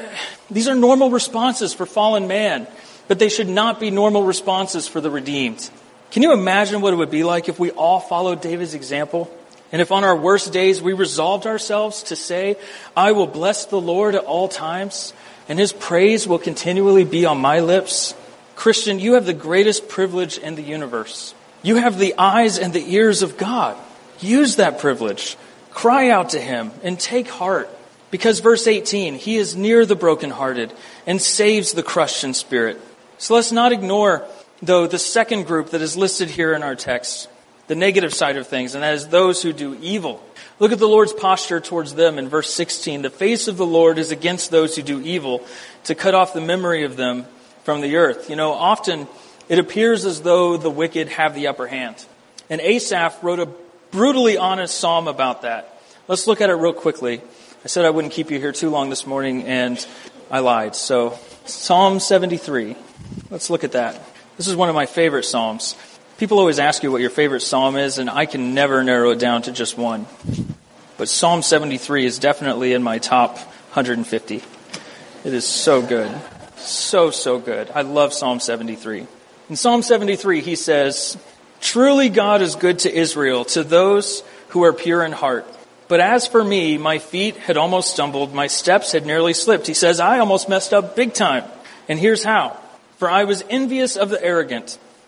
these 0.51 0.69
are 0.69 0.75
normal 0.75 1.11
responses 1.11 1.73
for 1.73 1.87
fallen 1.87 2.29
man, 2.29 2.67
but 3.09 3.19
they 3.19 3.29
should 3.29 3.49
not 3.49 3.81
be 3.81 3.91
normal 3.91 4.23
responses 4.23 4.87
for 4.87 5.01
the 5.01 5.11
redeemed. 5.11 5.71
Can 6.11 6.23
you 6.23 6.33
imagine 6.33 6.81
what 6.81 6.93
it 6.93 6.97
would 6.97 7.11
be 7.11 7.25
like 7.25 7.49
if 7.49 7.59
we 7.59 7.71
all 7.71 8.01
followed 8.01 8.41
David's 8.41 8.75
example? 8.75 9.35
And 9.71 9.83
if 9.83 9.93
on 9.93 10.05
our 10.05 10.17
worst 10.17 10.53
days 10.53 10.81
we 10.81 10.93
resolved 10.93 11.47
ourselves 11.47 12.05
to 12.05 12.17
say, 12.17 12.57
I 12.97 13.13
will 13.13 13.27
bless 13.27 13.67
the 13.67 13.81
Lord 13.81 14.15
at 14.15 14.25
all 14.25 14.49
times, 14.49 15.13
and 15.49 15.59
his 15.59 15.73
praise 15.73 16.27
will 16.27 16.39
continually 16.39 17.05
be 17.05 17.27
on 17.27 17.39
my 17.39 17.61
lips, 17.61 18.15
Christian, 18.57 18.99
you 18.99 19.15
have 19.15 19.27
the 19.27 19.35
greatest 19.35 19.89
privilege 19.89 20.39
in 20.39 20.55
the 20.55 20.63
universe. 20.63 21.35
You 21.63 21.77
have 21.77 21.99
the 21.99 22.15
eyes 22.19 22.59
and 22.59 22.73
the 22.73 22.95
ears 22.95 23.23
of 23.23 23.37
God. 23.37 23.77
Use 24.21 24.57
that 24.57 24.79
privilege. 24.79 25.37
Cry 25.71 26.11
out 26.11 26.31
to 26.31 26.41
him 26.41 26.73
and 26.83 26.99
take 26.99 27.29
heart. 27.29 27.71
Because 28.11 28.41
verse 28.41 28.67
18, 28.67 29.15
he 29.15 29.37
is 29.37 29.55
near 29.55 29.85
the 29.85 29.95
brokenhearted 29.95 30.73
and 31.07 31.21
saves 31.21 31.73
the 31.73 31.83
crushed 31.83 32.25
in 32.25 32.33
spirit. 32.33 32.81
So 33.19 33.35
let's 33.35 33.53
not 33.53 33.73
ignore, 33.73 34.27
though, 34.63 34.87
the 34.87 34.99
second 34.99 35.47
group 35.47 35.71
that 35.71 35.83
is 35.83 35.97
listed 35.97 36.31
here 36.31 36.55
in 36.55 36.63
our 36.63 36.75
text 36.75 37.29
the 37.69 37.77
negative 37.77 38.13
side 38.13 38.37
of 38.37 38.47
things, 38.47 38.75
and 38.75 38.83
that 38.83 38.95
is 38.95 39.09
those 39.09 39.43
who 39.43 39.53
do 39.53 39.79
evil. 39.81 40.23
Look 40.59 40.73
at 40.73 40.79
the 40.79 40.89
Lord's 40.89 41.13
posture 41.13 41.61
towards 41.61 41.95
them 41.95 42.19
in 42.19 42.29
verse 42.29 42.53
16. 42.53 43.03
The 43.03 43.11
face 43.11 43.47
of 43.47 43.57
the 43.57 43.67
Lord 43.67 43.99
is 43.99 44.11
against 44.11 44.51
those 44.51 44.75
who 44.75 44.83
do 44.83 45.01
evil, 45.01 45.47
to 45.85 45.95
cut 45.95 46.15
off 46.15 46.35
the 46.35 46.41
memory 46.41 46.85
of 46.85 46.97
them 46.97 47.27
from 47.63 47.81
the 47.81 47.97
earth. 47.97 48.29
You 48.29 48.37
know, 48.37 48.53
often 48.53 49.07
it 49.49 49.59
appears 49.59 50.05
as 50.05 50.23
though 50.23 50.57
the 50.57 50.71
wicked 50.71 51.11
have 51.11 51.35
the 51.35 51.47
upper 51.47 51.67
hand. 51.67 52.05
And 52.51 52.61
Asaph 52.61 53.23
wrote 53.23 53.39
a 53.39 53.49
brutally 53.91 54.37
honest 54.37 54.75
psalm 54.75 55.07
about 55.07 55.43
that. 55.43 55.81
Let's 56.09 56.27
look 56.27 56.41
at 56.41 56.51
it 56.51 56.55
real 56.55 56.73
quickly. 56.73 57.21
I 57.65 57.69
said 57.69 57.85
I 57.85 57.91
wouldn't 57.91 58.13
keep 58.13 58.31
you 58.31 58.39
here 58.39 58.53
too 58.53 58.71
long 58.71 58.89
this 58.89 59.07
morning, 59.07 59.45
and 59.45 59.85
I 60.31 60.41
lied. 60.41 60.75
So, 60.75 61.19
Psalm 61.45 62.01
73. 62.01 62.77
Let's 63.31 63.51
look 63.51 63.65
at 63.65 63.73
that. 63.73 64.01
This 64.37 64.47
is 64.47 64.57
one 64.57 64.69
of 64.69 64.75
my 64.75 64.87
favorite 64.87 65.25
psalms. 65.25 65.77
People 66.19 66.41
always 66.41 66.59
ask 66.59 66.83
you 66.83 66.91
what 66.91 67.01
your 67.01 67.11
favorite 67.11 67.43
psalm 67.43 67.77
is, 67.77 67.99
and 67.99 68.11
I 68.11 68.27
can 68.27 68.53
never 68.53 68.83
narrow 68.83 69.13
it 69.13 69.21
down 69.21 69.43
to 69.43 69.53
just 69.53 69.79
one. 69.79 70.05
But 70.97 71.09
Psalm 71.09 71.43
73 71.43 72.07
is 72.07 72.19
definitely 72.19 72.73
in 72.73 72.83
my 72.83 72.99
top 72.99 73.37
150. 73.37 74.35
It 74.35 74.43
is 75.33 75.47
so 75.47 75.81
good. 75.81 76.11
So, 76.57 77.13
so 77.13 77.39
good. 77.39 77.71
I 77.73 77.83
love 77.83 78.13
Psalm 78.13 78.41
73. 78.41 79.07
In 79.49 79.55
Psalm 79.55 79.81
73, 79.81 80.41
he 80.41 80.57
says, 80.57 81.17
Truly 81.61 82.09
God 82.09 82.43
is 82.43 82.57
good 82.57 82.81
to 82.81 82.93
Israel, 82.93 83.45
to 83.47 83.63
those 83.63 84.25
who 84.49 84.65
are 84.65 84.73
pure 84.73 85.05
in 85.05 85.13
heart. 85.13 85.47
But 85.87 86.01
as 86.01 86.27
for 86.27 86.43
me, 86.43 86.79
my 86.79 86.99
feet 86.99 87.37
had 87.37 87.57
almost 87.57 87.93
stumbled, 87.93 88.35
my 88.35 88.49
steps 88.49 88.91
had 88.91 89.07
nearly 89.07 89.35
slipped. 89.35 89.69
He 89.69 89.75
says, 89.75 90.01
I 90.01 90.19
almost 90.19 90.49
messed 90.49 90.75
up 90.75 90.97
big 90.97 91.15
time. 91.15 91.45
And 91.89 91.97
here's 91.97 92.25
how. 92.25 92.59
For 92.97 93.09
I 93.09 93.23
was 93.23 93.45
envious 93.49 93.97
of 93.97 94.11
the 94.11 94.21
arrogant 94.21 94.79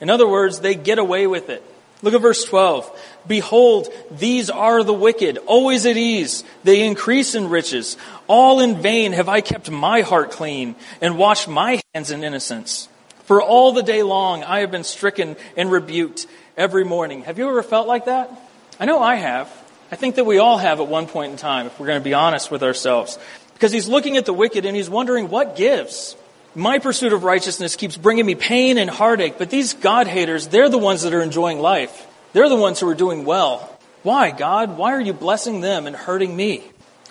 In 0.00 0.10
other 0.10 0.28
words, 0.28 0.60
they 0.60 0.74
get 0.74 0.98
away 0.98 1.26
with 1.26 1.48
it. 1.50 1.62
Look 2.02 2.14
at 2.14 2.20
verse 2.20 2.44
12. 2.44 2.90
Behold, 3.26 3.88
these 4.10 4.50
are 4.50 4.84
the 4.84 4.94
wicked, 4.94 5.38
always 5.46 5.84
at 5.84 5.96
ease. 5.96 6.44
They 6.62 6.86
increase 6.86 7.34
in 7.34 7.48
riches. 7.48 7.96
All 8.28 8.60
in 8.60 8.80
vain 8.80 9.12
have 9.12 9.28
I 9.28 9.40
kept 9.40 9.70
my 9.70 10.02
heart 10.02 10.30
clean 10.30 10.76
and 11.00 11.18
washed 11.18 11.48
my 11.48 11.80
hands 11.94 12.10
in 12.10 12.22
innocence. 12.22 12.88
For 13.24 13.42
all 13.42 13.72
the 13.72 13.82
day 13.82 14.02
long 14.02 14.44
I 14.44 14.60
have 14.60 14.70
been 14.70 14.84
stricken 14.84 15.36
and 15.56 15.72
rebuked 15.72 16.26
every 16.56 16.84
morning. 16.84 17.22
Have 17.24 17.38
you 17.38 17.48
ever 17.48 17.62
felt 17.64 17.88
like 17.88 18.04
that? 18.04 18.30
I 18.78 18.84
know 18.84 19.02
I 19.02 19.16
have. 19.16 19.52
I 19.90 19.96
think 19.96 20.14
that 20.14 20.24
we 20.24 20.38
all 20.38 20.58
have 20.58 20.80
at 20.80 20.86
one 20.86 21.06
point 21.06 21.32
in 21.32 21.38
time, 21.38 21.66
if 21.66 21.80
we're 21.80 21.86
going 21.86 22.00
to 22.00 22.04
be 22.04 22.14
honest 22.14 22.50
with 22.50 22.62
ourselves. 22.62 23.18
Because 23.54 23.72
he's 23.72 23.88
looking 23.88 24.16
at 24.16 24.24
the 24.24 24.32
wicked 24.32 24.64
and 24.64 24.76
he's 24.76 24.88
wondering 24.88 25.30
what 25.30 25.56
gives. 25.56 26.14
My 26.58 26.80
pursuit 26.80 27.12
of 27.12 27.22
righteousness 27.22 27.76
keeps 27.76 27.96
bringing 27.96 28.26
me 28.26 28.34
pain 28.34 28.78
and 28.78 28.90
heartache, 28.90 29.38
but 29.38 29.48
these 29.48 29.74
God 29.74 30.08
haters, 30.08 30.48
they're 30.48 30.68
the 30.68 30.76
ones 30.76 31.02
that 31.02 31.14
are 31.14 31.22
enjoying 31.22 31.60
life. 31.60 32.08
They're 32.32 32.48
the 32.48 32.56
ones 32.56 32.80
who 32.80 32.88
are 32.88 32.96
doing 32.96 33.24
well. 33.24 33.78
Why, 34.02 34.32
God? 34.32 34.76
Why 34.76 34.94
are 34.94 35.00
you 35.00 35.12
blessing 35.12 35.60
them 35.60 35.86
and 35.86 35.94
hurting 35.94 36.34
me? 36.34 36.64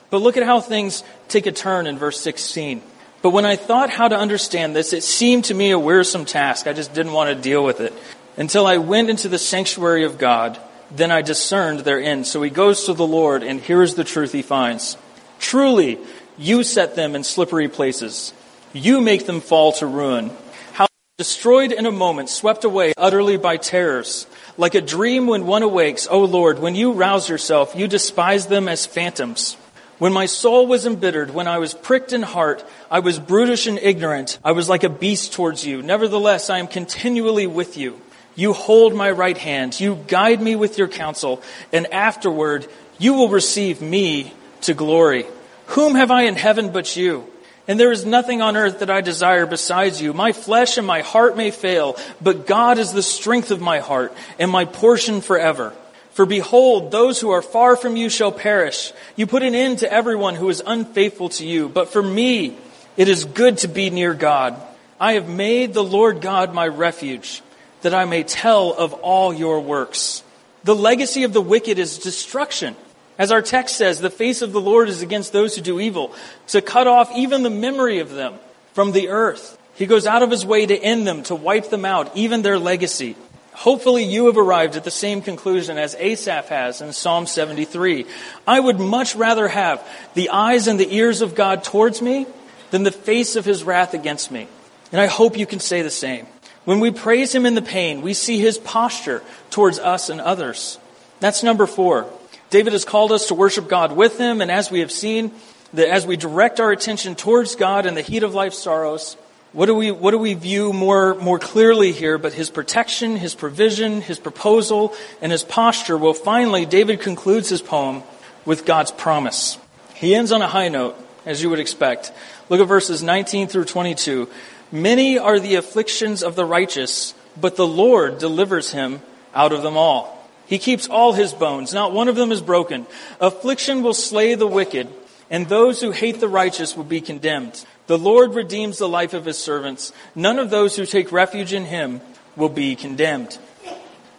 But 0.10 0.22
look 0.22 0.36
at 0.36 0.44
how 0.44 0.60
things 0.60 1.02
take 1.30 1.46
a 1.46 1.54
turn 1.54 1.88
in 1.88 1.98
verse 1.98 2.20
16. 2.20 2.82
But 3.22 3.30
when 3.30 3.46
I 3.46 3.56
thought 3.56 3.90
how 3.90 4.10
to 4.10 4.18
understand 4.18 4.76
this, 4.76 4.92
it 4.92 5.02
seemed 5.02 5.46
to 5.46 5.54
me 5.54 5.72
a 5.72 5.80
wearisome 5.80 6.26
task. 6.26 6.68
I 6.68 6.74
just 6.74 6.94
didn't 6.94 7.14
want 7.14 7.30
to 7.30 7.42
deal 7.42 7.64
with 7.64 7.80
it. 7.80 7.94
Until 8.36 8.68
I 8.68 8.80
went 8.80 9.10
into 9.10 9.30
the 9.30 9.40
sanctuary 9.40 10.04
of 10.04 10.18
God, 10.18 10.60
then 10.92 11.10
I 11.10 11.22
discerned 11.22 11.80
their 11.80 12.02
end. 12.02 12.28
So 12.28 12.42
he 12.42 12.50
goes 12.50 12.84
to 12.88 12.94
the 12.94 13.08
Lord, 13.08 13.44
and 13.44 13.62
here 13.62 13.82
is 13.82 13.96
the 13.96 14.04
truth 14.04 14.34
he 14.34 14.42
finds. 14.42 14.98
Truly, 15.40 16.00
you 16.38 16.64
set 16.64 16.98
them 16.98 17.16
in 17.16 17.24
slippery 17.24 17.70
places. 17.70 18.34
You 18.74 19.02
make 19.02 19.26
them 19.26 19.42
fall 19.42 19.72
to 19.74 19.86
ruin. 19.86 20.32
How 20.74 20.88
destroyed 21.18 21.72
in 21.72 21.86
a 21.86 21.92
moment, 21.92 22.30
swept 22.30 22.64
away 22.64 22.94
utterly 22.98 23.38
by 23.38 23.58
terrors. 23.58 24.28
Like 24.58 24.76
a 24.76 24.82
dream 24.82 25.28
when 25.28 25.48
one 25.48 25.64
awakes, 25.64 26.08
O 26.10 26.24
Lord, 26.24 26.60
when 26.60 26.76
you 26.76 26.92
rouse 26.92 27.30
yourself, 27.30 27.76
you 27.76 27.88
despise 27.88 28.48
them 28.48 28.68
as 28.68 28.86
phantoms. 28.86 29.56
When 30.00 30.14
my 30.14 30.28
soul 30.28 30.68
was 30.68 30.86
embittered, 30.86 31.34
when 31.34 31.48
I 31.48 31.58
was 31.58 31.74
pricked 31.74 32.14
in 32.14 32.22
heart, 32.22 32.64
I 32.92 33.00
was 33.00 33.18
brutish 33.18 33.66
and 33.66 33.80
ignorant. 33.80 34.38
I 34.44 34.52
was 34.52 34.70
like 34.70 34.84
a 34.84 34.90
beast 34.90 35.34
towards 35.34 35.66
you. 35.66 35.82
Nevertheless, 35.82 36.52
I 36.52 36.60
am 36.60 36.68
continually 36.68 37.48
with 37.48 37.78
you. 37.78 38.00
You 38.36 38.54
hold 38.54 38.94
my 38.94 39.10
right 39.10 39.38
hand. 39.38 39.80
You 39.80 39.96
guide 40.08 40.40
me 40.40 40.56
with 40.56 40.78
your 40.78 40.88
counsel. 40.88 41.42
And 41.74 41.92
afterward, 41.92 42.68
you 43.00 43.16
will 43.16 43.30
receive 43.30 43.82
me 43.82 44.34
to 44.62 44.76
glory. 44.76 45.26
Whom 45.68 45.96
have 45.96 46.12
I 46.12 46.24
in 46.24 46.36
heaven 46.36 46.72
but 46.72 46.96
you? 46.96 47.28
And 47.68 47.80
there 47.80 47.92
is 47.92 48.06
nothing 48.06 48.42
on 48.42 48.56
earth 48.56 48.80
that 48.80 48.90
I 48.90 49.02
desire 49.02 49.46
besides 49.46 50.02
you. 50.02 50.14
My 50.14 50.32
flesh 50.32 50.78
and 50.78 50.88
my 50.88 51.02
heart 51.02 51.36
may 51.36 51.52
fail, 51.52 51.98
but 52.22 52.48
God 52.48 52.78
is 52.78 52.94
the 52.94 53.04
strength 53.04 53.52
of 53.52 53.60
my 53.60 53.80
heart 53.80 54.14
and 54.40 54.50
my 54.50 54.64
portion 54.64 55.20
forever. 55.20 55.74
For 56.12 56.26
behold, 56.26 56.92
those 56.92 57.20
who 57.20 57.30
are 57.30 57.42
far 57.42 57.76
from 57.76 57.96
you 57.96 58.10
shall 58.10 58.32
perish. 58.32 58.94
You 59.16 59.28
put 59.28 59.44
an 59.44 59.54
end 59.54 59.80
to 59.80 59.92
everyone 59.92 60.36
who 60.36 60.50
is 60.50 60.64
unfaithful 60.66 61.30
to 61.30 61.46
you. 61.46 61.70
But 61.70 61.90
for 61.90 62.02
me, 62.02 62.58
it 62.96 63.10
is 63.10 63.26
good 63.26 63.60
to 63.60 63.68
be 63.68 63.90
near 63.90 64.14
God. 64.14 64.60
I 65.00 65.14
have 65.14 65.30
made 65.30 65.74
the 65.74 65.84
Lord 65.84 66.22
God 66.22 66.54
my 66.54 66.68
refuge, 66.68 67.44
that 67.82 67.94
I 67.94 68.06
may 68.06 68.24
tell 68.24 68.74
of 68.74 68.94
all 68.94 69.32
your 69.32 69.60
works. 69.60 70.24
The 70.64 70.74
legacy 70.74 71.24
of 71.24 71.34
the 71.34 71.42
wicked 71.42 71.78
is 71.78 72.00
destruction. 72.00 72.76
As 73.18 73.32
our 73.32 73.42
text 73.42 73.76
says, 73.76 74.00
the 74.00 74.10
face 74.10 74.42
of 74.42 74.52
the 74.52 74.62
Lord 74.62 74.90
is 74.90 75.02
against 75.02 75.34
those 75.34 75.56
who 75.56 75.62
do 75.62 75.80
evil, 75.80 76.14
to 76.48 76.62
cut 76.62 76.88
off 76.88 77.12
even 77.16 77.44
the 77.44 77.50
memory 77.50 78.00
of 78.00 78.12
them 78.12 78.36
from 78.74 78.92
the 78.92 79.10
earth. 79.10 79.58
He 79.76 79.86
goes 79.86 80.06
out 80.06 80.24
of 80.24 80.32
his 80.32 80.46
way 80.46 80.66
to 80.66 80.78
end 80.78 81.08
them, 81.08 81.24
to 81.24 81.36
wipe 81.36 81.70
them 81.70 81.86
out, 81.86 82.16
even 82.16 82.42
their 82.42 82.60
legacy. 82.60 83.16
Hopefully 83.54 84.04
you 84.04 84.28
have 84.28 84.38
arrived 84.38 84.76
at 84.76 84.84
the 84.84 84.92
same 84.92 85.22
conclusion 85.24 85.80
as 85.80 85.96
Asaph 85.96 86.50
has 86.50 86.80
in 86.82 86.94
Psalm 86.94 87.26
73. 87.26 88.06
I 88.46 88.60
would 88.60 88.80
much 88.80 89.16
rather 89.16 89.48
have 89.48 89.84
the 90.14 90.30
eyes 90.30 90.68
and 90.68 90.80
the 90.80 90.96
ears 90.96 91.22
of 91.22 91.34
God 91.34 91.64
towards 91.64 92.02
me 92.02 92.28
than 92.70 92.84
the 92.84 92.92
face 92.92 93.36
of 93.36 93.46
his 93.46 93.64
wrath 93.64 93.96
against 93.96 94.32
me. 94.32 94.48
And 94.92 95.02
I 95.02 95.08
hope 95.08 95.40
you 95.40 95.48
can 95.48 95.60
say 95.60 95.82
the 95.82 95.90
same. 95.90 96.28
When 96.66 96.80
we 96.80 96.92
praise 96.92 97.34
him 97.34 97.48
in 97.48 97.56
the 97.56 97.62
pain, 97.64 98.02
we 98.02 98.14
see 98.14 98.38
his 98.38 98.60
posture 98.60 99.24
towards 99.50 99.80
us 99.80 100.10
and 100.10 100.22
others. 100.22 100.78
That's 101.20 101.42
number 101.42 101.66
four. 101.66 102.08
David 102.50 102.74
has 102.74 102.86
called 102.86 103.12
us 103.12 103.28
to 103.28 103.36
worship 103.36 103.68
God 103.68 103.96
with 103.96 104.18
him, 104.18 104.42
and 104.42 104.50
as 104.50 104.72
we 104.72 104.80
have 104.80 104.92
seen, 104.92 105.32
that 105.74 105.90
as 105.90 106.06
we 106.06 106.16
direct 106.16 106.60
our 106.60 106.72
attention 106.72 107.16
towards 107.16 107.56
God 107.56 107.86
in 107.86 107.94
the 107.94 108.02
heat 108.02 108.24
of 108.24 108.34
life's 108.34 108.58
sorrows, 108.58 109.18
what 109.54 109.66
do 109.66 109.76
we, 109.76 109.92
what 109.92 110.12
do 110.12 110.18
we 110.18 110.34
view 110.34 110.72
more, 110.72 111.16
more 111.16 111.40
clearly 111.40 111.92
here 111.92 112.18
but 112.18 112.34
his 112.34 112.50
protection, 112.50 113.16
his 113.16 113.34
provision, 113.34 114.02
his 114.02 114.20
proposal, 114.20 114.94
and 115.22 115.32
his 115.32 115.44
posture? 115.44 115.98
Well, 115.98 116.14
finally, 116.14 116.66
David 116.66 117.02
concludes 117.02 117.50
his 117.50 117.62
poem 117.62 118.04
with 118.46 118.66
God's 118.66 118.92
promise. 118.92 119.58
He 119.96 120.16
ends 120.16 120.32
on 120.32 120.42
a 120.42 120.48
high 120.48 120.70
note, 120.70 120.96
as 121.26 121.42
you 121.42 121.50
would 121.50 121.60
expect. 121.60 122.12
Look 122.50 122.62
at 122.62 122.68
verses 122.68 123.02
19 123.04 123.48
through 123.48 123.66
22. 123.66 124.30
Many 124.72 125.18
are 125.18 125.40
the 125.40 125.56
afflictions 125.56 126.24
of 126.24 126.36
the 126.36 126.46
righteous, 126.46 127.14
but 127.40 127.56
the 127.56 127.68
Lord 127.68 128.20
delivers 128.20 128.72
him 128.72 129.02
out 129.34 129.54
of 129.54 129.64
them 129.64 129.76
all. 129.78 130.17
He 130.48 130.60
keeps 130.60 130.88
all 130.88 131.14
his 131.14 131.34
bones. 131.34 131.74
Not 131.74 131.92
one 131.94 132.08
of 132.08 132.16
them 132.16 132.32
is 132.32 132.42
broken. 132.42 132.88
Affliction 133.20 133.84
will 133.84 133.94
slay 133.94 134.36
the 134.36 134.48
wicked, 134.48 134.88
and 135.30 135.48
those 135.48 135.82
who 135.82 135.92
hate 135.92 136.20
the 136.20 136.30
righteous 136.30 136.76
will 136.76 136.86
be 136.86 137.02
condemned. 137.02 137.66
The 137.88 137.98
Lord 137.98 138.34
redeems 138.34 138.78
the 138.78 138.88
life 138.88 139.14
of 139.14 139.26
his 139.26 139.38
servants. 139.38 139.92
None 140.16 140.40
of 140.40 140.50
those 140.50 140.76
who 140.76 140.86
take 140.86 141.12
refuge 141.12 141.54
in 141.54 141.66
him 141.66 142.02
will 142.36 142.50
be 142.50 142.76
condemned. 142.76 143.38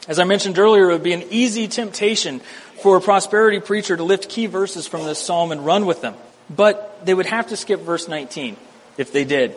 As 0.07 0.19
I 0.19 0.25
mentioned 0.25 0.59
earlier, 0.59 0.91
it 0.91 0.93
would 0.95 1.03
be 1.03 1.13
an 1.13 1.25
easy 1.31 1.69
temptation 1.69 2.41
for 2.83 2.97
a 2.97 3.01
prosperity 3.01 3.61
preacher 3.61 3.97
to 3.97 4.03
lift 4.03 4.29
key 4.29 4.47
verses 4.47 4.87
from 4.87 5.05
this 5.05 5.19
psalm 5.19 5.53
and 5.53 5.65
run 5.65 5.87
with 5.87 6.01
them. 6.01 6.15
But 6.49 7.05
they 7.05 7.13
would 7.13 7.27
have 7.27 7.49
to 7.49 7.57
skip 7.57 7.81
verse 7.81 8.09
19 8.09 8.57
if 8.97 9.13
they 9.13 9.25
did. 9.25 9.55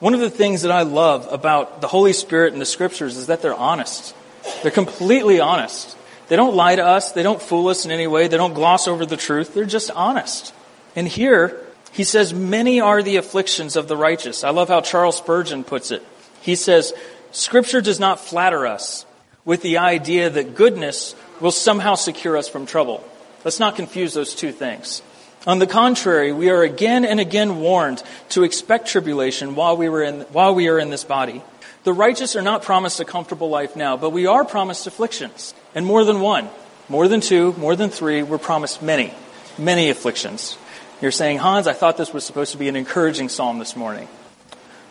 One 0.00 0.12
of 0.12 0.20
the 0.20 0.30
things 0.30 0.62
that 0.62 0.70
I 0.70 0.82
love 0.82 1.26
about 1.32 1.80
the 1.80 1.88
Holy 1.88 2.12
Spirit 2.12 2.52
and 2.52 2.60
the 2.60 2.66
scriptures 2.66 3.16
is 3.16 3.28
that 3.28 3.40
they're 3.40 3.54
honest. 3.54 4.14
They're 4.62 4.70
completely 4.70 5.40
honest. 5.40 5.96
They 6.28 6.36
don't 6.36 6.56
lie 6.56 6.76
to 6.76 6.84
us. 6.84 7.12
They 7.12 7.22
don't 7.22 7.40
fool 7.40 7.68
us 7.68 7.84
in 7.84 7.90
any 7.90 8.06
way. 8.06 8.28
They 8.28 8.36
don't 8.36 8.54
gloss 8.54 8.88
over 8.88 9.04
the 9.04 9.16
truth. 9.16 9.54
They're 9.54 9.64
just 9.64 9.90
honest. 9.90 10.54
And 10.96 11.06
here, 11.06 11.60
he 11.92 12.04
says, 12.04 12.32
many 12.32 12.80
are 12.80 13.02
the 13.02 13.16
afflictions 13.16 13.76
of 13.76 13.88
the 13.88 13.96
righteous. 13.96 14.44
I 14.44 14.50
love 14.50 14.68
how 14.68 14.80
Charles 14.80 15.16
Spurgeon 15.16 15.64
puts 15.64 15.90
it. 15.90 16.02
He 16.40 16.56
says, 16.56 16.92
Scripture 17.30 17.80
does 17.80 18.00
not 18.00 18.20
flatter 18.20 18.66
us 18.66 19.06
with 19.44 19.62
the 19.62 19.78
idea 19.78 20.30
that 20.30 20.54
goodness 20.54 21.14
will 21.40 21.50
somehow 21.50 21.94
secure 21.94 22.36
us 22.36 22.48
from 22.48 22.66
trouble. 22.66 23.04
Let's 23.44 23.60
not 23.60 23.76
confuse 23.76 24.14
those 24.14 24.34
two 24.34 24.52
things. 24.52 25.02
On 25.46 25.58
the 25.58 25.66
contrary, 25.66 26.32
we 26.32 26.48
are 26.48 26.62
again 26.62 27.04
and 27.04 27.20
again 27.20 27.60
warned 27.60 28.02
to 28.30 28.44
expect 28.44 28.88
tribulation 28.88 29.54
while 29.54 29.76
we, 29.76 29.88
were 29.90 30.02
in, 30.02 30.20
while 30.32 30.54
we 30.54 30.68
are 30.68 30.78
in 30.78 30.88
this 30.90 31.04
body. 31.04 31.42
The 31.84 31.92
righteous 31.92 32.34
are 32.34 32.42
not 32.42 32.62
promised 32.62 32.98
a 33.00 33.04
comfortable 33.04 33.50
life 33.50 33.76
now, 33.76 33.98
but 33.98 34.10
we 34.10 34.26
are 34.26 34.44
promised 34.44 34.86
afflictions, 34.86 35.52
and 35.74 35.84
more 35.84 36.04
than 36.04 36.20
one, 36.20 36.48
more 36.88 37.08
than 37.08 37.20
two, 37.20 37.52
more 37.52 37.76
than 37.76 37.90
three. 37.90 38.22
We're 38.22 38.38
promised 38.38 38.82
many, 38.82 39.12
many 39.58 39.90
afflictions. 39.90 40.56
You're 41.02 41.10
saying, 41.10 41.38
Hans, 41.38 41.66
I 41.66 41.74
thought 41.74 41.98
this 41.98 42.12
was 42.14 42.24
supposed 42.24 42.52
to 42.52 42.58
be 42.58 42.68
an 42.68 42.76
encouraging 42.76 43.28
psalm 43.28 43.58
this 43.58 43.76
morning. 43.76 44.08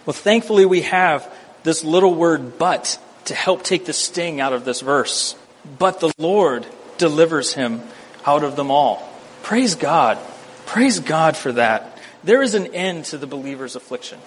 Well, 0.05 0.13
thankfully, 0.13 0.67
we 0.67 0.81
have 0.81 1.27
this 1.63 1.83
little 1.83 2.13
word 2.13 2.59
but 2.59 2.99
to 3.25 3.33
help 3.33 3.63
take 3.63 3.85
the 3.85 3.93
sting 3.93 4.39
out 4.39 4.53
of 4.53 4.63
this 4.63 4.81
verse. 4.81 5.35
But 5.79 5.99
the 5.99 6.13
Lord 6.19 6.65
delivers 6.99 7.53
him 7.53 7.81
out 8.23 8.43
of 8.43 8.55
them 8.55 8.69
all. 8.69 9.09
Praise 9.41 9.73
God. 9.73 10.19
Praise 10.67 10.99
God 10.99 11.35
for 11.35 11.53
that. 11.53 11.97
There 12.23 12.43
is 12.43 12.53
an 12.53 12.67
end 12.67 13.05
to 13.05 13.17
the 13.17 13.25
believer's 13.27 13.75
affliction. 13.75 14.19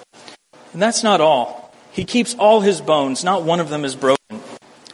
And 0.73 0.83
that's 0.83 1.05
not 1.05 1.21
all. 1.21 1.66
He 1.97 2.05
keeps 2.05 2.35
all 2.35 2.61
his 2.61 2.83
bones, 2.83 3.25
not 3.25 3.43
one 3.43 3.59
of 3.59 3.71
them 3.71 3.83
is 3.83 3.97
broken. 3.97 4.43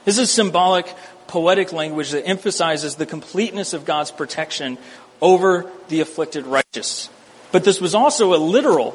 This 0.04 0.18
is 0.18 0.30
symbolic, 0.30 0.86
poetic 1.26 1.72
language 1.72 2.10
that 2.10 2.24
emphasizes 2.24 2.94
the 2.94 3.06
completeness 3.06 3.72
of 3.72 3.84
God's 3.84 4.12
protection 4.12 4.78
over 5.20 5.68
the 5.88 6.00
afflicted 6.00 6.46
righteous. 6.46 7.10
But 7.50 7.64
this 7.64 7.80
was 7.80 7.96
also 7.96 8.34
a 8.34 8.38
literal 8.38 8.94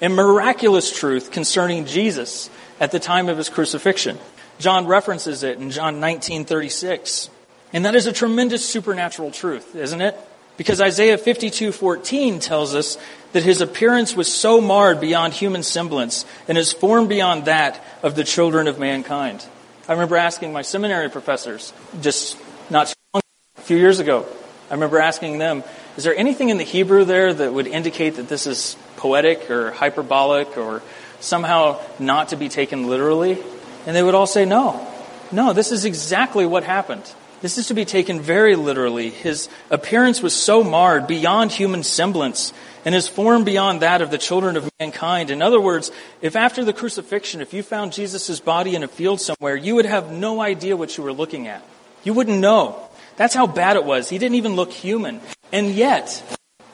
and 0.00 0.14
miraculous 0.14 0.96
truth 0.96 1.32
concerning 1.32 1.86
Jesus 1.86 2.50
at 2.78 2.92
the 2.92 3.00
time 3.00 3.28
of 3.28 3.36
his 3.36 3.48
crucifixion. 3.48 4.16
John 4.60 4.86
references 4.86 5.42
it 5.42 5.58
in 5.58 5.72
John 5.72 5.98
19:36. 5.98 7.30
And 7.72 7.84
that 7.84 7.96
is 7.96 8.06
a 8.06 8.12
tremendous 8.12 8.64
supernatural 8.64 9.32
truth, 9.32 9.74
isn't 9.74 10.00
it? 10.00 10.16
Because 10.56 10.80
Isaiah 10.80 11.18
52:14 11.18 12.38
tells 12.38 12.76
us 12.76 12.96
that 13.34 13.42
his 13.42 13.60
appearance 13.60 14.14
was 14.14 14.32
so 14.32 14.60
marred 14.60 15.00
beyond 15.00 15.34
human 15.34 15.64
semblance 15.64 16.24
and 16.46 16.56
his 16.56 16.72
form 16.72 17.08
beyond 17.08 17.46
that 17.46 17.82
of 18.00 18.14
the 18.14 18.22
children 18.22 18.68
of 18.68 18.78
mankind. 18.78 19.44
I 19.88 19.92
remember 19.92 20.16
asking 20.16 20.52
my 20.52 20.62
seminary 20.62 21.10
professors 21.10 21.72
just 22.00 22.38
not 22.70 22.94
a 23.12 23.20
few 23.56 23.76
years 23.76 23.98
ago. 23.98 24.24
I 24.70 24.74
remember 24.74 25.00
asking 25.00 25.38
them, 25.38 25.64
is 25.96 26.04
there 26.04 26.14
anything 26.16 26.48
in 26.48 26.58
the 26.58 26.64
Hebrew 26.64 27.04
there 27.04 27.34
that 27.34 27.52
would 27.52 27.66
indicate 27.66 28.16
that 28.16 28.28
this 28.28 28.46
is 28.46 28.76
poetic 28.98 29.50
or 29.50 29.72
hyperbolic 29.72 30.56
or 30.56 30.80
somehow 31.18 31.80
not 31.98 32.28
to 32.28 32.36
be 32.36 32.48
taken 32.48 32.86
literally? 32.86 33.36
And 33.84 33.96
they 33.96 34.02
would 34.02 34.14
all 34.14 34.28
say, 34.28 34.44
no. 34.44 34.86
No, 35.32 35.52
this 35.52 35.72
is 35.72 35.84
exactly 35.84 36.46
what 36.46 36.62
happened. 36.62 37.12
This 37.42 37.58
is 37.58 37.66
to 37.66 37.74
be 37.74 37.84
taken 37.84 38.20
very 38.20 38.54
literally. 38.54 39.10
His 39.10 39.48
appearance 39.70 40.22
was 40.22 40.34
so 40.34 40.62
marred 40.62 41.08
beyond 41.08 41.50
human 41.50 41.82
semblance 41.82 42.52
and 42.84 42.94
his 42.94 43.08
form 43.08 43.44
beyond 43.44 43.82
that 43.82 44.02
of 44.02 44.10
the 44.10 44.18
children 44.18 44.56
of 44.56 44.70
mankind. 44.78 45.30
In 45.30 45.40
other 45.40 45.60
words, 45.60 45.90
if 46.20 46.36
after 46.36 46.64
the 46.64 46.72
crucifixion, 46.72 47.40
if 47.40 47.54
you 47.54 47.62
found 47.62 47.92
Jesus' 47.92 48.40
body 48.40 48.74
in 48.74 48.82
a 48.82 48.88
field 48.88 49.20
somewhere, 49.20 49.56
you 49.56 49.74
would 49.76 49.86
have 49.86 50.12
no 50.12 50.40
idea 50.40 50.76
what 50.76 50.96
you 50.96 51.02
were 51.02 51.12
looking 51.12 51.48
at. 51.48 51.62
You 52.02 52.12
wouldn't 52.12 52.38
know. 52.38 52.88
That's 53.16 53.34
how 53.34 53.46
bad 53.46 53.76
it 53.76 53.84
was. 53.84 54.08
He 54.08 54.18
didn't 54.18 54.36
even 54.36 54.56
look 54.56 54.72
human. 54.72 55.20
And 55.52 55.70
yet, 55.70 56.22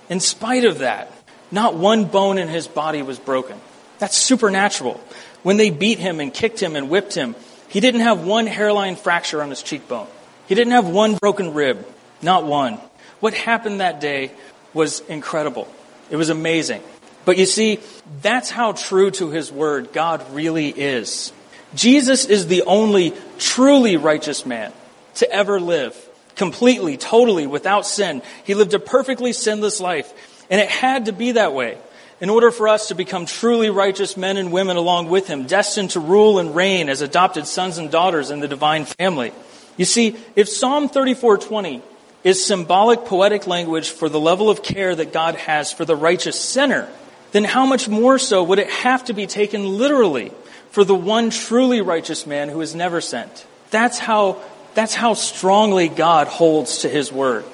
in 0.08 0.20
spite 0.20 0.64
of 0.64 0.78
that, 0.78 1.12
not 1.50 1.74
one 1.76 2.06
bone 2.06 2.38
in 2.38 2.48
his 2.48 2.66
body 2.66 3.02
was 3.02 3.18
broken. 3.18 3.60
That's 3.98 4.16
supernatural. 4.16 5.00
When 5.42 5.56
they 5.56 5.70
beat 5.70 5.98
him 5.98 6.20
and 6.20 6.32
kicked 6.32 6.60
him 6.60 6.76
and 6.76 6.90
whipped 6.90 7.14
him, 7.14 7.36
he 7.68 7.80
didn't 7.80 8.00
have 8.00 8.24
one 8.24 8.46
hairline 8.46 8.96
fracture 8.96 9.42
on 9.42 9.50
his 9.50 9.62
cheekbone. 9.62 10.08
He 10.48 10.54
didn't 10.54 10.72
have 10.72 10.88
one 10.88 11.14
broken 11.14 11.54
rib, 11.54 11.86
not 12.20 12.44
one. 12.44 12.80
What 13.20 13.34
happened 13.34 13.80
that 13.80 14.00
day 14.00 14.32
was 14.74 15.00
incredible. 15.00 15.68
It 16.10 16.16
was 16.16 16.28
amazing. 16.28 16.82
But 17.24 17.38
you 17.38 17.46
see, 17.46 17.80
that's 18.22 18.50
how 18.50 18.72
true 18.72 19.10
to 19.12 19.30
his 19.30 19.52
word 19.52 19.92
God 19.92 20.32
really 20.32 20.68
is. 20.68 21.32
Jesus 21.74 22.24
is 22.24 22.46
the 22.46 22.62
only 22.62 23.14
truly 23.38 23.96
righteous 23.96 24.44
man 24.44 24.72
to 25.16 25.30
ever 25.30 25.60
live, 25.60 25.96
completely, 26.34 26.96
totally, 26.96 27.46
without 27.46 27.86
sin. 27.86 28.22
He 28.44 28.54
lived 28.54 28.74
a 28.74 28.78
perfectly 28.78 29.32
sinless 29.32 29.80
life, 29.80 30.12
and 30.50 30.60
it 30.60 30.68
had 30.68 31.06
to 31.06 31.12
be 31.12 31.32
that 31.32 31.52
way 31.52 31.78
in 32.20 32.28
order 32.28 32.50
for 32.50 32.68
us 32.68 32.88
to 32.88 32.94
become 32.94 33.24
truly 33.24 33.70
righteous 33.70 34.16
men 34.16 34.36
and 34.36 34.52
women 34.52 34.76
along 34.76 35.08
with 35.08 35.26
him, 35.26 35.46
destined 35.46 35.90
to 35.90 36.00
rule 36.00 36.38
and 36.38 36.54
reign 36.54 36.88
as 36.88 37.00
adopted 37.00 37.46
sons 37.46 37.78
and 37.78 37.90
daughters 37.90 38.30
in 38.30 38.40
the 38.40 38.48
divine 38.48 38.84
family. 38.84 39.32
You 39.76 39.86
see, 39.86 40.16
if 40.36 40.48
Psalm 40.48 40.88
34:20 40.88 41.82
is 42.22 42.44
symbolic 42.44 43.04
poetic 43.04 43.46
language 43.46 43.90
for 43.90 44.08
the 44.08 44.20
level 44.20 44.50
of 44.50 44.62
care 44.62 44.94
that 44.94 45.12
God 45.12 45.36
has 45.36 45.72
for 45.72 45.84
the 45.84 45.96
righteous 45.96 46.38
sinner, 46.38 46.88
then 47.32 47.44
how 47.44 47.66
much 47.66 47.88
more 47.88 48.18
so 48.18 48.42
would 48.42 48.58
it 48.58 48.70
have 48.70 49.04
to 49.06 49.12
be 49.12 49.26
taken 49.26 49.78
literally 49.78 50.32
for 50.70 50.84
the 50.84 50.94
one 50.94 51.30
truly 51.30 51.80
righteous 51.80 52.26
man 52.26 52.48
who 52.48 52.60
is 52.60 52.74
never 52.74 53.00
sent? 53.00 53.46
That's 53.70 53.98
how 53.98 54.42
that's 54.74 54.94
how 54.94 55.14
strongly 55.14 55.88
God 55.88 56.28
holds 56.28 56.78
to 56.78 56.88
his 56.88 57.12
word. 57.12 57.44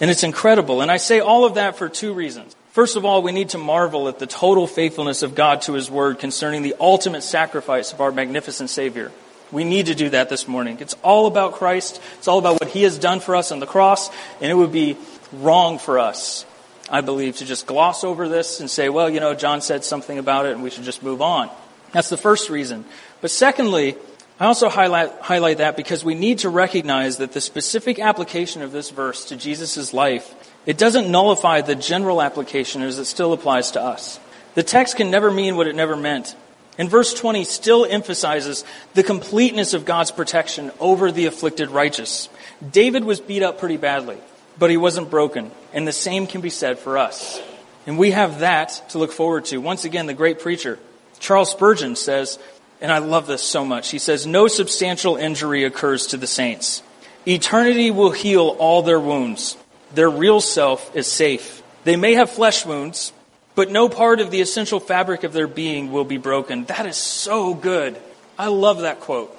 And 0.00 0.10
it's 0.10 0.24
incredible. 0.24 0.82
And 0.82 0.90
I 0.90 0.98
say 0.98 1.20
all 1.20 1.46
of 1.46 1.54
that 1.54 1.76
for 1.76 1.88
two 1.88 2.12
reasons. 2.12 2.54
First 2.72 2.96
of 2.96 3.06
all, 3.06 3.22
we 3.22 3.32
need 3.32 3.50
to 3.50 3.58
marvel 3.58 4.08
at 4.08 4.18
the 4.18 4.26
total 4.26 4.66
faithfulness 4.66 5.22
of 5.22 5.34
God 5.34 5.62
to 5.62 5.72
his 5.72 5.90
word 5.90 6.18
concerning 6.18 6.62
the 6.62 6.74
ultimate 6.78 7.22
sacrifice 7.22 7.94
of 7.94 8.02
our 8.02 8.12
magnificent 8.12 8.68
Savior. 8.68 9.10
We 9.52 9.64
need 9.64 9.86
to 9.86 9.94
do 9.94 10.10
that 10.10 10.28
this 10.28 10.48
morning. 10.48 10.78
It's 10.80 10.94
all 11.02 11.26
about 11.26 11.54
Christ. 11.54 12.00
It's 12.18 12.28
all 12.28 12.38
about 12.38 12.60
what 12.60 12.68
He 12.70 12.82
has 12.82 12.98
done 12.98 13.20
for 13.20 13.36
us 13.36 13.52
on 13.52 13.60
the 13.60 13.66
cross. 13.66 14.10
And 14.40 14.50
it 14.50 14.54
would 14.54 14.72
be 14.72 14.96
wrong 15.32 15.78
for 15.78 15.98
us, 15.98 16.44
I 16.90 17.00
believe, 17.00 17.36
to 17.36 17.44
just 17.44 17.66
gloss 17.66 18.04
over 18.04 18.28
this 18.28 18.60
and 18.60 18.68
say, 18.70 18.88
well, 18.88 19.08
you 19.08 19.20
know, 19.20 19.34
John 19.34 19.60
said 19.60 19.84
something 19.84 20.18
about 20.18 20.46
it 20.46 20.52
and 20.52 20.62
we 20.62 20.70
should 20.70 20.84
just 20.84 21.02
move 21.02 21.22
on. 21.22 21.50
That's 21.92 22.08
the 22.08 22.16
first 22.16 22.50
reason. 22.50 22.84
But 23.20 23.30
secondly, 23.30 23.96
I 24.38 24.46
also 24.46 24.68
highlight, 24.68 25.12
highlight 25.20 25.58
that 25.58 25.76
because 25.76 26.04
we 26.04 26.14
need 26.14 26.40
to 26.40 26.50
recognize 26.50 27.18
that 27.18 27.32
the 27.32 27.40
specific 27.40 27.98
application 27.98 28.62
of 28.62 28.72
this 28.72 28.90
verse 28.90 29.24
to 29.26 29.36
Jesus' 29.36 29.94
life, 29.94 30.34
it 30.66 30.76
doesn't 30.76 31.10
nullify 31.10 31.62
the 31.62 31.74
general 31.74 32.20
application 32.20 32.82
as 32.82 32.98
it 32.98 33.06
still 33.06 33.32
applies 33.32 33.70
to 33.72 33.80
us. 33.80 34.20
The 34.54 34.62
text 34.62 34.96
can 34.96 35.10
never 35.10 35.30
mean 35.30 35.56
what 35.56 35.68
it 35.68 35.76
never 35.76 35.96
meant. 35.96 36.36
And 36.78 36.90
verse 36.90 37.14
20 37.14 37.44
still 37.44 37.86
emphasizes 37.86 38.64
the 38.94 39.02
completeness 39.02 39.72
of 39.72 39.84
God's 39.84 40.10
protection 40.10 40.70
over 40.78 41.10
the 41.10 41.26
afflicted 41.26 41.70
righteous. 41.70 42.28
David 42.70 43.04
was 43.04 43.20
beat 43.20 43.42
up 43.42 43.58
pretty 43.58 43.76
badly, 43.76 44.18
but 44.58 44.70
he 44.70 44.76
wasn't 44.76 45.10
broken. 45.10 45.50
And 45.72 45.88
the 45.88 45.92
same 45.92 46.26
can 46.26 46.40
be 46.40 46.50
said 46.50 46.78
for 46.78 46.98
us. 46.98 47.40
And 47.86 47.98
we 47.98 48.10
have 48.10 48.40
that 48.40 48.82
to 48.90 48.98
look 48.98 49.12
forward 49.12 49.46
to. 49.46 49.58
Once 49.58 49.84
again, 49.84 50.06
the 50.06 50.14
great 50.14 50.40
preacher, 50.40 50.78
Charles 51.18 51.50
Spurgeon 51.50 51.96
says, 51.96 52.38
and 52.80 52.92
I 52.92 52.98
love 52.98 53.26
this 53.26 53.42
so 53.42 53.64
much, 53.64 53.90
he 53.90 53.98
says, 53.98 54.26
no 54.26 54.48
substantial 54.48 55.16
injury 55.16 55.64
occurs 55.64 56.08
to 56.08 56.16
the 56.16 56.26
saints. 56.26 56.82
Eternity 57.26 57.90
will 57.90 58.10
heal 58.10 58.56
all 58.58 58.82
their 58.82 59.00
wounds. 59.00 59.56
Their 59.94 60.10
real 60.10 60.40
self 60.40 60.94
is 60.94 61.06
safe. 61.06 61.62
They 61.84 61.96
may 61.96 62.14
have 62.14 62.30
flesh 62.30 62.66
wounds, 62.66 63.12
but 63.56 63.70
no 63.70 63.88
part 63.88 64.20
of 64.20 64.30
the 64.30 64.42
essential 64.42 64.78
fabric 64.78 65.24
of 65.24 65.32
their 65.32 65.48
being 65.48 65.90
will 65.90 66.04
be 66.04 66.18
broken. 66.18 66.66
That 66.66 66.86
is 66.86 66.96
so 66.96 67.54
good. 67.54 67.96
I 68.38 68.48
love 68.48 68.82
that 68.82 69.00
quote. 69.00 69.36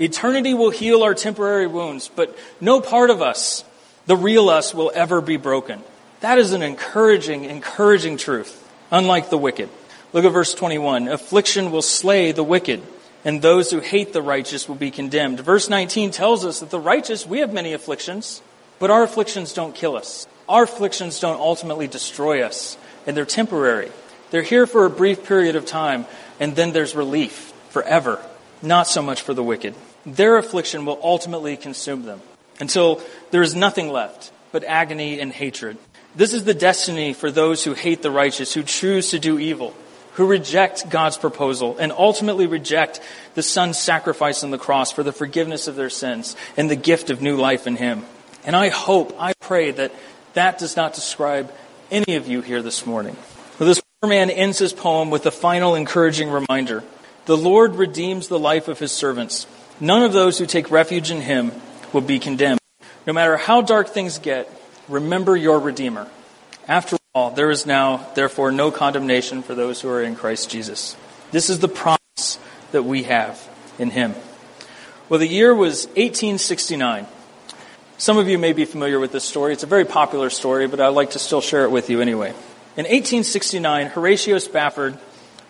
Eternity 0.00 0.54
will 0.54 0.70
heal 0.70 1.04
our 1.04 1.14
temporary 1.14 1.68
wounds, 1.68 2.10
but 2.14 2.36
no 2.60 2.80
part 2.80 3.10
of 3.10 3.22
us, 3.22 3.64
the 4.06 4.16
real 4.16 4.48
us, 4.48 4.74
will 4.74 4.90
ever 4.92 5.20
be 5.20 5.36
broken. 5.36 5.80
That 6.18 6.38
is 6.38 6.52
an 6.52 6.62
encouraging, 6.62 7.44
encouraging 7.44 8.16
truth, 8.16 8.68
unlike 8.90 9.30
the 9.30 9.38
wicked. 9.38 9.68
Look 10.12 10.24
at 10.24 10.32
verse 10.32 10.52
21. 10.52 11.06
Affliction 11.06 11.70
will 11.70 11.82
slay 11.82 12.32
the 12.32 12.42
wicked, 12.42 12.82
and 13.24 13.40
those 13.40 13.70
who 13.70 13.78
hate 13.78 14.12
the 14.12 14.22
righteous 14.22 14.68
will 14.68 14.74
be 14.74 14.90
condemned. 14.90 15.38
Verse 15.38 15.68
19 15.68 16.10
tells 16.10 16.44
us 16.44 16.58
that 16.58 16.70
the 16.70 16.80
righteous, 16.80 17.24
we 17.24 17.38
have 17.38 17.52
many 17.52 17.72
afflictions, 17.72 18.42
but 18.80 18.90
our 18.90 19.04
afflictions 19.04 19.52
don't 19.52 19.76
kill 19.76 19.94
us. 19.94 20.26
Our 20.48 20.64
afflictions 20.64 21.20
don't 21.20 21.40
ultimately 21.40 21.86
destroy 21.86 22.42
us 22.42 22.76
and 23.06 23.16
they're 23.16 23.24
temporary. 23.24 23.90
They're 24.30 24.42
here 24.42 24.66
for 24.66 24.84
a 24.84 24.90
brief 24.90 25.24
period 25.24 25.56
of 25.56 25.66
time, 25.66 26.06
and 26.40 26.56
then 26.56 26.72
there's 26.72 26.94
relief 26.94 27.52
forever. 27.70 28.24
Not 28.62 28.86
so 28.86 29.02
much 29.02 29.22
for 29.22 29.34
the 29.34 29.42
wicked. 29.42 29.74
Their 30.06 30.36
affliction 30.36 30.84
will 30.84 30.98
ultimately 31.02 31.56
consume 31.56 32.04
them 32.04 32.20
until 32.60 33.00
there 33.30 33.42
is 33.42 33.54
nothing 33.54 33.90
left 33.90 34.32
but 34.52 34.64
agony 34.64 35.20
and 35.20 35.32
hatred. 35.32 35.76
This 36.14 36.32
is 36.32 36.44
the 36.44 36.54
destiny 36.54 37.12
for 37.12 37.30
those 37.30 37.64
who 37.64 37.74
hate 37.74 38.02
the 38.02 38.10
righteous, 38.10 38.54
who 38.54 38.62
choose 38.62 39.10
to 39.10 39.18
do 39.18 39.38
evil, 39.38 39.74
who 40.12 40.26
reject 40.26 40.88
God's 40.88 41.18
proposal, 41.18 41.76
and 41.78 41.90
ultimately 41.90 42.46
reject 42.46 43.00
the 43.34 43.42
Son's 43.42 43.78
sacrifice 43.78 44.44
on 44.44 44.52
the 44.52 44.58
cross 44.58 44.92
for 44.92 45.02
the 45.02 45.12
forgiveness 45.12 45.66
of 45.66 45.74
their 45.74 45.90
sins 45.90 46.36
and 46.56 46.70
the 46.70 46.76
gift 46.76 47.10
of 47.10 47.20
new 47.20 47.36
life 47.36 47.66
in 47.66 47.74
Him. 47.76 48.04
And 48.44 48.54
I 48.54 48.68
hope, 48.68 49.16
I 49.18 49.32
pray 49.40 49.72
that 49.72 49.92
that 50.34 50.58
does 50.58 50.76
not 50.76 50.94
describe 50.94 51.52
any 51.94 52.16
of 52.16 52.26
you 52.26 52.40
here 52.40 52.60
this 52.60 52.84
morning. 52.84 53.16
Well, 53.58 53.68
this 53.68 53.80
poor 54.00 54.10
man 54.10 54.28
ends 54.28 54.58
his 54.58 54.72
poem 54.72 55.10
with 55.10 55.26
a 55.26 55.30
final 55.30 55.76
encouraging 55.76 56.28
reminder. 56.28 56.82
The 57.26 57.36
Lord 57.36 57.76
redeems 57.76 58.26
the 58.26 58.38
life 58.38 58.66
of 58.66 58.80
his 58.80 58.90
servants. 58.90 59.46
None 59.78 60.02
of 60.02 60.12
those 60.12 60.36
who 60.36 60.44
take 60.44 60.72
refuge 60.72 61.12
in 61.12 61.20
him 61.20 61.52
will 61.92 62.00
be 62.00 62.18
condemned. 62.18 62.58
No 63.06 63.12
matter 63.12 63.36
how 63.36 63.60
dark 63.60 63.90
things 63.90 64.18
get, 64.18 64.50
remember 64.88 65.36
your 65.36 65.60
Redeemer. 65.60 66.08
After 66.66 66.96
all, 67.14 67.30
there 67.30 67.50
is 67.50 67.64
now, 67.64 68.08
therefore, 68.16 68.50
no 68.50 68.72
condemnation 68.72 69.44
for 69.44 69.54
those 69.54 69.80
who 69.80 69.88
are 69.88 70.02
in 70.02 70.16
Christ 70.16 70.50
Jesus. 70.50 70.96
This 71.30 71.48
is 71.48 71.60
the 71.60 71.68
promise 71.68 72.38
that 72.72 72.82
we 72.82 73.04
have 73.04 73.40
in 73.78 73.90
Him. 73.90 74.16
Well, 75.08 75.20
the 75.20 75.28
year 75.28 75.54
was 75.54 75.86
1869. 75.88 77.06
Some 77.96 78.18
of 78.18 78.28
you 78.28 78.38
may 78.38 78.52
be 78.52 78.64
familiar 78.64 78.98
with 78.98 79.12
this 79.12 79.24
story. 79.24 79.52
It's 79.52 79.62
a 79.62 79.66
very 79.66 79.84
popular 79.84 80.28
story, 80.28 80.66
but 80.66 80.80
I'd 80.80 80.88
like 80.88 81.12
to 81.12 81.20
still 81.20 81.40
share 81.40 81.64
it 81.64 81.70
with 81.70 81.90
you 81.90 82.00
anyway. 82.00 82.30
In 82.76 82.84
1869, 82.84 83.86
Horatio 83.86 84.38
Spafford 84.38 84.98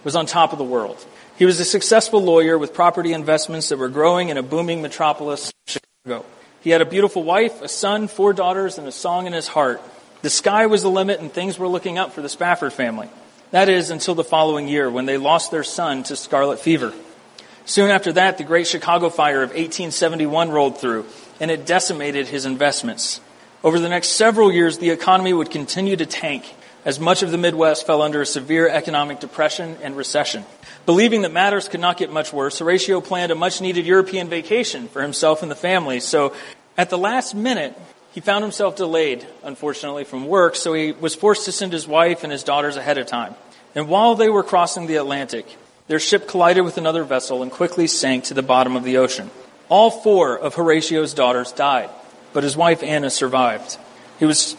was 0.04 0.14
on 0.14 0.26
top 0.26 0.52
of 0.52 0.58
the 0.58 0.64
world. 0.64 1.02
He 1.38 1.46
was 1.46 1.58
a 1.58 1.64
successful 1.64 2.22
lawyer 2.22 2.58
with 2.58 2.74
property 2.74 3.14
investments 3.14 3.70
that 3.70 3.78
were 3.78 3.88
growing 3.88 4.28
in 4.28 4.36
a 4.36 4.42
booming 4.42 4.82
metropolis, 4.82 5.52
Chicago. 5.66 6.26
He 6.60 6.68
had 6.68 6.82
a 6.82 6.86
beautiful 6.86 7.22
wife, 7.22 7.62
a 7.62 7.68
son, 7.68 8.08
four 8.08 8.34
daughters, 8.34 8.76
and 8.76 8.86
a 8.86 8.92
song 8.92 9.26
in 9.26 9.32
his 9.32 9.48
heart. 9.48 9.80
The 10.20 10.30
sky 10.30 10.66
was 10.66 10.82
the 10.82 10.90
limit 10.90 11.20
and 11.20 11.32
things 11.32 11.58
were 11.58 11.68
looking 11.68 11.96
up 11.96 12.12
for 12.12 12.20
the 12.20 12.28
Spafford 12.28 12.74
family. 12.74 13.08
That 13.52 13.70
is, 13.70 13.88
until 13.88 14.14
the 14.14 14.24
following 14.24 14.68
year 14.68 14.90
when 14.90 15.06
they 15.06 15.16
lost 15.16 15.50
their 15.50 15.64
son 15.64 16.02
to 16.04 16.16
scarlet 16.16 16.58
fever. 16.58 16.92
Soon 17.64 17.90
after 17.90 18.12
that, 18.12 18.36
the 18.36 18.44
Great 18.44 18.66
Chicago 18.66 19.08
Fire 19.08 19.42
of 19.42 19.50
1871 19.50 20.50
rolled 20.50 20.78
through, 20.78 21.06
and 21.40 21.50
it 21.50 21.66
decimated 21.66 22.28
his 22.28 22.46
investments. 22.46 23.20
Over 23.62 23.78
the 23.78 23.88
next 23.88 24.08
several 24.08 24.52
years, 24.52 24.78
the 24.78 24.90
economy 24.90 25.32
would 25.32 25.50
continue 25.50 25.96
to 25.96 26.06
tank 26.06 26.54
as 26.84 27.00
much 27.00 27.22
of 27.22 27.30
the 27.30 27.38
Midwest 27.38 27.86
fell 27.86 28.02
under 28.02 28.20
a 28.20 28.26
severe 28.26 28.68
economic 28.68 29.20
depression 29.20 29.76
and 29.82 29.96
recession. 29.96 30.44
Believing 30.84 31.22
that 31.22 31.32
matters 31.32 31.68
could 31.68 31.80
not 31.80 31.96
get 31.96 32.12
much 32.12 32.32
worse, 32.32 32.58
Horatio 32.58 33.00
planned 33.00 33.32
a 33.32 33.34
much 33.34 33.60
needed 33.60 33.86
European 33.86 34.28
vacation 34.28 34.88
for 34.88 35.00
himself 35.00 35.42
and 35.42 35.50
the 35.50 35.56
family. 35.56 36.00
So 36.00 36.34
at 36.76 36.90
the 36.90 36.98
last 36.98 37.34
minute, 37.34 37.74
he 38.12 38.20
found 38.20 38.44
himself 38.44 38.76
delayed, 38.76 39.26
unfortunately, 39.42 40.04
from 40.04 40.26
work, 40.26 40.56
so 40.56 40.74
he 40.74 40.92
was 40.92 41.14
forced 41.14 41.46
to 41.46 41.52
send 41.52 41.72
his 41.72 41.88
wife 41.88 42.22
and 42.22 42.30
his 42.30 42.44
daughters 42.44 42.76
ahead 42.76 42.98
of 42.98 43.06
time. 43.06 43.34
And 43.74 43.88
while 43.88 44.14
they 44.14 44.28
were 44.28 44.42
crossing 44.42 44.86
the 44.86 44.96
Atlantic, 44.96 45.56
their 45.88 45.98
ship 45.98 46.28
collided 46.28 46.64
with 46.64 46.78
another 46.78 47.02
vessel 47.02 47.42
and 47.42 47.50
quickly 47.50 47.86
sank 47.86 48.24
to 48.24 48.34
the 48.34 48.42
bottom 48.42 48.76
of 48.76 48.84
the 48.84 48.98
ocean. 48.98 49.30
All 49.68 49.90
four 49.90 50.38
of 50.38 50.54
Horatio's 50.54 51.14
daughters 51.14 51.52
died, 51.52 51.90
but 52.32 52.42
his 52.42 52.56
wife 52.56 52.82
Anna 52.82 53.10
survived. 53.10 53.78
He 54.18 54.26
was, 54.26 54.52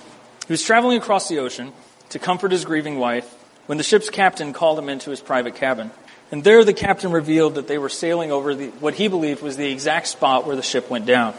he 0.47 0.53
was 0.53 0.63
traveling 0.63 0.97
across 0.97 1.29
the 1.29 1.39
ocean 1.39 1.73
to 2.09 2.19
comfort 2.19 2.51
his 2.51 2.65
grieving 2.65 2.97
wife 2.97 3.31
when 3.67 3.77
the 3.77 3.83
ship's 3.83 4.09
captain 4.09 4.53
called 4.53 4.79
him 4.79 4.89
into 4.89 5.09
his 5.09 5.21
private 5.21 5.55
cabin. 5.55 5.91
And 6.31 6.43
there 6.43 6.63
the 6.63 6.73
captain 6.73 7.11
revealed 7.11 7.55
that 7.55 7.67
they 7.67 7.77
were 7.77 7.89
sailing 7.89 8.31
over 8.31 8.55
the, 8.55 8.67
what 8.79 8.95
he 8.95 9.07
believed 9.07 9.41
was 9.41 9.57
the 9.57 9.71
exact 9.71 10.07
spot 10.07 10.47
where 10.47 10.55
the 10.55 10.63
ship 10.63 10.89
went 10.89 11.05
down 11.05 11.33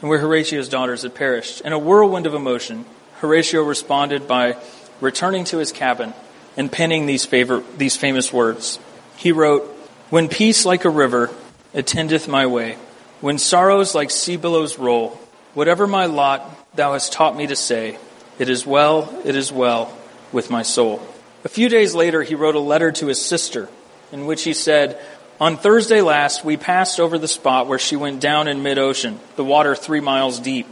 and 0.00 0.08
where 0.08 0.18
Horatio's 0.18 0.68
daughters 0.68 1.02
had 1.02 1.14
perished. 1.14 1.60
In 1.62 1.72
a 1.72 1.78
whirlwind 1.78 2.26
of 2.26 2.34
emotion, 2.34 2.84
Horatio 3.16 3.62
responded 3.62 4.28
by 4.28 4.56
returning 5.00 5.44
to 5.46 5.58
his 5.58 5.72
cabin 5.72 6.14
and 6.56 6.70
penning 6.70 7.06
these, 7.06 7.24
favor, 7.24 7.62
these 7.76 7.96
famous 7.96 8.32
words. 8.32 8.78
He 9.16 9.32
wrote, 9.32 9.64
When 10.10 10.28
peace 10.28 10.64
like 10.64 10.84
a 10.84 10.90
river 10.90 11.30
attendeth 11.74 12.28
my 12.28 12.46
way, 12.46 12.76
when 13.20 13.38
sorrows 13.38 13.94
like 13.94 14.10
sea 14.10 14.36
billows 14.36 14.78
roll, 14.78 15.20
whatever 15.54 15.86
my 15.86 16.06
lot 16.06 16.76
thou 16.76 16.92
hast 16.92 17.12
taught 17.12 17.36
me 17.36 17.46
to 17.46 17.56
say, 17.56 17.98
it 18.38 18.48
is 18.48 18.66
well, 18.66 19.12
it 19.24 19.34
is 19.34 19.50
well 19.50 19.96
with 20.32 20.50
my 20.50 20.62
soul. 20.62 21.02
A 21.44 21.48
few 21.48 21.68
days 21.68 21.94
later, 21.94 22.22
he 22.22 22.34
wrote 22.34 22.54
a 22.54 22.60
letter 22.60 22.92
to 22.92 23.06
his 23.06 23.20
sister 23.20 23.68
in 24.12 24.26
which 24.26 24.44
he 24.44 24.52
said, 24.52 25.00
On 25.40 25.56
Thursday 25.56 26.00
last, 26.00 26.44
we 26.44 26.56
passed 26.56 27.00
over 27.00 27.18
the 27.18 27.28
spot 27.28 27.66
where 27.66 27.78
she 27.78 27.96
went 27.96 28.20
down 28.20 28.48
in 28.48 28.62
mid 28.62 28.78
ocean, 28.78 29.18
the 29.36 29.44
water 29.44 29.74
three 29.74 30.00
miles 30.00 30.40
deep. 30.40 30.66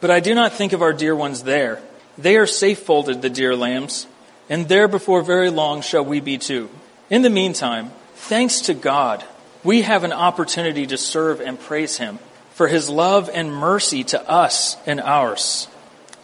But 0.00 0.10
I 0.10 0.20
do 0.20 0.34
not 0.34 0.52
think 0.52 0.72
of 0.72 0.82
our 0.82 0.92
dear 0.92 1.14
ones 1.14 1.42
there. 1.42 1.82
They 2.16 2.36
are 2.36 2.46
safe 2.46 2.80
folded, 2.80 3.22
the 3.22 3.30
dear 3.30 3.54
lambs, 3.54 4.06
and 4.48 4.68
there 4.68 4.88
before 4.88 5.22
very 5.22 5.50
long 5.50 5.82
shall 5.82 6.04
we 6.04 6.20
be 6.20 6.38
too. 6.38 6.68
In 7.08 7.22
the 7.22 7.30
meantime, 7.30 7.90
thanks 8.14 8.62
to 8.62 8.74
God, 8.74 9.24
we 9.62 9.82
have 9.82 10.04
an 10.04 10.12
opportunity 10.12 10.86
to 10.86 10.96
serve 10.96 11.40
and 11.40 11.58
praise 11.58 11.96
Him 11.98 12.18
for 12.52 12.68
His 12.68 12.88
love 12.88 13.30
and 13.32 13.52
mercy 13.52 14.04
to 14.04 14.30
us 14.30 14.76
and 14.86 15.00
ours. 15.00 15.68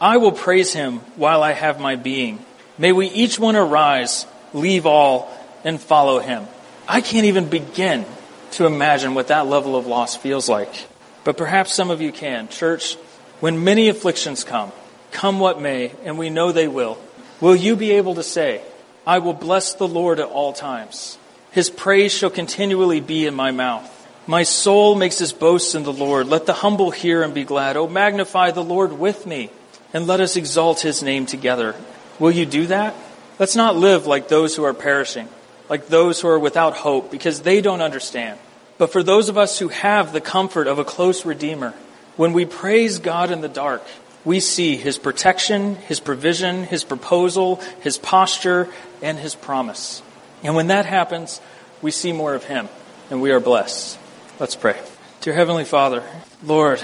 I 0.00 0.18
will 0.18 0.32
praise 0.32 0.72
him 0.72 0.98
while 1.16 1.42
I 1.42 1.52
have 1.52 1.80
my 1.80 1.96
being. 1.96 2.44
May 2.76 2.92
we 2.92 3.06
each 3.08 3.38
one 3.38 3.56
arise, 3.56 4.26
leave 4.52 4.84
all, 4.84 5.30
and 5.64 5.80
follow 5.80 6.18
him. 6.18 6.46
I 6.86 7.00
can't 7.00 7.26
even 7.26 7.48
begin 7.48 8.04
to 8.52 8.66
imagine 8.66 9.14
what 9.14 9.28
that 9.28 9.46
level 9.46 9.74
of 9.74 9.86
loss 9.86 10.14
feels 10.14 10.48
like. 10.48 10.86
But 11.24 11.38
perhaps 11.38 11.74
some 11.74 11.90
of 11.90 12.02
you 12.02 12.12
can. 12.12 12.48
Church, 12.48 12.96
when 13.40 13.64
many 13.64 13.88
afflictions 13.88 14.44
come, 14.44 14.70
come 15.12 15.40
what 15.40 15.60
may, 15.60 15.92
and 16.04 16.18
we 16.18 16.30
know 16.30 16.52
they 16.52 16.68
will, 16.68 16.98
will 17.40 17.56
you 17.56 17.74
be 17.74 17.92
able 17.92 18.16
to 18.16 18.22
say, 18.22 18.60
I 19.06 19.18
will 19.18 19.32
bless 19.32 19.74
the 19.74 19.88
Lord 19.88 20.20
at 20.20 20.28
all 20.28 20.52
times. 20.52 21.16
His 21.56 21.70
praise 21.70 22.12
shall 22.12 22.28
continually 22.28 23.00
be 23.00 23.24
in 23.24 23.34
my 23.34 23.50
mouth. 23.50 23.90
My 24.26 24.42
soul 24.42 24.94
makes 24.94 25.16
his 25.16 25.32
boast 25.32 25.74
in 25.74 25.84
the 25.84 25.92
Lord. 25.92 26.26
Let 26.26 26.44
the 26.44 26.52
humble 26.52 26.90
hear 26.90 27.22
and 27.22 27.32
be 27.32 27.44
glad. 27.44 27.78
Oh, 27.78 27.88
magnify 27.88 28.50
the 28.50 28.62
Lord 28.62 28.92
with 28.92 29.24
me 29.24 29.48
and 29.94 30.06
let 30.06 30.20
us 30.20 30.36
exalt 30.36 30.80
his 30.80 31.02
name 31.02 31.24
together. 31.24 31.74
Will 32.18 32.30
you 32.30 32.44
do 32.44 32.66
that? 32.66 32.94
Let's 33.38 33.56
not 33.56 33.74
live 33.74 34.06
like 34.06 34.28
those 34.28 34.54
who 34.54 34.64
are 34.64 34.74
perishing, 34.74 35.30
like 35.70 35.86
those 35.86 36.20
who 36.20 36.28
are 36.28 36.38
without 36.38 36.76
hope, 36.76 37.10
because 37.10 37.40
they 37.40 37.62
don't 37.62 37.80
understand. 37.80 38.38
But 38.76 38.92
for 38.92 39.02
those 39.02 39.30
of 39.30 39.38
us 39.38 39.58
who 39.58 39.68
have 39.68 40.12
the 40.12 40.20
comfort 40.20 40.66
of 40.66 40.78
a 40.78 40.84
close 40.84 41.24
Redeemer, 41.24 41.72
when 42.16 42.34
we 42.34 42.44
praise 42.44 42.98
God 42.98 43.30
in 43.30 43.40
the 43.40 43.48
dark, 43.48 43.82
we 44.26 44.40
see 44.40 44.76
his 44.76 44.98
protection, 44.98 45.76
his 45.76 46.00
provision, 46.00 46.64
his 46.64 46.84
proposal, 46.84 47.62
his 47.80 47.96
posture, 47.96 48.68
and 49.00 49.18
his 49.18 49.34
promise. 49.34 50.02
And 50.42 50.54
when 50.54 50.68
that 50.68 50.86
happens, 50.86 51.40
we 51.82 51.90
see 51.90 52.12
more 52.12 52.34
of 52.34 52.44
him, 52.44 52.68
and 53.10 53.20
we 53.20 53.30
are 53.30 53.40
blessed. 53.40 53.98
Let's 54.38 54.56
pray. 54.56 54.78
Dear 55.20 55.34
Heavenly 55.34 55.64
Father, 55.64 56.02
Lord, 56.42 56.82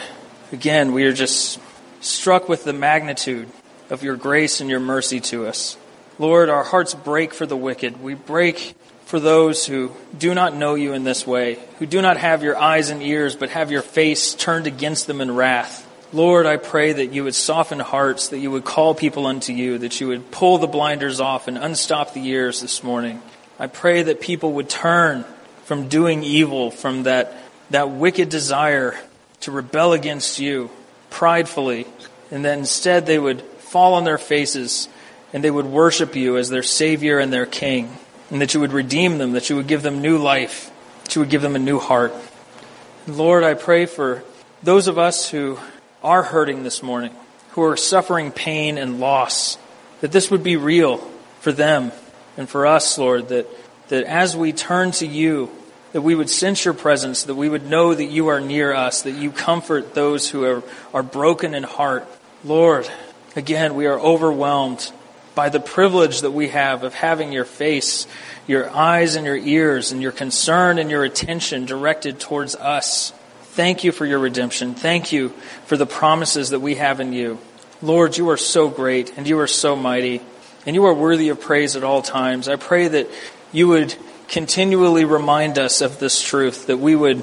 again, 0.52 0.92
we 0.92 1.04
are 1.04 1.12
just 1.12 1.60
struck 2.00 2.48
with 2.48 2.64
the 2.64 2.72
magnitude 2.72 3.48
of 3.90 4.02
your 4.02 4.16
grace 4.16 4.60
and 4.60 4.68
your 4.68 4.80
mercy 4.80 5.20
to 5.20 5.46
us. 5.46 5.76
Lord, 6.18 6.48
our 6.48 6.64
hearts 6.64 6.94
break 6.94 7.34
for 7.34 7.46
the 7.46 7.56
wicked. 7.56 8.02
We 8.02 8.14
break 8.14 8.74
for 9.04 9.20
those 9.20 9.66
who 9.66 9.92
do 10.18 10.34
not 10.34 10.56
know 10.56 10.74
you 10.74 10.94
in 10.94 11.04
this 11.04 11.26
way, 11.26 11.58
who 11.78 11.86
do 11.86 12.00
not 12.00 12.16
have 12.16 12.42
your 12.42 12.56
eyes 12.56 12.90
and 12.90 13.02
ears, 13.02 13.36
but 13.36 13.50
have 13.50 13.70
your 13.70 13.82
face 13.82 14.34
turned 14.34 14.66
against 14.66 15.06
them 15.06 15.20
in 15.20 15.34
wrath. 15.34 15.86
Lord, 16.14 16.46
I 16.46 16.56
pray 16.56 16.92
that 16.92 17.12
you 17.12 17.24
would 17.24 17.34
soften 17.34 17.78
hearts, 17.78 18.28
that 18.28 18.38
you 18.38 18.50
would 18.50 18.64
call 18.64 18.94
people 18.94 19.26
unto 19.26 19.52
you, 19.52 19.78
that 19.78 20.00
you 20.00 20.08
would 20.08 20.30
pull 20.30 20.58
the 20.58 20.66
blinders 20.66 21.20
off 21.20 21.48
and 21.48 21.58
unstop 21.58 22.14
the 22.14 22.26
ears 22.26 22.60
this 22.60 22.82
morning. 22.82 23.20
I 23.62 23.68
pray 23.68 24.02
that 24.02 24.20
people 24.20 24.54
would 24.54 24.68
turn 24.68 25.24
from 25.66 25.86
doing 25.86 26.24
evil, 26.24 26.72
from 26.72 27.04
that, 27.04 27.32
that 27.70 27.90
wicked 27.90 28.28
desire 28.28 28.98
to 29.42 29.52
rebel 29.52 29.92
against 29.92 30.40
you, 30.40 30.68
pridefully, 31.10 31.86
and 32.32 32.44
that 32.44 32.58
instead 32.58 33.06
they 33.06 33.20
would 33.20 33.40
fall 33.40 33.94
on 33.94 34.02
their 34.02 34.18
faces 34.18 34.88
and 35.32 35.44
they 35.44 35.50
would 35.50 35.66
worship 35.66 36.16
you 36.16 36.38
as 36.38 36.48
their 36.48 36.64
Savior 36.64 37.20
and 37.20 37.32
their 37.32 37.46
King, 37.46 37.96
and 38.32 38.40
that 38.40 38.52
you 38.52 38.58
would 38.58 38.72
redeem 38.72 39.18
them, 39.18 39.30
that 39.34 39.48
you 39.48 39.54
would 39.54 39.68
give 39.68 39.82
them 39.82 40.02
new 40.02 40.18
life, 40.18 40.72
that 41.04 41.14
you 41.14 41.20
would 41.20 41.30
give 41.30 41.42
them 41.42 41.54
a 41.54 41.60
new 41.60 41.78
heart. 41.78 42.12
Lord, 43.06 43.44
I 43.44 43.54
pray 43.54 43.86
for 43.86 44.24
those 44.64 44.88
of 44.88 44.98
us 44.98 45.30
who 45.30 45.60
are 46.02 46.24
hurting 46.24 46.64
this 46.64 46.82
morning, 46.82 47.14
who 47.50 47.62
are 47.62 47.76
suffering 47.76 48.32
pain 48.32 48.76
and 48.76 48.98
loss, 48.98 49.56
that 50.00 50.10
this 50.10 50.32
would 50.32 50.42
be 50.42 50.56
real 50.56 50.96
for 51.38 51.52
them 51.52 51.92
and 52.36 52.48
for 52.48 52.66
us, 52.66 52.96
Lord, 52.98 53.28
that, 53.28 53.46
that 53.88 54.04
as 54.04 54.36
we 54.36 54.52
turn 54.52 54.92
to 54.92 55.06
you, 55.06 55.50
that 55.92 56.02
we 56.02 56.14
would 56.14 56.30
sense 56.30 56.64
your 56.64 56.74
presence, 56.74 57.24
that 57.24 57.34
we 57.34 57.48
would 57.48 57.68
know 57.68 57.94
that 57.94 58.06
you 58.06 58.28
are 58.28 58.40
near 58.40 58.72
us, 58.72 59.02
that 59.02 59.12
you 59.12 59.30
comfort 59.30 59.94
those 59.94 60.28
who 60.30 60.44
are, 60.44 60.62
are 60.94 61.02
broken 61.02 61.54
in 61.54 61.62
heart. 61.62 62.06
Lord, 62.44 62.90
again, 63.36 63.74
we 63.74 63.86
are 63.86 64.00
overwhelmed 64.00 64.90
by 65.34 65.48
the 65.48 65.60
privilege 65.60 66.22
that 66.22 66.30
we 66.30 66.48
have 66.48 66.82
of 66.82 66.94
having 66.94 67.32
your 67.32 67.44
face, 67.44 68.06
your 68.46 68.70
eyes 68.70 69.16
and 69.16 69.26
your 69.26 69.36
ears, 69.36 69.92
and 69.92 70.02
your 70.02 70.12
concern 70.12 70.78
and 70.78 70.90
your 70.90 71.04
attention 71.04 71.66
directed 71.66 72.20
towards 72.20 72.54
us. 72.56 73.12
Thank 73.42 73.84
you 73.84 73.92
for 73.92 74.06
your 74.06 74.18
redemption. 74.18 74.74
Thank 74.74 75.12
you 75.12 75.30
for 75.66 75.76
the 75.76 75.86
promises 75.86 76.50
that 76.50 76.60
we 76.60 76.76
have 76.76 77.00
in 77.00 77.12
you. 77.12 77.38
Lord, 77.82 78.16
you 78.16 78.30
are 78.30 78.36
so 78.38 78.68
great 78.68 79.16
and 79.18 79.26
you 79.26 79.38
are 79.40 79.46
so 79.46 79.76
mighty 79.76 80.22
and 80.66 80.74
you 80.74 80.84
are 80.86 80.94
worthy 80.94 81.28
of 81.28 81.40
praise 81.40 81.76
at 81.76 81.84
all 81.84 82.02
times. 82.02 82.48
I 82.48 82.56
pray 82.56 82.88
that 82.88 83.08
you 83.52 83.68
would 83.68 83.94
continually 84.28 85.04
remind 85.04 85.58
us 85.58 85.80
of 85.80 85.98
this 85.98 86.22
truth, 86.22 86.66
that 86.66 86.78
we 86.78 86.96
would 86.96 87.22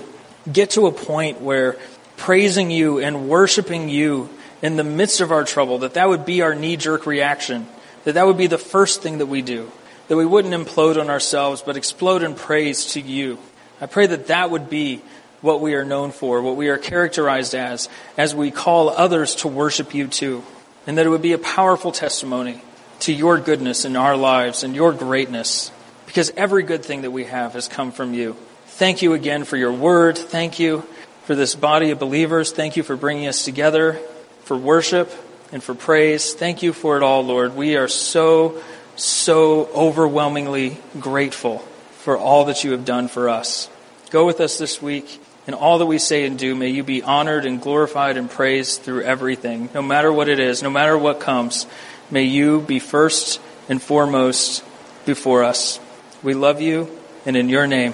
get 0.52 0.72
to 0.72 0.88
a 0.88 0.92
point 0.92 1.42
where 1.42 1.78
praising 2.18 2.70
you 2.70 3.00
and 3.00 3.30
worshiping 3.30 3.90
you 3.90 4.30
in 4.62 4.76
the 4.76 4.84
midst 4.84 5.22
of 5.22 5.32
our 5.32 5.44
trouble, 5.44 5.80
that 5.80 5.94
that 5.94 6.10
would 6.10 6.26
be 6.26 6.42
our 6.42 6.54
knee 6.54 6.78
jerk 6.78 7.06
reaction, 7.06 7.68
that 8.04 8.14
that 8.14 8.28
would 8.28 8.38
be 8.38 8.48
the 8.48 8.58
first 8.58 9.02
thing 9.02 9.20
that 9.20 9.28
we 9.28 9.42
do, 9.42 9.72
that 10.08 10.18
we 10.18 10.26
wouldn't 10.26 10.54
implode 10.54 11.00
on 11.00 11.10
ourselves, 11.10 11.62
but 11.62 11.78
explode 11.78 12.24
in 12.24 12.36
praise 12.36 12.94
to 12.94 13.02
you. 13.02 13.40
I 13.80 13.86
pray 13.86 14.08
that 14.08 14.28
that 14.28 14.52
would 14.52 14.70
be 14.70 15.02
what 15.42 15.62
we 15.62 15.76
are 15.76 15.86
known 15.86 16.12
for, 16.12 16.42
what 16.42 16.58
we 16.58 16.68
are 16.68 16.78
characterized 16.78 17.56
as, 17.56 17.88
as 18.18 18.36
we 18.36 18.52
call 18.52 18.90
others 18.90 19.36
to 19.36 19.48
worship 19.48 19.94
you 19.96 20.08
too. 20.08 20.44
And 20.86 20.98
that 20.98 21.06
it 21.06 21.10
would 21.10 21.22
be 21.22 21.34
a 21.34 21.38
powerful 21.38 21.92
testimony 21.92 22.62
to 23.00 23.14
your 23.14 23.40
goodness 23.40 23.86
in 23.86 23.96
our 23.96 24.16
lives 24.16 24.64
and 24.64 24.76
your 24.76 24.94
greatness. 24.94 25.72
Because 26.06 26.32
every 26.36 26.64
good 26.64 26.84
thing 26.84 27.04
that 27.04 27.12
we 27.12 27.26
have 27.26 27.54
has 27.54 27.68
come 27.68 27.92
from 27.92 28.14
you. 28.14 28.36
Thank 28.66 29.02
you 29.02 29.14
again 29.14 29.44
for 29.44 29.58
your 29.58 29.72
word. 29.72 30.18
Thank 30.18 30.60
you 30.60 30.84
for 31.26 31.36
this 31.36 31.54
body 31.56 31.92
of 31.92 32.00
believers. 32.00 32.52
Thank 32.52 32.78
you 32.78 32.84
for 32.84 32.96
bringing 32.96 33.28
us 33.28 33.46
together 33.46 34.00
for 34.44 34.58
worship 34.58 35.12
and 35.52 35.62
for 35.62 35.76
praise. 35.76 36.34
Thank 36.34 36.64
you 36.64 36.74
for 36.74 36.98
it 36.98 37.04
all, 37.04 37.24
Lord. 37.24 37.56
We 37.56 37.76
are 37.76 37.88
so, 37.88 38.64
so 38.96 39.68
overwhelmingly 39.68 40.80
grateful 41.00 41.60
for 42.00 42.18
all 42.18 42.46
that 42.46 42.64
you 42.64 42.72
have 42.72 42.86
done 42.86 43.08
for 43.08 43.30
us. 43.30 43.70
Go 44.10 44.26
with 44.26 44.40
us 44.40 44.58
this 44.58 44.82
week. 44.82 45.22
In 45.46 45.54
all 45.54 45.80
that 45.80 45.86
we 45.86 46.00
say 46.00 46.26
and 46.26 46.38
do, 46.38 46.56
may 46.56 46.70
you 46.70 46.84
be 46.84 47.02
honored 47.02 47.46
and 47.46 47.62
glorified 47.62 48.18
and 48.18 48.30
praised 48.30 48.82
through 48.82 49.04
everything, 49.04 49.70
no 49.74 49.82
matter 49.82 50.12
what 50.12 50.30
it 50.30 50.40
is, 50.40 50.62
no 50.64 50.70
matter 50.70 50.98
what 50.98 51.20
comes. 51.20 51.66
May 52.12 52.24
you 52.24 52.62
be 52.62 52.80
first 52.80 53.40
and 53.68 53.82
foremost 53.82 54.64
before 55.06 55.44
us. 55.44 55.80
We 56.24 56.34
love 56.34 56.62
you, 56.62 56.90
and 57.26 57.38
in 57.38 57.50
your 57.50 57.68
name, 57.68 57.94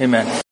amen. 0.00 0.42